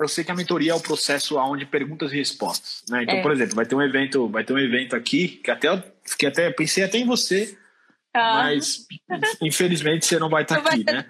eu 0.00 0.08
sei 0.08 0.24
que 0.24 0.30
a 0.30 0.34
mentoria 0.34 0.72
é 0.72 0.74
o 0.74 0.80
processo 0.80 1.36
onde 1.36 1.66
perguntas 1.66 2.12
e 2.12 2.16
respostas, 2.16 2.82
né? 2.88 3.02
Então, 3.02 3.16
é. 3.16 3.22
por 3.22 3.32
exemplo, 3.32 3.56
vai 3.56 3.66
ter 3.66 3.74
um 3.74 3.82
evento, 3.82 4.26
vai 4.28 4.42
ter 4.42 4.54
um 4.54 4.58
evento 4.58 4.96
aqui 4.96 5.28
que 5.28 5.50
até 5.50 5.68
eu 5.68 5.82
fiquei 6.02 6.30
até 6.30 6.50
pensei 6.50 6.82
até 6.82 6.96
em 6.96 7.04
você, 7.04 7.58
ah. 8.14 8.44
mas 8.44 8.86
infelizmente 9.42 10.06
você 10.06 10.18
não 10.18 10.30
vai 10.30 10.42
estar 10.42 10.58
aqui, 10.58 10.84
né? 10.84 11.06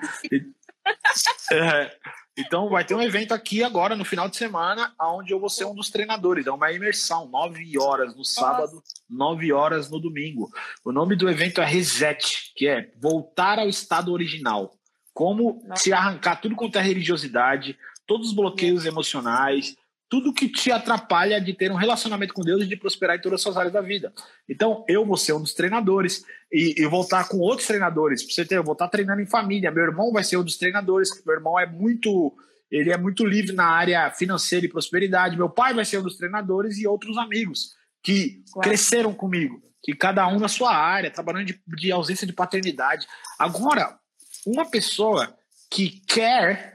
É, 1.53 1.97
então 2.37 2.69
vai 2.69 2.85
ter 2.85 2.95
um 2.95 3.03
evento 3.03 3.33
aqui 3.33 3.62
agora 3.62 3.95
no 3.95 4.05
final 4.05 4.29
de 4.29 4.37
semana, 4.37 4.93
onde 5.01 5.33
eu 5.33 5.38
vou 5.38 5.49
ser 5.49 5.64
um 5.64 5.75
dos 5.75 5.88
treinadores. 5.88 6.47
É 6.47 6.51
uma 6.51 6.73
imersão, 6.73 7.29
nove 7.29 7.79
horas 7.79 8.17
no 8.17 8.25
sábado, 8.25 8.83
nove 9.09 9.53
horas 9.53 9.88
no 9.88 10.01
domingo. 10.01 10.51
O 10.85 10.90
nome 10.90 11.14
do 11.14 11.29
evento 11.29 11.61
é 11.61 11.64
Reset, 11.64 12.53
que 12.57 12.67
é 12.67 12.90
voltar 13.01 13.59
ao 13.59 13.69
estado 13.69 14.12
original. 14.12 14.75
Como 15.12 15.62
Nossa. 15.64 15.83
se 15.83 15.93
arrancar 15.93 16.40
tudo 16.40 16.57
quanto 16.57 16.77
é 16.77 16.83
religiosidade, 16.83 17.79
todos 18.05 18.29
os 18.29 18.35
bloqueios 18.35 18.85
emocionais, 18.85 19.77
tudo 20.14 20.33
que 20.33 20.48
te 20.48 20.70
atrapalha 20.70 21.40
de 21.40 21.53
ter 21.53 21.72
um 21.72 21.74
relacionamento 21.74 22.33
com 22.33 22.42
Deus 22.42 22.62
e 22.62 22.68
de 22.68 22.77
prosperar 22.77 23.16
em 23.16 23.20
todas 23.20 23.40
as 23.40 23.42
suas 23.42 23.57
áreas 23.57 23.72
da 23.72 23.81
vida. 23.81 24.12
Então, 24.48 24.85
eu 24.87 25.05
vou 25.05 25.16
ser 25.16 25.33
um 25.33 25.40
dos 25.40 25.55
treinadores 25.55 26.24
e, 26.53 26.81
e 26.81 26.87
vou 26.87 27.03
estar 27.03 27.27
com 27.27 27.38
outros 27.38 27.66
treinadores. 27.66 28.22
Pra 28.22 28.33
você 28.33 28.44
ter, 28.44 28.57
eu 28.57 28.62
vou 28.62 28.74
estar 28.74 28.87
treinando 28.87 29.20
em 29.20 29.27
família. 29.27 29.72
Meu 29.72 29.83
irmão 29.83 30.12
vai 30.12 30.22
ser 30.22 30.37
um 30.37 30.44
dos 30.44 30.57
treinadores. 30.57 31.11
Meu 31.27 31.35
irmão 31.35 31.59
é 31.59 31.66
muito, 31.66 32.33
ele 32.70 32.92
é 32.92 32.96
muito 32.96 33.27
livre 33.27 33.57
na 33.57 33.66
área 33.66 34.09
financeira 34.12 34.64
e 34.64 34.68
prosperidade. 34.68 35.37
Meu 35.37 35.50
pai 35.50 35.74
vai 35.74 35.85
ser 35.85 35.98
um 35.98 36.05
dos 36.05 36.16
treinadores 36.16 36.79
e 36.79 36.87
outros 36.87 37.18
amigos 37.18 37.74
que 38.00 38.40
claro. 38.53 38.68
cresceram 38.68 39.12
comigo, 39.12 39.61
que 39.83 39.96
cada 39.96 40.29
um 40.29 40.38
na 40.38 40.46
sua 40.46 40.72
área, 40.77 41.11
trabalhando 41.11 41.46
de, 41.46 41.61
de 41.66 41.90
ausência 41.90 42.24
de 42.24 42.33
paternidade. 42.33 43.05
Agora, 43.37 43.98
uma 44.46 44.70
pessoa 44.70 45.37
que 45.68 46.03
quer 46.07 46.73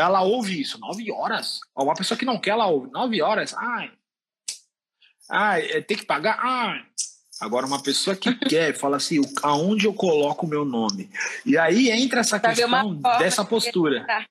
ela 0.00 0.22
ouve 0.22 0.60
isso, 0.60 0.78
nove 0.78 1.10
horas. 1.10 1.60
Uma 1.76 1.94
pessoa 1.94 2.18
que 2.18 2.24
não 2.24 2.38
quer, 2.38 2.50
ela 2.50 2.66
ouve, 2.66 2.90
nove 2.90 3.20
horas. 3.22 3.54
Ai, 3.54 3.90
ai 5.28 5.70
é, 5.70 5.80
tem 5.80 5.96
que 5.96 6.04
pagar. 6.04 6.38
Ai. 6.40 6.84
Agora, 7.40 7.66
uma 7.66 7.82
pessoa 7.82 8.14
que 8.14 8.34
quer, 8.46 8.76
fala 8.76 8.98
assim, 8.98 9.20
aonde 9.42 9.86
eu 9.86 9.94
coloco 9.94 10.44
o 10.44 10.48
meu 10.48 10.64
nome? 10.64 11.10
E 11.46 11.56
aí 11.56 11.90
entra 11.90 12.20
essa 12.20 12.38
questão 12.38 12.94
dessa 13.18 13.44
postura. 13.44 14.06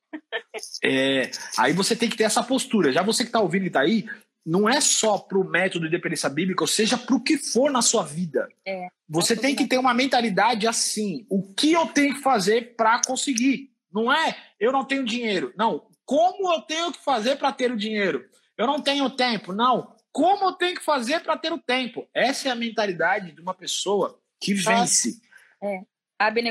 É, 0.83 1.31
aí 1.57 1.71
você 1.71 1.95
tem 1.95 2.09
que 2.09 2.17
ter 2.17 2.23
essa 2.23 2.43
postura. 2.43 2.91
Já 2.91 3.01
você 3.01 3.23
que 3.23 3.29
está 3.29 3.39
ouvindo 3.39 3.63
e 3.63 3.67
está 3.67 3.81
aí, 3.81 4.05
não 4.45 4.67
é 4.67 4.81
só 4.81 5.17
para 5.17 5.37
o 5.37 5.43
método 5.43 5.85
de 5.85 5.91
dependência 5.91 6.29
bíblica, 6.29 6.63
ou 6.63 6.67
seja, 6.67 6.97
para 6.97 7.15
o 7.15 7.21
que 7.21 7.37
for 7.37 7.71
na 7.71 7.81
sua 7.81 8.03
vida. 8.03 8.47
É, 8.65 8.87
você 9.07 9.35
tem 9.35 9.55
que 9.55 9.67
ter 9.67 9.77
uma 9.77 9.93
mentalidade 9.93 10.67
assim: 10.67 11.25
o 11.29 11.53
que 11.53 11.71
eu 11.71 11.85
tenho 11.87 12.15
que 12.15 12.21
fazer 12.21 12.75
para 12.75 13.01
conseguir? 13.05 13.71
Não 13.93 14.11
é 14.11 14.35
eu 14.59 14.71
não 14.71 14.83
tenho 14.83 15.05
dinheiro. 15.05 15.53
Não. 15.55 15.87
Como 16.05 16.51
eu 16.51 16.61
tenho 16.61 16.91
que 16.91 17.03
fazer 17.03 17.37
para 17.37 17.51
ter 17.53 17.71
o 17.71 17.77
dinheiro? 17.77 18.29
Eu 18.57 18.67
não 18.67 18.81
tenho 18.81 19.09
tempo. 19.09 19.53
Não. 19.53 19.95
Como 20.11 20.45
eu 20.45 20.53
tenho 20.53 20.75
que 20.75 20.83
fazer 20.83 21.21
para 21.21 21.37
ter 21.37 21.53
o 21.53 21.59
tempo? 21.59 22.07
Essa 22.13 22.49
é 22.49 22.51
a 22.51 22.55
mentalidade 22.55 23.31
de 23.31 23.41
uma 23.41 23.53
pessoa 23.53 24.19
que 24.39 24.53
vence. 24.53 25.21
É. 25.61 25.83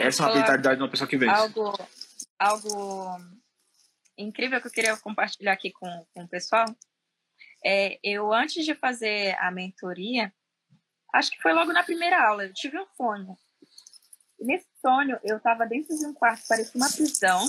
Essa 0.01 0.25
é 0.25 0.31
a 0.31 0.35
mentalidade 0.35 0.77
de 0.77 0.83
uma 0.83 0.89
pessoa 0.89 1.09
que 1.09 1.19
vence. 1.19 1.35
Algo, 1.35 1.79
algo 2.39 3.21
incrível 4.17 4.61
que 4.61 4.69
eu 4.69 4.73
queria 4.73 4.97
compartilhar 4.97 5.53
aqui 5.53 5.71
com, 5.71 6.07
com 6.15 6.23
o 6.23 6.29
pessoal. 6.29 6.65
É, 7.65 7.99
eu, 8.03 8.33
antes 8.33 8.65
de 8.65 8.75
fazer 8.75 9.37
a 9.39 9.51
mentoria, 9.51 10.33
acho 11.13 11.31
que 11.31 11.43
foi 11.43 11.53
logo 11.53 11.73
na 11.73 11.83
primeira 11.83 12.29
aula, 12.29 12.45
eu 12.45 12.55
tive 12.55 12.79
um 12.79 12.87
sonho. 12.97 13.37
E 14.39 14.45
nesse 14.45 14.67
sonho, 14.81 15.19
eu 15.25 15.39
estava 15.39 15.67
dentro 15.67 15.97
de 15.97 16.07
um 16.07 16.15
quarto, 16.15 16.47
parecia 16.49 16.81
uma 16.81 16.91
prisão, 16.91 17.41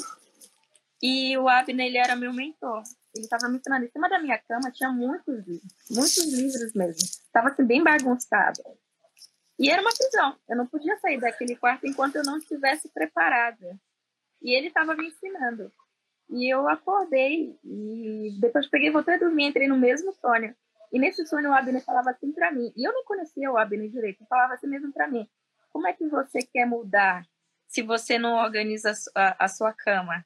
e 1.01 1.38
o 1.38 1.47
Abner, 1.47 1.88
ele 1.88 1.97
era 1.97 2.15
meu 2.15 2.33
mentor. 2.33 2.83
Ele 3.15 3.23
estava 3.23 3.47
me 3.47 3.57
ensinando. 3.57 3.85
Em 3.85 3.89
cima 3.89 4.09
da 4.09 4.19
minha 4.19 4.38
cama 4.38 4.71
tinha 4.71 4.91
muitos 4.91 5.47
livros, 5.47 5.73
muitos 5.89 6.33
livros 6.33 6.73
mesmo. 6.73 7.01
Estava 7.03 7.49
assim, 7.49 7.63
bem 7.63 7.83
bagunçado. 7.83 8.62
E 9.57 9.69
era 9.69 9.81
uma 9.81 9.91
prisão. 9.93 10.35
Eu 10.47 10.57
não 10.57 10.67
podia 10.67 10.97
sair 10.99 11.19
daquele 11.19 11.55
quarto 11.55 11.85
enquanto 11.85 12.15
eu 12.15 12.23
não 12.23 12.38
estivesse 12.38 12.89
preparada. 12.89 13.79
E 14.41 14.55
ele 14.55 14.67
estava 14.67 14.95
me 14.95 15.07
ensinando. 15.07 15.71
E 16.29 16.53
eu 16.53 16.69
acordei 16.69 17.57
e 17.63 18.38
depois 18.39 18.67
peguei, 18.67 18.91
voltei 18.91 19.15
a 19.15 19.19
dormir, 19.19 19.45
entrei 19.45 19.67
no 19.67 19.77
mesmo 19.77 20.13
sonho. 20.13 20.55
E 20.91 20.99
nesse 20.99 21.25
sonho 21.25 21.49
o 21.49 21.53
Abner 21.53 21.83
falava 21.83 22.12
assim 22.12 22.31
para 22.31 22.51
mim. 22.51 22.71
E 22.75 22.88
eu 22.88 22.93
não 22.93 23.03
conhecia 23.03 23.51
o 23.51 23.57
Abner 23.57 23.89
direito. 23.89 24.21
Ele 24.21 24.27
falava 24.27 24.53
assim 24.53 24.67
mesmo 24.67 24.93
para 24.93 25.07
mim. 25.07 25.27
Como 25.71 25.88
é 25.88 25.93
que 25.93 26.07
você 26.07 26.39
quer 26.39 26.65
mudar 26.65 27.25
se 27.67 27.81
você 27.81 28.17
não 28.17 28.35
organiza 28.35 28.93
a, 29.15 29.47
sua 29.47 29.73
cama? 29.73 30.25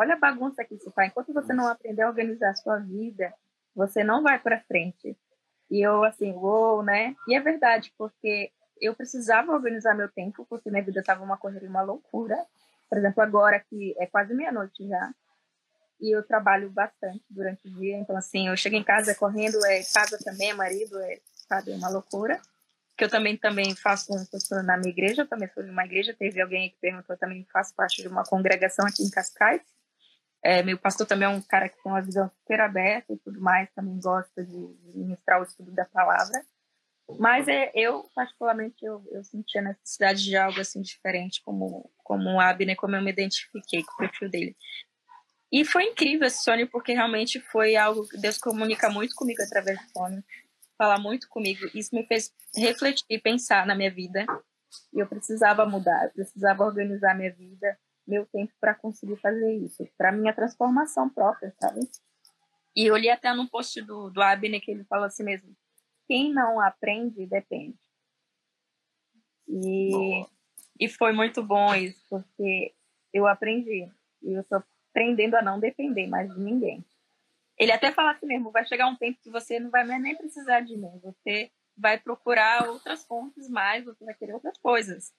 Olha 0.00 0.14
a 0.14 0.18
bagunça 0.18 0.64
que 0.64 0.74
isso 0.74 0.90
faz. 0.92 1.10
Enquanto 1.10 1.32
você 1.32 1.52
não 1.52 1.66
aprender 1.66 2.02
a 2.02 2.08
organizar 2.08 2.50
a 2.50 2.54
sua 2.54 2.78
vida, 2.78 3.32
você 3.74 4.02
não 4.02 4.22
vai 4.22 4.38
para 4.38 4.60
frente. 4.60 5.16
E 5.70 5.80
eu, 5.86 6.02
assim, 6.04 6.32
uou, 6.32 6.82
né? 6.82 7.14
E 7.28 7.34
é 7.34 7.40
verdade, 7.40 7.92
porque 7.98 8.50
eu 8.80 8.94
precisava 8.94 9.52
organizar 9.52 9.94
meu 9.94 10.08
tempo, 10.08 10.46
porque 10.48 10.70
minha 10.70 10.82
vida 10.82 11.00
estava 11.00 11.22
uma 11.22 11.36
correria, 11.36 11.68
uma 11.68 11.82
loucura. 11.82 12.36
Por 12.88 12.98
exemplo, 12.98 13.22
agora 13.22 13.60
que 13.60 13.94
é 13.98 14.06
quase 14.06 14.34
meia-noite 14.34 14.88
já, 14.88 15.14
e 16.00 16.16
eu 16.16 16.22
trabalho 16.22 16.70
bastante 16.70 17.22
durante 17.28 17.68
o 17.68 17.70
dia, 17.74 17.96
então, 17.98 18.16
assim, 18.16 18.48
eu 18.48 18.56
chego 18.56 18.76
em 18.76 18.82
casa 18.82 19.14
correndo, 19.14 19.64
é 19.66 19.82
casa 19.82 20.18
também, 20.24 20.50
é 20.50 20.54
marido, 20.54 20.98
é, 20.98 21.20
sabe, 21.46 21.72
uma 21.72 21.90
loucura 21.90 22.40
que 23.00 23.04
eu 23.04 23.08
também 23.08 23.34
também 23.34 23.74
faço 23.74 24.12
um 24.12 24.26
curso 24.26 24.62
na 24.62 24.76
minha 24.76 24.90
igreja, 24.90 25.22
eu 25.22 25.26
também 25.26 25.48
sou 25.54 25.62
de 25.62 25.70
uma 25.70 25.86
igreja, 25.86 26.12
teve 26.12 26.38
alguém 26.38 26.68
que 26.68 26.76
perguntou, 26.78 27.14
eu 27.14 27.18
também 27.18 27.46
faço 27.50 27.74
parte 27.74 28.02
de 28.02 28.08
uma 28.08 28.24
congregação 28.24 28.86
aqui 28.86 29.02
em 29.02 29.08
Cascais. 29.08 29.62
É, 30.42 30.62
meu 30.62 30.78
pastor 30.78 31.06
também 31.06 31.26
é 31.26 31.28
um 31.28 31.42
cara 31.42 31.68
que 31.68 31.82
tem 31.82 31.92
uma 31.92 32.00
visão 32.00 32.30
super 32.30 32.60
aberta 32.60 33.12
e 33.12 33.18
tudo 33.18 33.40
mais, 33.40 33.70
também 33.74 33.98
gosta 34.00 34.44
de, 34.44 34.74
ministrar 34.94 35.40
o 35.40 35.44
estudo 35.44 35.70
da 35.72 35.84
palavra. 35.84 36.42
Mas 37.18 37.48
é, 37.48 37.70
eu, 37.74 38.08
particularmente, 38.14 38.84
eu, 38.84 39.04
eu 39.10 39.22
senti 39.24 39.58
a 39.58 39.62
necessidade 39.62 40.22
de 40.22 40.36
algo 40.36 40.60
assim 40.60 40.80
diferente, 40.80 41.42
como, 41.42 41.90
como 41.98 42.30
o 42.30 42.40
Abner, 42.40 42.76
como 42.76 42.96
eu 42.96 43.02
me 43.02 43.10
identifiquei 43.10 43.82
com 43.82 43.92
o 43.94 43.96
perfil 43.96 44.30
dele. 44.30 44.56
E 45.52 45.64
foi 45.64 45.84
incrível 45.84 46.26
esse 46.26 46.44
sonho, 46.44 46.68
porque 46.68 46.92
realmente 46.92 47.40
foi 47.40 47.74
algo 47.74 48.06
que 48.08 48.16
Deus 48.16 48.38
comunica 48.38 48.88
muito 48.88 49.14
comigo 49.16 49.42
através 49.42 49.78
do 49.80 49.90
sonho 49.90 50.24
falar 50.80 50.98
muito 50.98 51.28
comigo. 51.28 51.68
Isso 51.74 51.94
me 51.94 52.06
fez 52.06 52.32
refletir 52.56 53.04
e 53.10 53.18
pensar 53.18 53.66
na 53.66 53.74
minha 53.74 53.90
vida. 53.90 54.24
E 54.94 54.98
eu 54.98 55.06
precisava 55.06 55.66
mudar, 55.66 56.06
eu 56.06 56.10
precisava 56.12 56.64
organizar 56.64 57.14
minha 57.14 57.30
vida, 57.30 57.78
meu 58.06 58.26
tempo 58.26 58.52
para 58.60 58.74
conseguir 58.74 59.16
fazer 59.16 59.54
isso, 59.56 59.86
para 59.96 60.12
minha 60.12 60.32
transformação 60.32 61.08
própria, 61.08 61.54
sabe? 61.60 61.80
E 62.74 62.86
eu 62.86 62.96
li 62.96 63.10
até 63.10 63.32
num 63.32 63.46
post 63.46 63.80
do, 63.82 64.10
do 64.10 64.22
Abner 64.22 64.60
que 64.60 64.70
ele 64.70 64.84
falou 64.84 65.06
assim 65.06 65.22
mesmo: 65.22 65.54
quem 66.06 66.32
não 66.32 66.60
aprende, 66.60 67.26
depende. 67.26 67.78
E, 69.48 70.24
e 70.78 70.88
foi 70.88 71.12
muito 71.12 71.42
bom 71.42 71.74
isso, 71.74 72.00
porque 72.08 72.72
eu 73.12 73.26
aprendi. 73.26 73.90
E 74.22 74.32
eu 74.32 74.42
estou 74.42 74.62
aprendendo 74.90 75.34
a 75.34 75.42
não 75.42 75.58
depender 75.58 76.06
mais 76.06 76.32
de 76.32 76.40
ninguém. 76.40 76.84
Ele 77.58 77.72
até 77.72 77.92
fala 77.92 78.12
assim 78.12 78.26
mesmo, 78.26 78.50
vai 78.50 78.64
chegar 78.64 78.86
um 78.86 78.96
tempo 78.96 79.20
que 79.22 79.30
você 79.30 79.60
não 79.60 79.70
vai 79.70 79.84
nem 79.84 80.16
precisar 80.16 80.60
de 80.60 80.76
mim, 80.76 80.98
você 81.02 81.50
vai 81.76 81.98
procurar 81.98 82.68
outras 82.68 83.04
fontes 83.04 83.48
mais, 83.50 83.84
você 83.84 84.04
vai 84.04 84.14
querer 84.14 84.34
outras 84.34 84.56
coisas. 84.58 85.12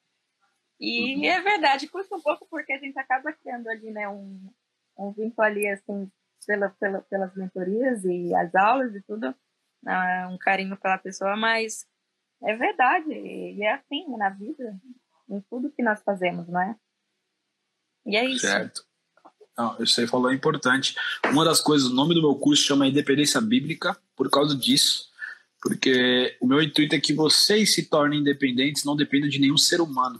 E 0.82 1.16
uhum. 1.16 1.26
é 1.26 1.40
verdade, 1.42 1.88
custa 1.88 2.16
um 2.16 2.22
pouco 2.22 2.48
porque 2.50 2.74
a 2.74 2.80
gente 2.80 2.98
acaba 2.98 3.32
criando 3.32 3.70
ali, 3.70 3.92
né, 3.92 4.10
um, 4.10 4.52
um 4.98 5.12
vínculo 5.12 5.46
ali, 5.46 5.68
assim, 5.68 6.12
pela, 6.48 6.70
pela, 6.72 7.02
pelas 7.04 7.36
mentorias 7.36 8.04
e 8.04 8.34
as 8.34 8.56
aulas 8.56 8.96
e 8.96 9.02
tudo, 9.04 9.30
uh, 9.30 10.28
um 10.32 10.40
carinho 10.40 10.76
pela 10.76 10.98
pessoa, 10.98 11.38
mas 11.38 11.86
é 12.42 12.56
verdade, 12.56 13.14
e 13.14 13.62
é 13.62 13.74
assim 13.74 14.08
na 14.18 14.30
vida, 14.30 14.76
em 15.30 15.40
tudo 15.42 15.72
que 15.72 15.84
nós 15.84 16.02
fazemos, 16.02 16.48
não 16.48 16.60
é? 16.60 16.76
E 18.08 18.18
é 18.18 18.26
isso. 18.26 18.48
Certo. 18.48 18.84
Não, 19.56 19.78
isso 19.80 20.02
aí 20.02 20.08
falou 20.08 20.32
é 20.32 20.34
importante. 20.34 20.96
Uma 21.26 21.46
das 21.46 21.62
coisas, 21.62 21.92
o 21.92 21.94
nome 21.94 22.16
do 22.16 22.22
meu 22.22 22.34
curso 22.34 22.64
chama 22.64 22.88
Independência 22.88 23.40
Bíblica, 23.40 23.96
por 24.16 24.32
causa 24.32 24.58
disso. 24.58 25.12
Porque 25.62 26.36
o 26.42 26.48
meu 26.48 26.60
intuito 26.60 26.96
é 26.96 27.00
que 27.00 27.14
vocês 27.14 27.76
se 27.76 27.88
tornem 27.88 28.22
independentes, 28.22 28.84
não 28.84 28.96
dependam 28.96 29.30
de 29.30 29.40
nenhum 29.40 29.58
ser 29.58 29.80
humano. 29.80 30.20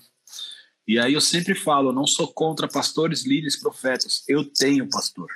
E 0.92 1.00
aí 1.00 1.14
eu 1.14 1.22
sempre 1.22 1.56
falo, 1.56 1.88
eu 1.88 1.94
não 1.94 2.06
sou 2.06 2.28
contra 2.28 2.68
pastores, 2.68 3.26
líderes, 3.26 3.56
profetas. 3.56 4.26
Eu 4.28 4.44
tenho 4.44 4.90
pastor. 4.90 5.30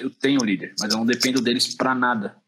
Eu 0.00 0.08
tenho 0.08 0.42
líder, 0.42 0.74
mas 0.80 0.90
eu 0.90 0.96
não 0.96 1.04
dependo 1.04 1.42
deles 1.42 1.74
para 1.74 1.94
nada. 1.94 2.38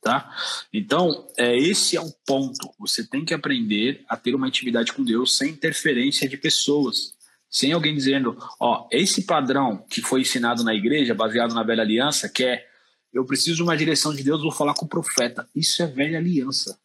Tá? 0.00 0.32
Então, 0.72 1.28
é, 1.36 1.58
esse 1.58 1.96
é 1.96 2.00
um 2.00 2.12
ponto. 2.24 2.72
Você 2.78 3.04
tem 3.04 3.24
que 3.24 3.34
aprender 3.34 4.04
a 4.08 4.16
ter 4.16 4.36
uma 4.36 4.46
intimidade 4.46 4.92
com 4.92 5.02
Deus 5.02 5.36
sem 5.36 5.50
interferência 5.50 6.28
de 6.28 6.36
pessoas 6.36 7.18
sem 7.50 7.72
alguém 7.72 7.92
dizendo, 7.92 8.38
ó, 8.60 8.86
esse 8.92 9.24
padrão 9.24 9.84
que 9.90 10.00
foi 10.00 10.20
ensinado 10.20 10.62
na 10.62 10.72
igreja, 10.72 11.12
baseado 11.12 11.52
na 11.52 11.64
velha 11.64 11.82
aliança, 11.82 12.28
que 12.28 12.44
é 12.44 12.64
eu 13.12 13.24
preciso 13.24 13.56
de 13.56 13.62
uma 13.64 13.76
direção 13.76 14.14
de 14.14 14.22
Deus, 14.22 14.40
vou 14.40 14.52
falar 14.52 14.74
com 14.74 14.86
o 14.86 14.88
profeta. 14.88 15.48
Isso 15.52 15.82
é 15.82 15.88
velha 15.88 16.20
aliança. 16.20 16.78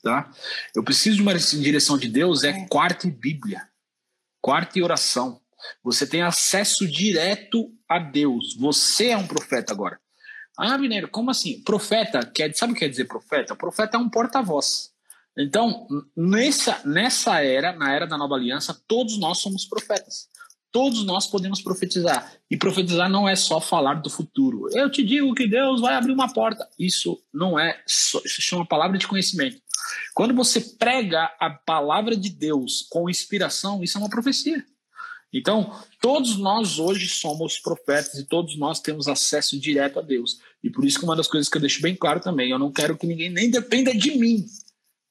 tá? 0.00 0.30
Eu 0.72 0.84
preciso 0.84 1.16
de 1.16 1.22
uma 1.22 1.34
direção 1.34 1.98
de 1.98 2.08
Deus, 2.08 2.44
é, 2.44 2.50
é. 2.50 2.66
quarto 2.68 3.08
e 3.08 3.10
Bíblia. 3.10 3.68
Quarto 4.40 4.78
e 4.78 4.82
oração. 4.82 5.40
Você 5.82 6.06
tem 6.06 6.22
acesso 6.22 6.86
direto 6.86 7.70
a 7.88 7.98
Deus. 7.98 8.56
Você 8.56 9.08
é 9.08 9.16
um 9.16 9.26
profeta 9.26 9.72
agora. 9.72 9.98
Ah, 10.56 10.76
Mineiro, 10.76 11.08
como 11.08 11.30
assim? 11.30 11.62
Profeta, 11.62 12.24
quer, 12.24 12.54
sabe 12.54 12.72
o 12.72 12.74
que 12.74 12.80
quer 12.80 12.88
dizer 12.88 13.06
profeta? 13.06 13.54
profeta 13.56 13.96
é 13.96 14.00
um 14.00 14.08
porta-voz. 14.08 14.90
Então, 15.38 15.86
nessa, 16.16 16.80
nessa 16.84 17.42
era, 17.42 17.72
na 17.72 17.92
era 17.92 18.06
da 18.06 18.18
nova 18.18 18.34
aliança, 18.34 18.78
todos 18.86 19.18
nós 19.18 19.38
somos 19.38 19.64
profetas. 19.64 20.28
Todos 20.72 21.04
nós 21.04 21.26
podemos 21.26 21.60
profetizar. 21.60 22.32
E 22.50 22.56
profetizar 22.56 23.08
não 23.08 23.28
é 23.28 23.34
só 23.34 23.60
falar 23.60 23.94
do 23.94 24.10
futuro. 24.10 24.68
Eu 24.72 24.90
te 24.90 25.02
digo 25.02 25.34
que 25.34 25.48
Deus 25.48 25.80
vai 25.80 25.94
abrir 25.94 26.12
uma 26.12 26.32
porta. 26.32 26.68
Isso 26.78 27.20
não 27.32 27.58
é 27.58 27.82
só, 27.86 28.20
isso 28.24 28.40
chama 28.40 28.66
palavra 28.66 28.96
de 28.96 29.08
conhecimento. 29.08 29.60
Quando 30.14 30.34
você 30.34 30.60
prega 30.60 31.24
a 31.38 31.50
palavra 31.50 32.16
de 32.16 32.30
Deus 32.30 32.86
com 32.90 33.10
inspiração, 33.10 33.82
isso 33.82 33.98
é 33.98 34.00
uma 34.00 34.10
profecia. 34.10 34.64
Então, 35.32 35.72
todos 36.00 36.36
nós 36.36 36.78
hoje 36.78 37.08
somos 37.08 37.58
profetas 37.58 38.14
e 38.14 38.24
todos 38.24 38.58
nós 38.58 38.80
temos 38.80 39.06
acesso 39.06 39.58
direto 39.58 40.00
a 40.00 40.02
Deus. 40.02 40.40
E 40.62 40.68
por 40.68 40.84
isso 40.84 40.98
que 40.98 41.04
uma 41.04 41.14
das 41.14 41.28
coisas 41.28 41.48
que 41.48 41.56
eu 41.56 41.60
deixo 41.60 41.80
bem 41.80 41.94
claro 41.94 42.20
também, 42.20 42.50
eu 42.50 42.58
não 42.58 42.72
quero 42.72 42.96
que 42.96 43.06
ninguém 43.06 43.30
nem 43.30 43.48
dependa 43.48 43.94
de 43.94 44.18
mim. 44.18 44.44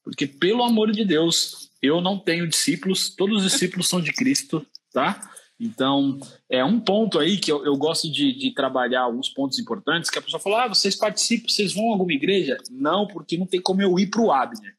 Porque, 0.03 0.27
pelo 0.27 0.63
amor 0.63 0.91
de 0.91 1.05
Deus, 1.05 1.69
eu 1.81 2.01
não 2.01 2.19
tenho 2.19 2.47
discípulos, 2.47 3.09
todos 3.09 3.43
os 3.43 3.51
discípulos 3.51 3.87
são 3.87 4.01
de 4.01 4.11
Cristo, 4.11 4.65
tá? 4.91 5.31
Então, 5.59 6.17
é 6.49 6.63
um 6.63 6.79
ponto 6.79 7.19
aí 7.19 7.37
que 7.37 7.51
eu, 7.51 7.65
eu 7.65 7.75
gosto 7.75 8.09
de, 8.09 8.31
de, 8.31 8.53
trabalhar 8.53 9.01
alguns 9.01 9.27
pontos 9.27 9.59
importantes, 9.59 10.09
que 10.09 10.17
a 10.17 10.21
pessoa 10.21 10.39
fala, 10.39 10.63
ah, 10.63 10.67
vocês 10.69 10.95
participam, 10.95 11.49
vocês 11.49 11.73
vão 11.73 11.89
a 11.89 11.91
alguma 11.93 12.13
igreja? 12.13 12.57
Não, 12.71 13.05
porque 13.05 13.37
não 13.37 13.45
tem 13.45 13.61
como 13.61 13.81
eu 13.81 13.99
ir 13.99 14.07
para 14.07 14.21
o 14.21 14.31
Abner. 14.31 14.77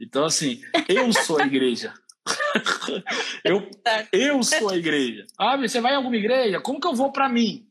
Então, 0.00 0.24
assim, 0.24 0.62
eu 0.88 1.12
sou 1.12 1.38
a 1.38 1.44
igreja. 1.44 1.92
eu, 3.44 3.68
eu 4.10 4.42
sou 4.42 4.70
a 4.70 4.76
igreja. 4.76 5.26
Ah, 5.36 5.58
você 5.58 5.82
vai 5.82 5.92
a 5.92 5.96
alguma 5.98 6.16
igreja? 6.16 6.60
Como 6.60 6.80
que 6.80 6.86
eu 6.86 6.94
vou 6.94 7.12
para 7.12 7.28
mim? 7.28 7.66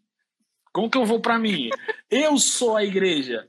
Como 0.71 0.87
que 0.87 0.97
eu 0.99 1.05
vou 1.05 1.19
para 1.19 1.39
mim? 1.39 1.71
Eu 2.11 2.37
sou 2.37 2.77
a 2.77 2.85
igreja 2.85 3.48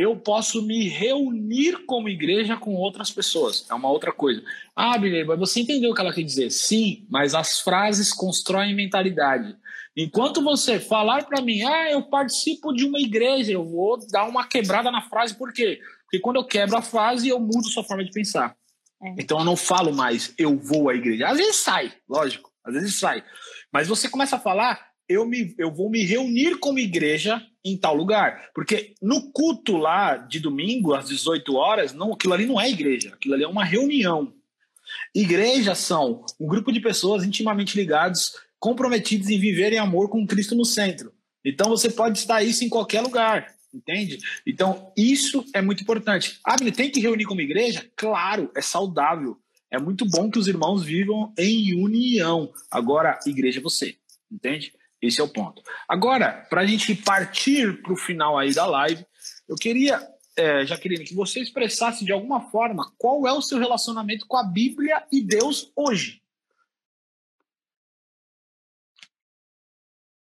eu 0.00 0.16
posso 0.16 0.62
me 0.62 0.88
reunir 0.88 1.84
como 1.84 2.08
igreja 2.08 2.56
com 2.56 2.74
outras 2.74 3.10
pessoas. 3.10 3.66
É 3.70 3.74
uma 3.74 3.90
outra 3.90 4.12
coisa. 4.12 4.42
Ah, 4.74 4.96
Billy, 4.96 5.24
mas 5.24 5.38
você 5.38 5.60
entendeu 5.60 5.90
o 5.90 5.94
que 5.94 6.00
ela 6.00 6.12
quer 6.12 6.22
dizer? 6.22 6.50
Sim, 6.50 7.06
mas 7.10 7.34
as 7.34 7.60
frases 7.60 8.12
constroem 8.12 8.74
mentalidade. 8.74 9.54
Enquanto 9.96 10.42
você 10.42 10.80
falar 10.80 11.24
para 11.24 11.42
mim, 11.42 11.62
ah, 11.62 11.90
eu 11.90 12.02
participo 12.02 12.72
de 12.72 12.84
uma 12.84 12.98
igreja, 12.98 13.52
eu 13.52 13.64
vou 13.64 13.98
dar 14.10 14.26
uma 14.26 14.46
quebrada 14.46 14.90
na 14.90 15.02
frase, 15.02 15.34
por 15.34 15.52
quê? 15.52 15.80
Porque 16.04 16.20
quando 16.20 16.36
eu 16.36 16.44
quebro 16.44 16.76
a 16.78 16.82
frase, 16.82 17.28
eu 17.28 17.38
mudo 17.38 17.68
sua 17.68 17.84
forma 17.84 18.04
de 18.04 18.10
pensar. 18.10 18.56
É. 19.02 19.14
Então 19.18 19.38
eu 19.38 19.44
não 19.44 19.56
falo 19.56 19.92
mais, 19.92 20.32
eu 20.38 20.56
vou 20.56 20.88
à 20.88 20.94
igreja. 20.94 21.28
Às 21.28 21.36
vezes 21.36 21.56
sai, 21.56 21.92
lógico, 22.08 22.50
às 22.64 22.72
vezes 22.72 22.98
sai. 22.98 23.22
Mas 23.72 23.88
você 23.88 24.08
começa 24.08 24.36
a 24.36 24.40
falar, 24.40 24.80
eu, 25.08 25.26
me, 25.26 25.54
eu 25.58 25.70
vou 25.70 25.90
me 25.90 26.04
reunir 26.04 26.58
como 26.58 26.78
igreja 26.78 27.44
em 27.64 27.76
tal 27.76 27.94
lugar. 27.94 28.50
Porque 28.54 28.94
no 29.00 29.30
culto 29.32 29.76
lá 29.76 30.16
de 30.16 30.40
domingo, 30.40 30.94
às 30.94 31.08
18 31.08 31.54
horas, 31.54 31.92
não, 31.92 32.12
aquilo 32.12 32.34
ali 32.34 32.46
não 32.46 32.60
é 32.60 32.70
igreja, 32.70 33.10
aquilo 33.14 33.34
ali 33.34 33.44
é 33.44 33.48
uma 33.48 33.64
reunião. 33.64 34.32
Igrejas 35.14 35.78
são 35.78 36.24
um 36.38 36.46
grupo 36.46 36.72
de 36.72 36.80
pessoas 36.80 37.24
intimamente 37.24 37.76
ligados, 37.76 38.34
comprometidos 38.58 39.28
em 39.28 39.38
viver 39.38 39.72
em 39.72 39.78
amor 39.78 40.08
com 40.08 40.26
Cristo 40.26 40.54
no 40.54 40.64
centro. 40.64 41.12
Então 41.44 41.68
você 41.68 41.90
pode 41.90 42.18
estar 42.18 42.42
isso 42.42 42.64
em 42.64 42.68
qualquer 42.68 43.00
lugar, 43.00 43.54
entende? 43.72 44.18
Então 44.46 44.92
isso 44.96 45.44
é 45.54 45.62
muito 45.62 45.82
importante. 45.82 46.38
Ah, 46.44 46.56
tem 46.56 46.90
que 46.90 47.00
reunir 47.00 47.24
como 47.24 47.40
igreja? 47.40 47.88
Claro, 47.96 48.50
é 48.54 48.60
saudável. 48.60 49.38
É 49.70 49.78
muito 49.78 50.04
bom 50.04 50.28
que 50.28 50.38
os 50.38 50.48
irmãos 50.48 50.82
vivam 50.82 51.32
em 51.38 51.80
união. 51.80 52.52
Agora, 52.70 53.18
igreja 53.24 53.60
é 53.60 53.62
você, 53.62 53.96
entende? 54.30 54.72
Esse 55.00 55.20
é 55.20 55.24
o 55.24 55.28
ponto. 55.28 55.62
Agora, 55.88 56.46
para 56.50 56.60
a 56.60 56.66
gente 56.66 56.94
partir 56.94 57.82
para 57.82 57.92
o 57.92 57.96
final 57.96 58.38
aí 58.38 58.52
da 58.52 58.66
live, 58.66 59.04
eu 59.48 59.56
queria, 59.56 60.00
é, 60.36 60.66
Jaqueline, 60.66 61.04
que 61.04 61.14
você 61.14 61.40
expressasse 61.40 62.04
de 62.04 62.12
alguma 62.12 62.50
forma 62.50 62.92
qual 62.98 63.26
é 63.26 63.32
o 63.32 63.40
seu 63.40 63.58
relacionamento 63.58 64.26
com 64.26 64.36
a 64.36 64.44
Bíblia 64.44 65.06
e 65.10 65.22
Deus 65.22 65.72
hoje. 65.74 66.22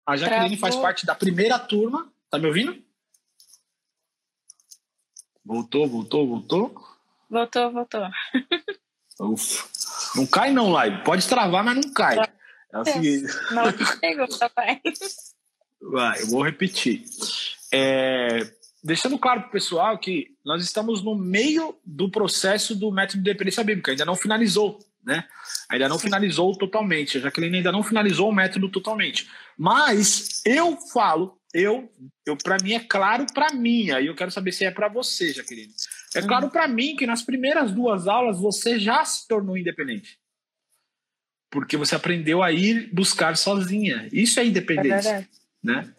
A 0.05 0.17
Jaqueline 0.17 0.57
Travou. 0.57 0.59
faz 0.59 0.77
parte 0.77 1.07
da 1.07 1.15
primeira 1.15 1.59
turma. 1.59 2.13
Tá 2.31 2.39
me 2.39 2.47
ouvindo? 2.47 2.85
Voltou, 5.45 5.89
voltou, 5.89 6.29
voltou? 6.29 6.97
Voltou, 7.31 7.73
voltou. 7.73 8.09
Ufa. 9.21 9.69
Não 10.17 10.27
cai 10.27 10.53
não, 10.53 10.71
live. 10.71 11.05
Pode 11.05 11.29
travar, 11.29 11.65
mas 11.65 11.77
não 11.77 11.93
cai. 11.93 12.17
É 12.77 12.81
o 12.81 12.85
seguinte. 12.85 13.33
Não 13.53 13.65
chegou, 14.01 14.39
papai. 14.39 14.81
Vai, 15.81 16.23
eu 16.23 16.27
vou 16.29 16.43
repetir. 16.43 17.05
É, 17.73 18.51
deixando 18.83 19.19
claro 19.19 19.43
para 19.43 19.49
o 19.49 19.53
pessoal 19.53 19.99
que 19.99 20.29
nós 20.45 20.63
estamos 20.63 21.03
no 21.03 21.15
meio 21.15 21.77
do 21.85 22.11
processo 22.11 22.75
do 22.75 22.91
método 22.91 23.19
de 23.19 23.31
dependência 23.31 23.65
bíblica, 23.65 23.91
ainda 23.91 24.05
não 24.05 24.15
finalizou, 24.15 24.79
né? 25.05 25.25
Ainda 25.69 25.89
não 25.89 25.99
finalizou 25.99 26.57
totalmente. 26.57 27.19
A 27.19 27.21
Jaqueline 27.21 27.59
ainda 27.59 27.73
não 27.73 27.83
finalizou 27.83 28.29
o 28.29 28.35
método 28.35 28.69
totalmente. 28.69 29.29
Mas 29.59 30.43
eu 30.45 30.77
falo, 30.93 31.39
eu, 31.53 31.91
eu 32.25 32.37
para 32.37 32.57
mim 32.63 32.75
é 32.75 32.81
claro 32.81 33.27
para 33.33 33.53
mim, 33.53 33.91
aí 33.91 34.07
eu 34.07 34.15
quero 34.15 34.31
saber 34.31 34.53
se 34.53 34.65
é 34.65 34.71
para 34.71 34.89
você, 34.89 35.33
Jaqueline. 35.33 35.73
É 36.15 36.23
claro 36.23 36.49
para 36.51 36.69
mim 36.69 36.97
que 36.97 37.07
nas 37.07 37.23
primeiras 37.23 37.73
duas 37.73 38.07
aulas 38.07 38.39
você 38.39 38.79
já 38.79 39.05
se 39.05 39.27
tornou 39.27 39.57
independente 39.57 40.19
porque 41.51 41.77
você 41.77 41.95
aprendeu 41.95 42.43
a 42.43 42.53
ir 42.53 42.91
buscar 42.93 43.37
sozinha. 43.37 44.09
Isso 44.13 44.41
é 44.41 44.47
independência, 44.47 45.09
é 45.09 45.27
né? 45.63 45.93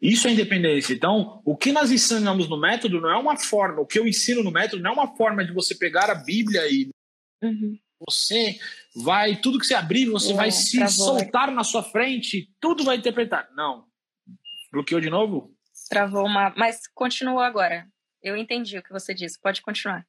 Isso 0.00 0.28
é 0.28 0.32
independência. 0.32 0.92
Então, 0.92 1.42
o 1.44 1.56
que 1.56 1.72
nós 1.72 1.90
ensinamos 1.90 2.48
no 2.48 2.56
método 2.56 3.00
não 3.00 3.10
é 3.10 3.16
uma 3.16 3.36
forma, 3.36 3.80
o 3.80 3.86
que 3.86 3.98
eu 3.98 4.06
ensino 4.06 4.42
no 4.42 4.50
método 4.50 4.82
não 4.82 4.90
é 4.90 4.94
uma 4.94 5.16
forma 5.16 5.44
de 5.44 5.52
você 5.52 5.74
pegar 5.74 6.08
a 6.08 6.14
Bíblia 6.14 6.62
e 6.70 6.88
uhum. 7.42 7.76
você 8.06 8.58
vai, 8.94 9.36
tudo 9.36 9.58
que 9.58 9.66
você 9.66 9.74
abrir, 9.74 10.06
você 10.06 10.32
é, 10.32 10.36
vai 10.36 10.50
se 10.52 10.78
travou. 10.78 10.94
soltar 10.94 11.50
na 11.50 11.64
sua 11.64 11.82
frente, 11.82 12.48
tudo 12.60 12.84
vai 12.84 12.96
interpretar. 12.96 13.48
Não. 13.56 13.84
Bloqueou 14.70 15.00
de 15.00 15.10
novo? 15.10 15.52
Travou 15.88 16.24
uma. 16.24 16.54
Mas 16.56 16.86
continua 16.94 17.46
agora. 17.46 17.86
Eu 18.22 18.36
entendi 18.36 18.78
o 18.78 18.82
que 18.82 18.92
você 18.92 19.14
disse. 19.14 19.40
Pode 19.40 19.62
continuar. 19.62 20.06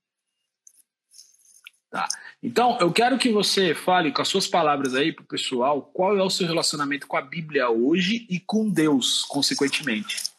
Tá. 1.90 2.08
Então, 2.42 2.78
eu 2.80 2.94
quero 2.94 3.18
que 3.18 3.32
você 3.32 3.74
fale 3.74 4.12
com 4.12 4.22
as 4.22 4.28
suas 4.28 4.48
palavras 4.48 4.94
aí 4.94 5.12
para 5.12 5.24
o 5.24 5.28
pessoal 5.28 5.82
qual 5.82 6.16
é 6.16 6.22
o 6.22 6.30
seu 6.30 6.46
relacionamento 6.46 7.08
com 7.08 7.18
a 7.18 7.22
Bíblia 7.22 7.70
hoje 7.70 8.28
e 8.30 8.40
com 8.40 8.70
Deus, 8.70 9.24
consequentemente. 9.26 10.32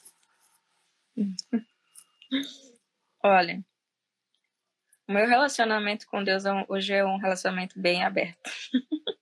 Olha, 3.22 3.62
o 5.08 5.12
meu 5.12 5.26
relacionamento 5.26 6.06
com 6.06 6.22
Deus 6.22 6.44
é 6.44 6.64
hoje 6.68 6.92
é 6.92 7.04
um 7.04 7.18
relacionamento 7.18 7.78
bem 7.78 8.04
aberto. 8.04 8.48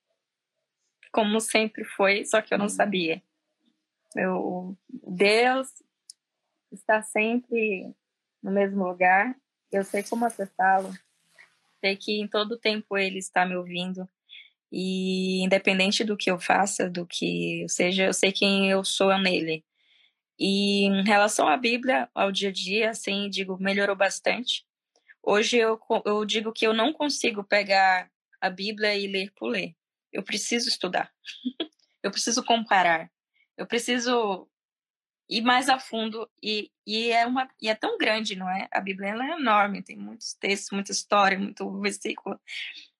Como 1.10 1.40
sempre 1.40 1.82
foi, 1.82 2.26
só 2.26 2.42
que 2.42 2.52
eu 2.52 2.58
não 2.58 2.68
sabia. 2.68 3.22
Eu, 4.14 4.76
Deus 4.90 5.82
está 6.70 7.02
sempre 7.02 7.90
no 8.42 8.50
mesmo 8.50 8.86
lugar. 8.86 9.34
Eu 9.72 9.82
sei 9.82 10.02
como 10.02 10.26
acessá-lo 10.26 10.92
sei 11.80 11.96
que 11.96 12.20
em 12.20 12.28
todo 12.28 12.58
tempo 12.58 12.96
ele 12.96 13.18
está 13.18 13.46
me 13.46 13.56
ouvindo. 13.56 14.08
E 14.70 15.42
independente 15.42 16.04
do 16.04 16.16
que 16.16 16.30
eu 16.30 16.38
faça, 16.38 16.90
do 16.90 17.06
que 17.06 17.64
seja, 17.68 18.04
eu 18.04 18.12
sei 18.12 18.32
quem 18.32 18.70
eu 18.70 18.84
sou 18.84 19.16
nele. 19.18 19.64
E 20.38 20.84
em 20.84 21.02
relação 21.04 21.48
à 21.48 21.56
Bíblia, 21.56 22.08
ao 22.14 22.30
dia 22.30 22.50
a 22.50 22.52
dia, 22.52 22.90
assim, 22.90 23.28
digo, 23.28 23.58
melhorou 23.58 23.96
bastante. 23.96 24.64
Hoje 25.22 25.56
eu, 25.58 25.80
eu 26.04 26.24
digo 26.24 26.52
que 26.52 26.66
eu 26.66 26.72
não 26.72 26.92
consigo 26.92 27.42
pegar 27.42 28.10
a 28.40 28.48
Bíblia 28.48 28.94
e 28.96 29.06
ler 29.06 29.32
por 29.34 29.48
ler. 29.48 29.74
Eu 30.12 30.22
preciso 30.22 30.68
estudar. 30.68 31.12
eu 32.02 32.10
preciso 32.10 32.44
comparar. 32.44 33.10
Eu 33.56 33.66
preciso 33.66 34.48
ir 35.28 35.42
mais 35.42 35.68
a 35.68 35.78
fundo 35.78 36.28
e, 36.42 36.72
e 36.86 37.10
é 37.10 37.26
uma 37.26 37.48
e 37.60 37.68
é 37.68 37.74
tão 37.74 37.98
grande 37.98 38.34
não 38.34 38.48
é? 38.48 38.66
A 38.72 38.80
Bíblia 38.80 39.10
é 39.10 39.32
enorme 39.32 39.82
tem 39.82 39.96
muitos 39.96 40.32
textos 40.34 40.70
muita 40.70 40.92
história 40.92 41.38
muito 41.38 41.70
versículo. 41.80 42.40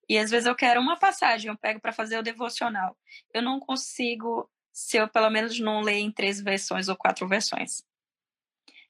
E 0.09 0.19
às 0.19 0.31
vezes 0.31 0.47
eu 0.47 0.55
quero 0.55 0.81
uma 0.81 0.99
passagem 0.99 1.51
eu 1.51 1.57
pego 1.57 1.81
para 1.81 1.93
fazer 1.93 2.19
o 2.19 2.23
devocional. 2.23 2.97
Eu 3.33 3.43
não 3.43 3.59
consigo 3.59 4.51
se 4.73 4.97
eu 4.97 5.09
pelo 5.09 5.31
menos 5.31 5.59
não 5.59 5.81
ler 5.81 5.99
em 5.99 6.13
três 6.13 6.41
versões 6.41 6.89
ou 6.89 6.97
quatro 6.97 7.27
versões. 7.27 7.83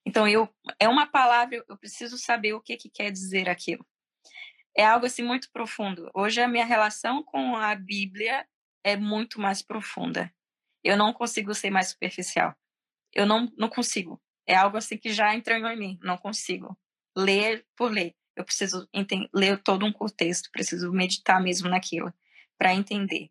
Então 0.05 0.27
eu 0.27 0.49
é 0.81 0.89
uma 0.89 1.07
palavra 1.07 1.65
eu 1.69 1.77
preciso 1.77 2.19
saber 2.19 2.55
o 2.55 2.61
que 2.61 2.77
que 2.77 2.91
quer 2.91 3.11
dizer 3.13 3.49
aquilo. 3.49 3.87
É 4.77 4.85
algo 4.85 5.07
assim 5.07 5.23
muito 5.23 5.51
profundo. 5.53 6.11
Hoje 6.15 6.41
a 6.41 6.49
minha 6.49 6.65
relação 6.65 7.23
com 7.23 7.57
a 7.57 7.75
Bíblia 7.75 8.47
é 8.85 8.97
muito 8.97 9.41
mais 9.41 9.63
profunda. 9.63 10.33
Eu 10.85 10.97
não 10.97 11.13
consigo 11.13 11.55
ser 11.55 11.71
mais 11.71 11.89
superficial 11.89 12.57
eu 13.13 13.27
não, 13.27 13.53
não 13.57 13.69
consigo. 13.69 14.21
É 14.47 14.55
algo 14.55 14.77
assim 14.77 14.97
que 14.97 15.13
já 15.13 15.35
entranhou 15.35 15.71
em 15.71 15.79
mim. 15.79 15.99
Não 16.03 16.17
consigo 16.17 16.77
ler 17.17 17.67
por 17.77 17.91
ler. 17.91 18.15
eu 18.37 18.45
preciso 18.45 18.89
ler 19.35 19.61
todo 19.63 19.85
um 19.85 19.93
contexto, 19.93 20.51
preciso 20.53 20.93
meditar 20.93 21.43
mesmo 21.43 21.69
naquilo 21.69 22.13
para 22.57 22.75
entender. 22.75 23.31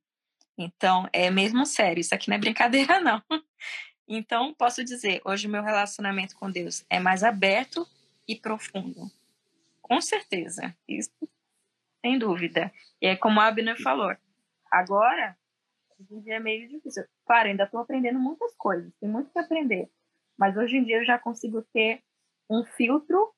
Então, 0.57 1.07
é 1.13 1.29
mesmo 1.29 1.65
sério, 1.65 2.01
isso 2.01 2.15
aqui 2.15 2.29
não 2.29 2.35
é 2.35 2.39
brincadeira, 2.39 2.99
não. 3.01 3.21
Então, 4.07 4.53
posso 4.53 4.83
dizer, 4.83 5.21
hoje 5.23 5.47
o 5.47 5.49
meu 5.49 5.61
relacionamento 5.61 6.35
com 6.35 6.49
Deus 6.49 6.85
é 6.89 6.99
mais 6.99 7.23
aberto 7.23 7.87
e 8.27 8.35
profundo. 8.35 9.11
Com 9.81 10.01
certeza, 10.01 10.75
isso 10.87 11.11
sem 12.01 12.17
dúvida. 12.17 12.71
E 13.01 13.07
é 13.07 13.15
como 13.15 13.39
a 13.39 13.47
Abner 13.47 13.81
falou, 13.81 14.15
agora, 14.71 15.37
hoje 15.99 16.15
em 16.15 16.21
dia 16.21 16.35
é 16.35 16.39
meio 16.39 16.67
difícil. 16.67 17.03
Claro, 17.25 17.49
ainda 17.49 17.63
estou 17.63 17.79
aprendendo 17.79 18.19
muitas 18.19 18.55
coisas, 18.55 18.93
tem 18.99 19.09
muito 19.09 19.31
que 19.31 19.39
aprender. 19.39 19.89
Mas 20.37 20.55
hoje 20.55 20.77
em 20.77 20.83
dia 20.83 20.97
eu 20.97 21.05
já 21.05 21.17
consigo 21.17 21.61
ter 21.73 22.03
um 22.49 22.63
filtro 22.63 23.33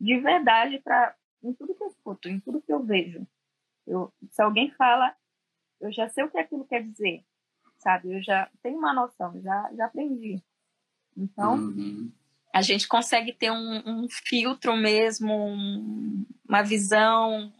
de 0.00 0.18
verdade 0.18 0.80
para 0.80 1.14
em 1.42 1.54
tudo 1.54 1.74
que 1.74 1.82
eu 1.82 1.88
escuto, 1.88 2.28
em 2.28 2.40
tudo 2.40 2.60
que 2.60 2.72
eu 2.72 2.84
vejo. 2.84 3.26
Eu, 3.86 4.12
se 4.30 4.42
alguém 4.42 4.70
fala, 4.72 5.14
eu 5.80 5.90
já 5.92 6.08
sei 6.08 6.24
o 6.24 6.30
que 6.30 6.38
aquilo 6.38 6.66
quer 6.66 6.82
dizer, 6.82 7.24
sabe? 7.78 8.14
Eu 8.14 8.22
já 8.22 8.50
tenho 8.62 8.78
uma 8.78 8.92
noção, 8.92 9.40
já, 9.40 9.70
já 9.74 9.86
aprendi. 9.86 10.42
Então, 11.16 11.54
uhum. 11.54 12.12
a 12.54 12.62
gente 12.62 12.86
consegue 12.86 13.32
ter 13.32 13.50
um, 13.50 13.82
um 13.86 14.08
filtro 14.08 14.76
mesmo, 14.76 15.32
um, 15.32 16.26
uma 16.46 16.62
visão, 16.62 17.52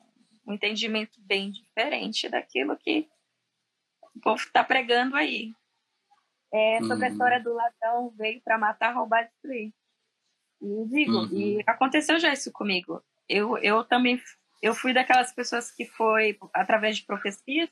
um 0.46 0.52
entendimento 0.52 1.20
bem 1.22 1.50
diferente 1.50 2.28
daquilo 2.28 2.76
que 2.76 3.08
o 4.14 4.20
povo 4.20 4.40
está 4.42 4.64
pregando 4.64 5.16
aí. 5.16 5.52
É, 6.52 6.78
sobre 6.80 6.96
uhum. 6.96 7.04
a 7.04 7.08
história 7.08 7.40
do 7.40 7.54
ladrão 7.54 8.10
veio 8.16 8.40
para 8.42 8.58
matar, 8.58 8.94
roubar 8.94 9.22
e 9.22 9.28
destruir. 9.28 9.72
E 10.60 10.86
digo, 10.88 11.12
uhum. 11.12 11.28
e 11.32 11.62
aconteceu 11.66 12.18
já 12.18 12.32
isso 12.32 12.50
comigo. 12.52 13.02
Eu, 13.28 13.56
eu 13.58 13.84
também 13.84 14.20
eu 14.60 14.74
fui 14.74 14.92
daquelas 14.92 15.32
pessoas 15.32 15.70
que 15.70 15.86
foi 15.86 16.38
através 16.52 16.96
de 16.96 17.06
profecias 17.06 17.70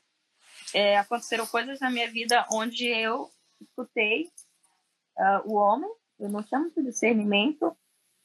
é, 0.73 0.97
aconteceram 0.97 1.45
coisas 1.47 1.79
na 1.79 1.89
minha 1.89 2.09
vida 2.09 2.45
onde 2.51 2.87
eu 2.87 3.29
escutei 3.59 4.29
uh, 5.17 5.51
o 5.51 5.55
homem, 5.55 5.89
eu 6.19 6.29
não 6.29 6.43
chamo 6.43 6.71
de 6.71 6.83
discernimento, 6.83 7.75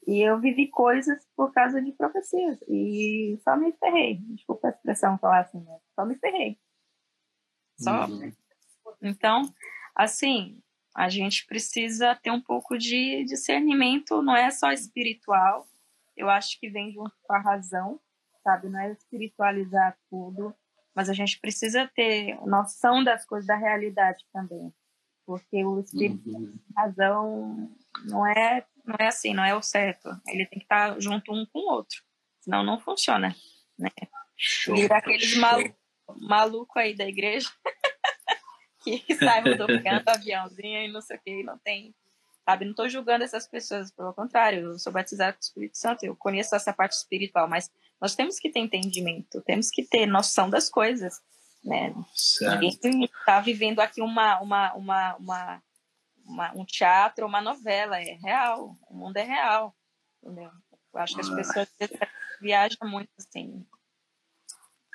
e 0.06 0.20
eu 0.20 0.38
vivi 0.38 0.68
coisas 0.68 1.26
por 1.34 1.52
causa 1.52 1.80
de 1.80 1.92
profecias. 1.92 2.58
E 2.68 3.38
só 3.42 3.56
me 3.56 3.72
ferrei. 3.72 4.18
Desculpa 4.18 4.68
a 4.68 4.70
expressão 4.70 5.18
falar 5.18 5.40
assim, 5.40 5.60
né? 5.60 5.78
Só 5.94 6.04
me 6.04 6.14
ferrei. 6.16 6.58
Só. 7.78 8.06
Uhum. 8.06 8.32
Então, 9.02 9.42
assim, 9.94 10.62
a 10.94 11.08
gente 11.08 11.44
precisa 11.46 12.14
ter 12.14 12.30
um 12.30 12.40
pouco 12.40 12.78
de 12.78 13.24
discernimento, 13.24 14.22
não 14.22 14.36
é 14.36 14.50
só 14.50 14.70
espiritual. 14.70 15.66
Eu 16.16 16.30
acho 16.30 16.58
que 16.60 16.70
vem 16.70 16.92
junto 16.92 17.12
com 17.22 17.32
a 17.34 17.40
razão, 17.40 18.00
sabe? 18.42 18.68
Não 18.68 18.78
é 18.78 18.92
espiritualizar 18.92 19.98
tudo, 20.08 20.54
mas 20.94 21.10
a 21.10 21.12
gente 21.12 21.40
precisa 21.40 21.90
ter 21.94 22.38
noção 22.46 23.02
das 23.02 23.26
coisas 23.26 23.46
da 23.46 23.56
realidade 23.56 24.24
também, 24.32 24.72
porque 25.26 25.64
o 25.64 25.80
espírito 25.80 26.30
uhum. 26.30 26.54
razão 26.76 27.70
não 28.04 28.26
é 28.26 28.64
não 28.84 28.96
é 28.98 29.08
assim, 29.08 29.32
não 29.32 29.44
é 29.44 29.54
o 29.54 29.62
certo. 29.62 30.10
Ele 30.28 30.46
tem 30.46 30.58
que 30.58 30.66
estar 30.66 31.00
junto 31.00 31.32
um 31.32 31.46
com 31.46 31.58
o 31.58 31.72
outro, 31.72 32.02
senão 32.40 32.62
não 32.62 32.78
funciona, 32.78 33.34
né? 33.78 33.88
Show, 34.36 34.76
Vira 34.76 34.98
aqueles 34.98 35.36
malucos 35.36 35.83
maluco 36.16 36.78
aí 36.78 36.94
da 36.94 37.06
igreja 37.06 37.50
que 38.82 39.14
saem 39.14 39.56
do 39.56 39.66
aviãozinho 40.06 40.82
e 40.82 40.92
não 40.92 41.00
sei 41.00 41.16
o 41.16 41.20
que, 41.20 41.42
não 41.42 41.58
tem 41.58 41.94
sabe? 42.44 42.64
Não 42.64 42.72
estou 42.72 42.88
julgando 42.88 43.24
essas 43.24 43.46
pessoas, 43.46 43.90
pelo 43.90 44.12
contrário, 44.12 44.72
eu 44.72 44.78
sou 44.78 44.92
batizada 44.92 45.32
com 45.32 45.38
o 45.38 45.42
Espírito 45.42 45.78
Santo, 45.78 46.04
eu 46.04 46.14
conheço 46.14 46.54
essa 46.54 46.72
parte 46.72 46.92
espiritual, 46.92 47.48
mas 47.48 47.70
nós 48.00 48.14
temos 48.14 48.38
que 48.38 48.50
ter 48.50 48.60
entendimento, 48.60 49.40
temos 49.42 49.70
que 49.70 49.82
ter 49.82 50.06
noção 50.06 50.50
das 50.50 50.68
coisas, 50.68 51.22
né? 51.64 51.94
Certo. 52.14 52.60
Ninguém 52.60 53.04
está 53.04 53.40
vivendo 53.40 53.80
aqui 53.80 54.02
uma, 54.02 54.40
uma, 54.40 54.74
uma, 54.74 55.16
uma, 55.16 55.62
uma, 56.24 56.52
um 56.54 56.64
teatro, 56.64 57.26
uma 57.26 57.40
novela, 57.40 57.98
é 57.98 58.18
real, 58.22 58.76
o 58.88 58.94
mundo 58.94 59.16
é 59.16 59.22
real, 59.22 59.74
entendeu? 60.22 60.50
Eu 60.92 61.00
acho 61.00 61.14
que 61.14 61.20
as 61.22 61.30
ah. 61.30 61.34
pessoas 61.34 61.68
viajam 62.40 62.88
muito 62.88 63.10
assim. 63.18 63.66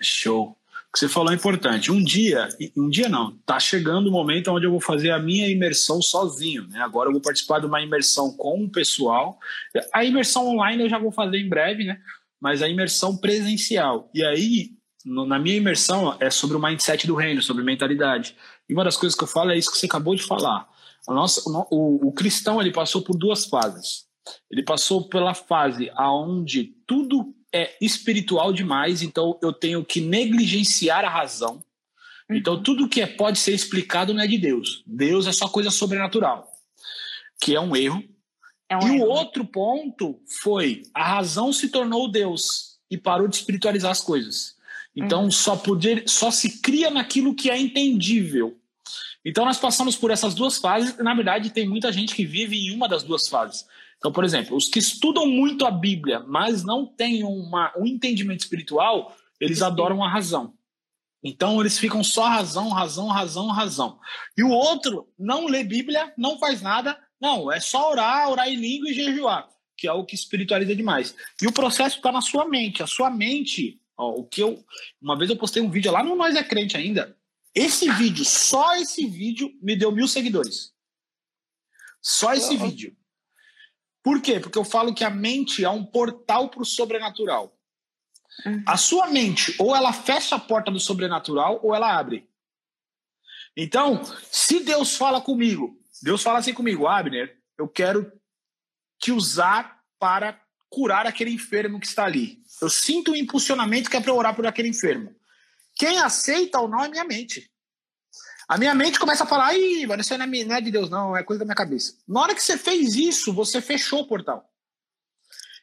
Show. 0.01 0.55
Que 0.92 1.00
você 1.00 1.08
falou 1.08 1.32
é 1.32 1.36
importante. 1.36 1.92
Um 1.92 2.04
dia, 2.04 2.50
um 2.76 2.90
dia 2.90 3.08
não, 3.08 3.38
tá 3.46 3.60
chegando 3.60 4.08
o 4.08 4.12
momento 4.12 4.52
onde 4.52 4.66
eu 4.66 4.72
vou 4.72 4.82
fazer 4.82 5.12
a 5.12 5.20
minha 5.20 5.48
imersão 5.48 6.02
sozinho. 6.02 6.68
Né? 6.68 6.80
Agora 6.80 7.10
eu 7.10 7.14
vou 7.14 7.22
participar 7.22 7.60
de 7.60 7.68
uma 7.68 7.82
imersão 7.82 8.36
com 8.36 8.64
o 8.64 8.70
pessoal. 8.70 9.38
A 9.94 10.04
imersão 10.04 10.48
online 10.48 10.84
eu 10.84 10.90
já 10.90 10.98
vou 10.98 11.12
fazer 11.12 11.38
em 11.40 11.48
breve, 11.48 11.84
né? 11.84 12.00
mas 12.42 12.62
a 12.62 12.68
imersão 12.70 13.18
presencial. 13.18 14.10
E 14.14 14.24
aí, 14.24 14.72
no, 15.06 15.26
na 15.26 15.38
minha 15.38 15.58
imersão, 15.58 16.16
é 16.20 16.30
sobre 16.30 16.58
o 16.58 16.62
mindset 16.62 17.06
do 17.06 17.16
reino, 17.16 17.42
sobre 17.42 17.64
mentalidade. 17.64 18.36
E 18.68 18.74
uma 18.74 18.84
das 18.84 18.98
coisas 18.98 19.18
que 19.18 19.24
eu 19.24 19.28
falo 19.28 19.52
é 19.52 19.58
isso 19.58 19.72
que 19.72 19.78
você 19.78 19.86
acabou 19.86 20.16
de 20.16 20.24
falar. 20.24 20.68
O, 21.08 21.14
o, 21.72 22.08
o 22.08 22.12
cristão 22.12 22.62
ele 22.62 22.72
passou 22.72 23.02
por 23.02 23.18
duas 23.18 23.46
fases. 23.46 24.08
Ele 24.52 24.64
passou 24.64 25.08
pela 25.10 25.34
fase 25.34 25.92
aonde 25.96 26.76
tudo 26.86 27.34
é 27.54 27.76
espiritual 27.82 28.54
demais, 28.54 29.02
então 29.02 29.39
eu 29.41 29.52
tenho 29.52 29.84
que 29.84 30.02
negligenciar 30.02 31.04
a 31.04 31.10
razão. 31.10 31.64
Então 32.30 32.56
uhum. 32.56 32.64
tudo 32.64 32.89
que 32.89 33.02
é, 33.02 33.08
pode 33.08 33.39
ser 33.39 33.54
explicado 33.54 34.14
não 34.14 34.22
é 34.22 34.28
de 34.28 34.38
Deus. 34.38 34.84
Deus 34.86 35.26
é 35.26 35.32
só 35.32 35.47
coisa 35.47 35.72
sobrenatural, 35.72 36.47
que 37.41 37.56
é 37.56 37.60
um 37.60 37.76
erro. 37.76 38.04
É 38.70 38.78
um 38.78 38.88
e 38.88 38.95
erro. 38.97 39.06
o 39.06 39.10
outro 39.10 39.43
ponto 39.43 40.20
foi 40.41 40.84
a 40.93 41.04
razão 41.04 41.52
se 41.52 41.70
tornou 41.70 42.12
Deus 42.12 42.78
e 42.89 42.97
parou 42.97 43.28
de 43.28 43.36
espiritualizar 43.36 43.91
as 43.91 44.02
coisas. 44.02 44.56
Então 44.95 45.24
uhum. 45.24 45.32
só 45.32 45.56
poder, 45.56 46.04
só 46.08 46.30
se 46.30 46.62
cria 46.62 46.89
naquilo 46.89 47.34
que 47.34 47.50
é 47.50 47.58
entendível. 47.58 48.56
Então 49.26 49.43
nós 49.43 49.58
passamos 49.58 49.95
por 49.95 50.12
essas 50.12 50.34
duas 50.34 50.58
fases. 50.58 50.97
Na 50.97 51.14
verdade, 51.14 51.50
tem 51.50 51.68
muita 51.68 51.91
gente 51.91 52.16
que 52.16 52.26
vive 52.26 52.58
em 52.58 52.72
uma 52.72 52.88
das 52.88 53.04
duas 53.04 53.28
fases. 53.28 53.66
Então, 54.00 54.12
por 54.12 54.24
exemplo, 54.24 54.56
os 54.56 54.70
que 54.70 54.80
estudam 54.80 55.28
muito 55.28 55.66
a 55.66 55.72
Bíblia, 55.72 56.22
mas 56.22 56.64
não 56.64 56.86
têm 56.86 57.24
uma, 57.24 57.72
um 57.78 57.86
entendimento 57.86 58.39
espiritual, 58.39 59.16
eles 59.39 59.62
adoram 59.62 60.04
a 60.04 60.10
razão. 60.10 60.54
Então, 61.22 61.60
eles 61.60 61.78
ficam 61.78 62.02
só 62.02 62.28
razão, 62.28 62.70
razão, 62.70 63.08
razão, 63.08 63.47
razão. 63.47 64.00
E 64.38 64.43
o 64.43 64.50
outro 64.50 65.10
não 65.20 65.47
lê 65.47 65.66
Bíblia, 65.66 66.14
não 66.18 66.39
faz 66.39 66.62
nada, 66.62 66.97
não, 67.20 67.52
é 67.52 67.60
só 67.60 67.91
orar, 67.91 68.30
orar 68.30 68.47
em 68.47 68.56
língua 68.56 68.89
e 68.89 68.93
jejuar, 68.93 69.50
que 69.76 69.86
é 69.88 69.91
o 69.91 70.06
que 70.06 70.16
espiritualiza 70.16 70.74
demais. 70.74 71.14
E 71.41 71.47
o 71.47 71.52
processo 71.52 71.97
está 71.97 72.12
na 72.12 72.22
sua 72.22 72.47
mente. 72.47 72.82
A 72.82 72.88
sua 72.88 73.10
mente, 73.10 73.82
ó, 73.97 74.12
o 74.12 74.24
que 74.24 74.41
eu. 74.41 74.64
Uma 75.02 75.18
vez 75.18 75.30
eu 75.30 75.36
postei 75.36 75.62
um 75.62 75.70
vídeo 75.70 75.91
lá 75.91 76.02
no 76.02 76.16
Nós 76.16 76.36
é 76.36 76.43
Crente 76.43 76.78
ainda. 76.78 77.18
Esse 77.54 77.91
vídeo, 77.91 78.24
só 78.24 78.76
esse 78.76 79.06
vídeo, 79.06 79.52
me 79.62 79.76
deu 79.76 79.91
mil 79.91 80.08
seguidores. 80.08 80.72
Só 82.02 82.34
esse 82.34 82.56
vídeo. 82.56 82.95
Por 84.10 84.24
quê? 84.24 84.39
Porque 84.39 84.57
eu 84.57 84.64
falo 84.64 84.91
que 84.91 85.03
a 85.03 85.10
mente 85.12 85.64
é 85.64 85.70
um 85.70 85.86
portal 85.86 86.49
para 86.49 86.64
o 86.64 86.66
sobrenatural. 86.66 87.55
Uhum. 88.43 88.64
A 88.66 88.76
sua 88.76 89.05
mente, 89.05 89.55
ou 89.60 89.76
ela 89.76 89.93
fecha 89.93 90.36
a 90.36 90.39
porta 90.39 90.72
do 90.72 90.80
sobrenatural, 90.80 91.60
ou 91.62 91.76
ela 91.76 91.95
abre. 91.95 92.28
Então, 93.55 94.01
se 94.32 94.62
Deus 94.62 94.95
fala 94.95 95.22
comigo, 95.22 95.80
Deus 96.01 96.24
fala 96.24 96.39
assim 96.39 96.55
comigo, 96.55 96.88
Abner, 96.88 97.38
eu 97.55 97.68
quero 97.68 98.12
te 98.97 99.12
usar 99.12 99.80
para 99.99 100.41
curar 100.72 101.05
aquele 101.05 101.30
enfermo 101.30 101.80
que 101.80 101.86
está 101.86 102.05
ali. 102.05 102.39
Eu 102.60 102.70
sinto 102.72 103.12
um 103.12 103.16
impulsionamento 103.16 103.91
que 103.91 103.97
é 103.97 104.01
para 104.01 104.12
orar 104.12 104.36
por 104.36 104.47
aquele 104.47 104.70
enfermo. 104.70 105.16
Quem 105.76 105.99
aceita 105.99 106.60
ou 106.60 106.68
não 106.68 106.84
é 106.84 106.89
minha 106.89 107.05
mente. 107.05 107.47
A 108.50 108.58
minha 108.58 108.74
mente 108.74 109.00
começa 109.00 109.26
a 109.26 109.28
falar, 109.28 109.56
ih, 109.56 109.86
mano, 109.86 110.02
isso 110.02 110.18
não 110.18 110.56
é 110.56 110.60
de 110.60 110.72
Deus, 110.72 110.89
não, 110.89 111.16
é 111.16 111.24
coisa 111.24 111.38
da 111.38 111.45
minha 111.45 111.56
cabeça. 111.56 111.93
Na 112.08 112.22
hora 112.22 112.34
que 112.34 112.41
você 112.41 112.58
fez 112.58 112.95
isso, 112.95 113.32
você 113.32 113.62
fechou 113.62 114.00
o 114.00 114.08
portal. 114.08 114.52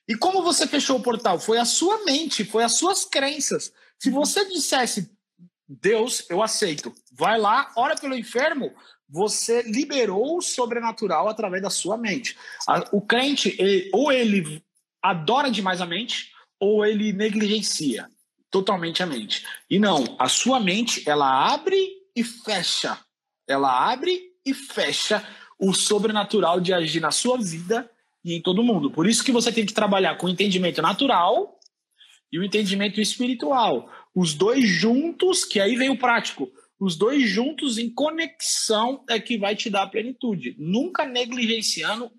E 0.07 0.15
como 0.15 0.41
você 0.41 0.69
fechou 0.69 0.97
o 0.97 1.03
portal? 1.03 1.37
Foi 1.41 1.59
a 1.59 1.65
sua 1.65 2.05
mente, 2.05 2.45
foi 2.45 2.63
as 2.63 2.75
suas 2.75 3.05
crenças. 3.05 3.73
Se 3.99 4.09
você 4.09 4.45
dissesse, 4.45 5.11
Deus, 5.69 6.25
eu 6.31 6.41
aceito, 6.41 6.95
vai 7.11 7.37
lá, 7.37 7.73
ora 7.75 7.97
pelo 7.97 8.15
enfermo, 8.15 8.73
você 9.09 9.63
liberou 9.63 10.37
o 10.37 10.41
sobrenatural 10.43 11.29
através 11.29 11.61
da 11.61 11.71
sua 11.71 11.97
mente. 11.97 12.39
O 12.93 13.01
crente, 13.01 13.57
ele, 13.59 13.91
ou 13.93 14.13
ele 14.13 14.65
adora 15.03 15.51
demais 15.51 15.81
a 15.81 15.87
mente, 15.87 16.31
ou 16.61 16.87
ele 16.87 17.13
negligencia 17.13 18.09
totalmente 18.49 19.03
a 19.03 19.07
mente. 19.07 19.45
E 19.69 19.77
não, 19.81 20.17
a 20.21 20.29
sua 20.29 20.61
mente, 20.61 21.03
ela 21.05 21.53
abre 21.53 21.97
e 22.17 22.25
fecha. 22.25 22.99
Ela 23.47 23.93
abre 23.93 24.33
e 24.45 24.55
fecha 24.55 25.23
o 25.59 25.73
sobrenatural 25.73 26.61
de 26.61 26.73
agir 26.73 27.01
na 27.01 27.11
sua 27.11 27.39
vida 27.39 27.89
e 28.25 28.35
em 28.35 28.43
todo 28.43 28.63
mundo. 28.63 28.91
Por 28.91 29.07
isso 29.07 29.23
que 29.23 29.31
você 29.31 29.53
tem 29.53 29.67
que 29.67 29.75
trabalhar 29.75 30.17
com 30.17 30.27
o 30.27 30.31
entendimento 30.31 30.83
natural 30.83 31.61
e 32.33 32.39
o 32.39 32.45
entendimento 32.45 33.01
espiritual. 33.01 33.91
Os 34.15 34.35
dois 34.35 34.69
juntos, 34.69 35.45
que 35.45 35.61
aí 35.61 35.77
vem 35.77 35.91
o 35.91 35.99
prático. 35.99 36.51
Os 36.79 36.97
dois 36.97 37.29
juntos 37.29 37.79
em 37.79 37.89
conexão 37.89 39.05
é 39.09 39.21
que 39.21 39.39
vai 39.39 39.55
te 39.55 39.71
dar 39.71 39.85
a 39.85 39.89
plenitude. 39.89 40.57
Nunca 40.59 41.07
negligenciando 41.07 42.11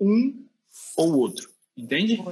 um 0.00 0.46
ou 0.96 1.18
outro. 1.18 1.48
Entende? 1.76 2.22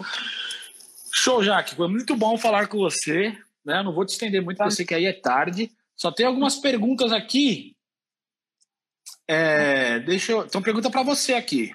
Show, 1.13 1.43
Jaque. 1.43 1.75
Foi 1.75 1.89
muito 1.89 2.15
bom 2.17 2.37
falar 2.37 2.69
com 2.69 2.79
você. 2.79 3.37
Né? 3.65 3.83
Não 3.83 3.93
vou 3.93 4.05
te 4.05 4.11
estender 4.11 4.43
muito, 4.43 4.59
porque 4.59 4.69
eu 4.69 4.77
sei 4.77 4.87
que 4.87 4.95
aí 4.95 5.07
é 5.07 5.13
tarde. 5.13 5.71
Só 6.03 6.11
tem 6.11 6.27
algumas 6.27 6.57
perguntas 6.57 7.13
aqui. 7.13 7.77
É, 9.29 10.01
deixa 10.01 10.33
eu. 10.33 10.45
Então, 10.45 10.61
pergunta 10.61 10.91
para 10.91 11.05
você 11.05 11.35
aqui. 11.35 11.73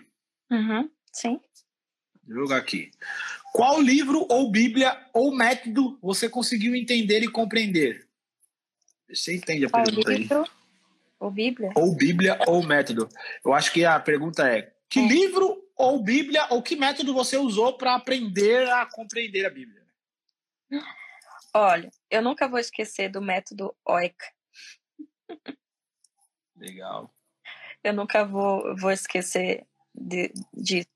Uhum, 0.52 0.92
sim. 1.14 1.40
Vou 2.28 2.40
jogar 2.40 2.58
aqui. 2.58 2.92
Qual 3.54 3.82
livro 3.82 4.28
ou 4.30 4.52
Bíblia 4.52 5.00
ou 5.14 5.34
método 5.34 5.98
você 6.02 6.28
conseguiu 6.28 6.76
entender 6.76 7.24
e 7.24 7.32
compreender? 7.32 8.06
Você 9.10 9.34
entende 9.34 9.64
a 9.64 9.70
Qual 9.70 9.86
pergunta 9.86 10.12
livro 10.12 10.44
aí? 10.44 10.50
ou 11.22 11.32
Bíblia? 11.32 11.72
Ou 11.78 11.96
Bíblia 11.96 12.38
ou 12.48 12.62
método. 12.68 13.08
Eu 13.46 13.54
acho 13.54 13.72
que 13.72 13.86
a 13.86 13.98
pergunta 13.98 14.46
é: 14.46 14.74
que 14.90 15.00
É. 15.00 15.08
livro 15.08 15.58
ou 15.74 16.04
Bíblia 16.04 16.48
ou 16.50 16.62
que 16.62 16.76
método 16.76 17.14
você 17.14 17.38
usou 17.38 17.78
para 17.78 17.96
aprender 17.96 18.70
a 18.72 18.86
compreender 18.88 19.46
a 19.46 19.50
Bíblia? 19.50 19.88
Olha, 21.54 21.90
eu 22.10 22.22
nunca 22.22 22.48
vou 22.48 22.60
esquecer 22.60 23.10
do 23.10 23.22
método 23.22 23.76
OIC. 23.86 24.16
Legal. 26.56 27.12
Eu 27.84 27.94
nunca 27.94 28.26
vou, 28.26 28.76
vou 28.76 28.92
esquecer 28.92 29.66
de, 29.94 30.32
disso. 30.54 30.90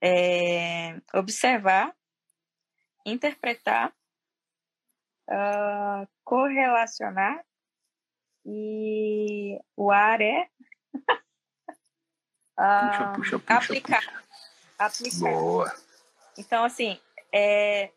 É, 0.00 1.00
observar, 1.12 1.94
interpretar, 3.04 3.92
ah, 5.28 6.06
correlacionar 6.24 7.44
e 8.46 9.58
o 9.76 9.90
ar 9.90 10.20
é 10.20 10.48
ah, 12.56 13.12
puxa, 13.16 13.38
puxa, 13.38 13.56
aplicar. 13.56 14.00
puxa. 14.00 14.22
Aplicar. 14.78 15.18
Boa. 15.18 15.74
Então, 16.36 16.64
assim, 16.64 17.00
é, 17.32 17.90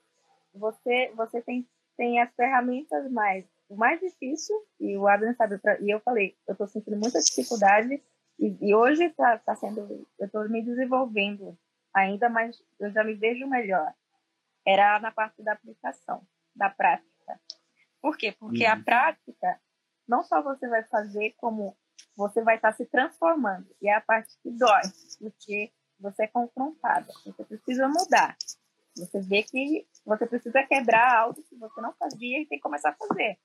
você, 0.53 1.11
você 1.15 1.41
tem, 1.41 1.67
tem 1.97 2.21
as 2.21 2.33
ferramentas 2.35 3.09
mais. 3.11 3.45
O 3.69 3.75
mais 3.75 3.99
difícil, 4.01 4.55
e 4.79 4.97
o 4.97 5.07
Abner 5.07 5.35
sabe, 5.37 5.59
e 5.81 5.89
eu 5.89 5.99
falei, 6.01 6.35
eu 6.45 6.51
estou 6.51 6.67
sentindo 6.67 6.97
muita 6.97 7.19
dificuldade, 7.19 8.03
e, 8.37 8.57
e 8.59 8.75
hoje 8.75 9.05
está 9.05 9.37
tá 9.37 9.55
sendo. 9.55 10.05
Eu 10.19 10.25
estou 10.25 10.47
me 10.49 10.61
desenvolvendo 10.61 11.57
ainda, 11.93 12.27
mas 12.29 12.61
eu 12.79 12.91
já 12.91 13.03
me 13.03 13.13
vejo 13.13 13.47
melhor. 13.47 13.93
Era 14.65 14.99
na 14.99 15.11
parte 15.11 15.41
da 15.41 15.53
aplicação, 15.53 16.21
da 16.55 16.69
prática. 16.69 17.39
Por 18.01 18.17
quê? 18.17 18.35
Porque 18.37 18.65
a 18.65 18.75
Uhum. 18.75 18.83
prática, 18.83 19.59
não 20.07 20.23
só 20.23 20.41
você 20.41 20.67
vai 20.67 20.83
fazer, 20.83 21.33
como 21.37 21.77
você 22.17 22.41
vai 22.41 22.55
estar 22.55 22.73
se 22.73 22.85
transformando. 22.85 23.67
E 23.81 23.87
é 23.87 23.93
a 23.95 24.01
parte 24.01 24.37
que 24.41 24.51
dói, 24.51 24.81
porque 25.19 25.71
você 25.99 26.23
é 26.23 26.27
confrontada, 26.27 27.13
você 27.25 27.43
precisa 27.45 27.87
mudar. 27.87 28.35
Você 28.95 29.21
vê 29.21 29.43
que 29.43 29.87
você 30.05 30.25
precisa 30.25 30.63
quebrar 30.63 31.17
algo 31.17 31.41
que 31.43 31.55
você 31.55 31.81
não 31.81 31.93
fazia 31.93 32.41
e 32.41 32.45
tem 32.45 32.57
que 32.57 32.63
começar 32.63 32.89
a 32.89 33.07
fazer. 33.07 33.37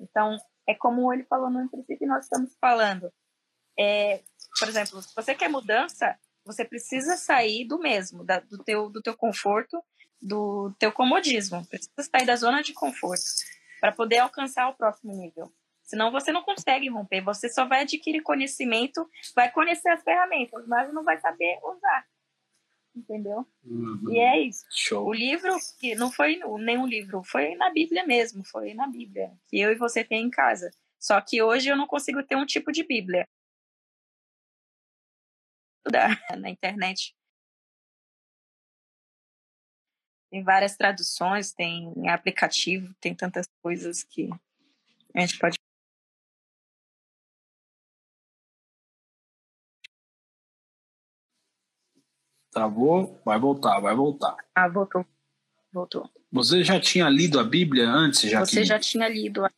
Então, 0.00 0.36
é 0.66 0.74
como 0.74 1.12
ele 1.12 1.24
falou 1.24 1.50
no 1.50 1.68
princípio 1.68 2.06
nós 2.08 2.24
estamos 2.24 2.56
falando. 2.60 3.12
É, 3.78 4.22
por 4.58 4.68
exemplo, 4.68 5.02
se 5.02 5.14
você 5.14 5.34
quer 5.34 5.48
mudança, 5.48 6.18
você 6.44 6.64
precisa 6.64 7.16
sair 7.16 7.66
do 7.66 7.78
mesmo, 7.78 8.24
da- 8.24 8.40
do, 8.40 8.62
teu, 8.62 8.88
do 8.88 9.02
teu 9.02 9.16
conforto, 9.16 9.82
do 10.22 10.72
teu 10.78 10.92
comodismo. 10.92 11.66
Precisa 11.66 11.92
sair 12.02 12.24
da 12.24 12.36
zona 12.36 12.62
de 12.62 12.72
conforto 12.72 13.24
para 13.80 13.92
poder 13.92 14.18
alcançar 14.18 14.68
o 14.68 14.74
próximo 14.74 15.12
nível. 15.12 15.52
Senão 15.82 16.10
você 16.10 16.32
não 16.32 16.42
consegue 16.42 16.88
romper, 16.88 17.20
você 17.20 17.48
só 17.48 17.64
vai 17.64 17.82
adquirir 17.82 18.20
conhecimento, 18.22 19.08
vai 19.34 19.50
conhecer 19.52 19.88
as 19.90 20.02
ferramentas, 20.02 20.66
mas 20.66 20.92
não 20.92 21.04
vai 21.04 21.20
saber 21.20 21.58
usar. 21.62 22.06
Entendeu? 22.96 23.46
Uhum. 23.62 24.10
E 24.10 24.18
é 24.18 24.40
isso. 24.40 24.64
Show. 24.70 25.06
O 25.06 25.12
livro, 25.12 25.54
que 25.78 25.94
não 25.94 26.10
foi 26.10 26.40
nenhum 26.58 26.86
livro, 26.86 27.22
foi 27.22 27.54
na 27.54 27.68
Bíblia 27.70 28.06
mesmo, 28.06 28.42
foi 28.42 28.72
na 28.72 28.86
Bíblia, 28.86 29.30
que 29.48 29.60
eu 29.60 29.70
e 29.70 29.74
você 29.74 30.02
tem 30.02 30.24
em 30.24 30.30
casa. 30.30 30.70
Só 30.98 31.20
que 31.20 31.42
hoje 31.42 31.68
eu 31.68 31.76
não 31.76 31.86
consigo 31.86 32.22
ter 32.22 32.36
um 32.36 32.46
tipo 32.46 32.72
de 32.72 32.82
Bíblia. 32.82 33.28
Na 36.38 36.48
internet. 36.48 37.14
Tem 40.30 40.42
várias 40.42 40.76
traduções, 40.76 41.52
tem 41.52 42.08
aplicativo, 42.08 42.92
tem 43.00 43.14
tantas 43.14 43.46
coisas 43.62 44.02
que 44.02 44.28
a 45.14 45.20
gente 45.20 45.38
pode. 45.38 45.56
Travou? 52.56 53.20
Vai 53.22 53.38
voltar, 53.38 53.78
vai 53.80 53.94
voltar. 53.94 54.34
Ah, 54.54 54.66
voltou. 54.66 55.04
Voltou. 55.70 56.10
Você 56.32 56.64
já 56.64 56.80
tinha 56.80 57.06
lido 57.06 57.38
a 57.38 57.44
Bíblia 57.44 57.86
antes, 57.86 58.22
já 58.22 58.40
Você 58.40 58.64
já 58.64 58.78
tinha 58.78 59.06
lido 59.06 59.44
a... 59.44 59.50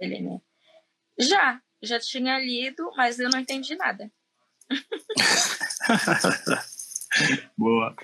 né? 0.00 0.40
Já, 1.18 1.60
já 1.82 2.00
tinha 2.00 2.38
lido, 2.38 2.90
mas 2.96 3.18
eu 3.18 3.28
não 3.28 3.38
entendi 3.38 3.76
nada. 3.76 4.10
Boa. 7.54 7.94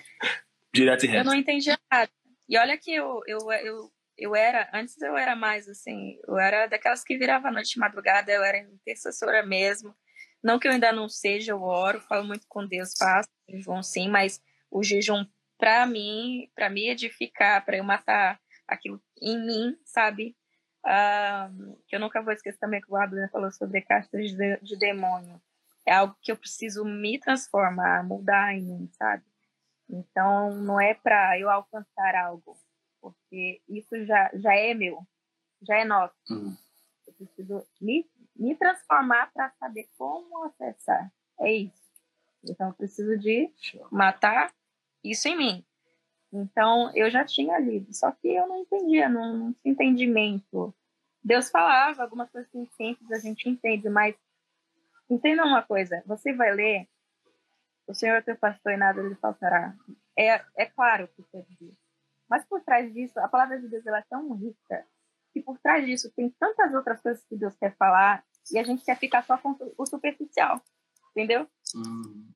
Direto 0.75 1.07
e 1.07 1.09
Eu 1.09 1.12
reto. 1.12 1.25
não 1.25 1.35
entendia 1.35 1.79
nada. 1.91 2.11
E 2.47 2.59
olha 2.59 2.77
que 2.77 2.93
eu, 2.93 3.23
eu, 3.27 3.51
eu, 3.51 3.91
eu 4.19 4.37
era, 4.37 4.69
antes 4.75 5.01
eu 5.01 5.17
era 5.17 5.35
mais 5.35 5.67
assim, 5.71 6.19
eu 6.29 6.39
era 6.39 6.67
daquelas 6.67 7.03
que 7.03 7.17
virava 7.17 7.51
noite 7.51 7.73
de 7.73 7.81
madrugada, 7.81 8.31
eu 8.31 8.45
era 8.45 8.59
intercessora 8.59 9.43
mesmo. 9.43 9.97
Não 10.47 10.61
que 10.61 10.68
eu 10.68 10.72
ainda 10.72 10.92
não 10.92 11.09
seja, 11.09 11.51
eu 11.51 11.61
oro, 11.61 12.01
falo 12.03 12.24
muito 12.24 12.47
com 12.49 12.64
Deus, 12.64 12.94
faço 12.97 13.28
jejum 13.49 13.82
sim, 13.82 14.09
mas 14.09 14.40
o 14.70 14.80
jejum 14.80 15.26
para 15.59 15.84
mim, 15.86 16.49
para 16.55 16.70
me 16.70 16.88
edificar, 16.88 17.64
para 17.64 17.78
eu 17.78 17.82
matar 17.82 18.40
aquilo 18.68 19.03
em 19.20 19.44
mim, 19.44 19.76
sabe? 19.84 20.36
Ah, 20.84 21.51
que 21.88 21.97
eu 21.97 21.99
nunca 21.99 22.22
vou 22.22 22.32
esquecer 22.32 22.61
também 22.61 22.80
que 22.80 22.88
o 22.88 22.94
Abner 22.94 23.28
falou 23.28 23.51
sobre 23.51 23.80
castas 23.80 24.30
de, 24.30 24.57
de 24.59 24.78
demônio. 24.78 25.42
É 25.84 25.94
algo 25.94 26.16
que 26.22 26.30
eu 26.30 26.36
preciso 26.36 26.84
me 26.84 27.18
transformar, 27.18 28.05
mudar 28.05 28.55
em 28.55 28.62
mim, 28.62 28.88
sabe? 28.92 29.24
Então, 29.90 30.55
não 30.55 30.80
é 30.80 30.94
para 30.94 31.40
eu 31.40 31.51
alcançar 31.51 32.14
algo, 32.14 32.57
porque 33.01 33.61
isso 33.68 34.05
já, 34.05 34.30
já 34.32 34.55
é 34.55 34.74
meu, 34.74 35.05
já 35.61 35.76
é 35.76 35.84
nosso. 35.84 36.14
Uhum. 36.30 36.57
Eu 37.05 37.12
preciso 37.14 37.66
me, 37.80 38.09
me 38.39 38.55
transformar 38.55 39.32
para 39.32 39.51
saber 39.59 39.89
como 39.97 40.45
acessar. 40.45 41.12
É 41.41 41.53
isso. 41.53 41.87
Então, 42.45 42.68
eu 42.68 42.74
preciso 42.74 43.18
de 43.18 43.51
matar 43.91 44.53
isso 45.03 45.28
em 45.28 45.37
mim. 45.37 45.66
Então, 46.32 46.91
eu 46.95 47.11
já 47.11 47.24
tinha 47.24 47.59
lido, 47.59 47.93
só 47.95 48.11
que 48.12 48.28
eu 48.28 48.47
não 48.47 48.61
entendia, 48.61 49.09
não, 49.09 49.37
não 49.37 49.53
tinha 49.55 49.72
entendimento. 49.72 50.74
Deus 51.22 51.51
falava 51.51 52.03
algumas 52.03 52.30
coisas 52.30 52.49
assim, 52.49 52.66
simples, 52.76 53.11
a 53.11 53.18
gente 53.18 53.49
entende, 53.49 53.89
mas 53.89 54.14
entenda 55.09 55.45
uma 55.45 55.62
coisa: 55.62 56.03
você 56.07 56.32
vai 56.32 56.53
ler, 56.53 56.89
o 57.87 57.95
Senhor 57.95 58.16
é 58.16 58.22
teu 58.22 58.37
pastor 58.37 58.72
e 58.72 58.76
nada 58.76 59.01
lhe 59.01 59.14
faltará. 59.16 59.74
É, 60.16 60.45
é 60.57 60.66
claro 60.66 61.09
que 61.09 61.22
quer 61.24 61.43
dizer. 61.43 61.72
Mas 62.28 62.45
por 62.45 62.61
trás 62.61 62.93
disso, 62.93 63.18
a 63.20 63.28
palavra 63.28 63.59
de 63.61 63.68
Deus 63.68 63.87
ela 63.87 63.99
é 63.99 64.05
tão 64.09 64.32
rica 64.34 64.87
que 65.37 65.43
por 65.43 65.59
trás 65.59 65.84
disso 65.84 66.11
tem 66.16 66.30
tantas 66.41 66.72
outras 66.72 66.99
coisas 67.03 67.22
que 67.28 67.37
Deus 67.37 67.55
quer 67.57 67.76
falar 67.76 68.24
e 68.51 68.59
a 68.59 68.62
gente 68.62 68.82
quer 68.82 68.99
ficar 68.99 69.22
só 69.22 69.37
com 69.37 69.55
o 69.76 69.84
superficial, 69.84 70.62
entendeu? 71.11 71.47
Uhum. 71.74 72.26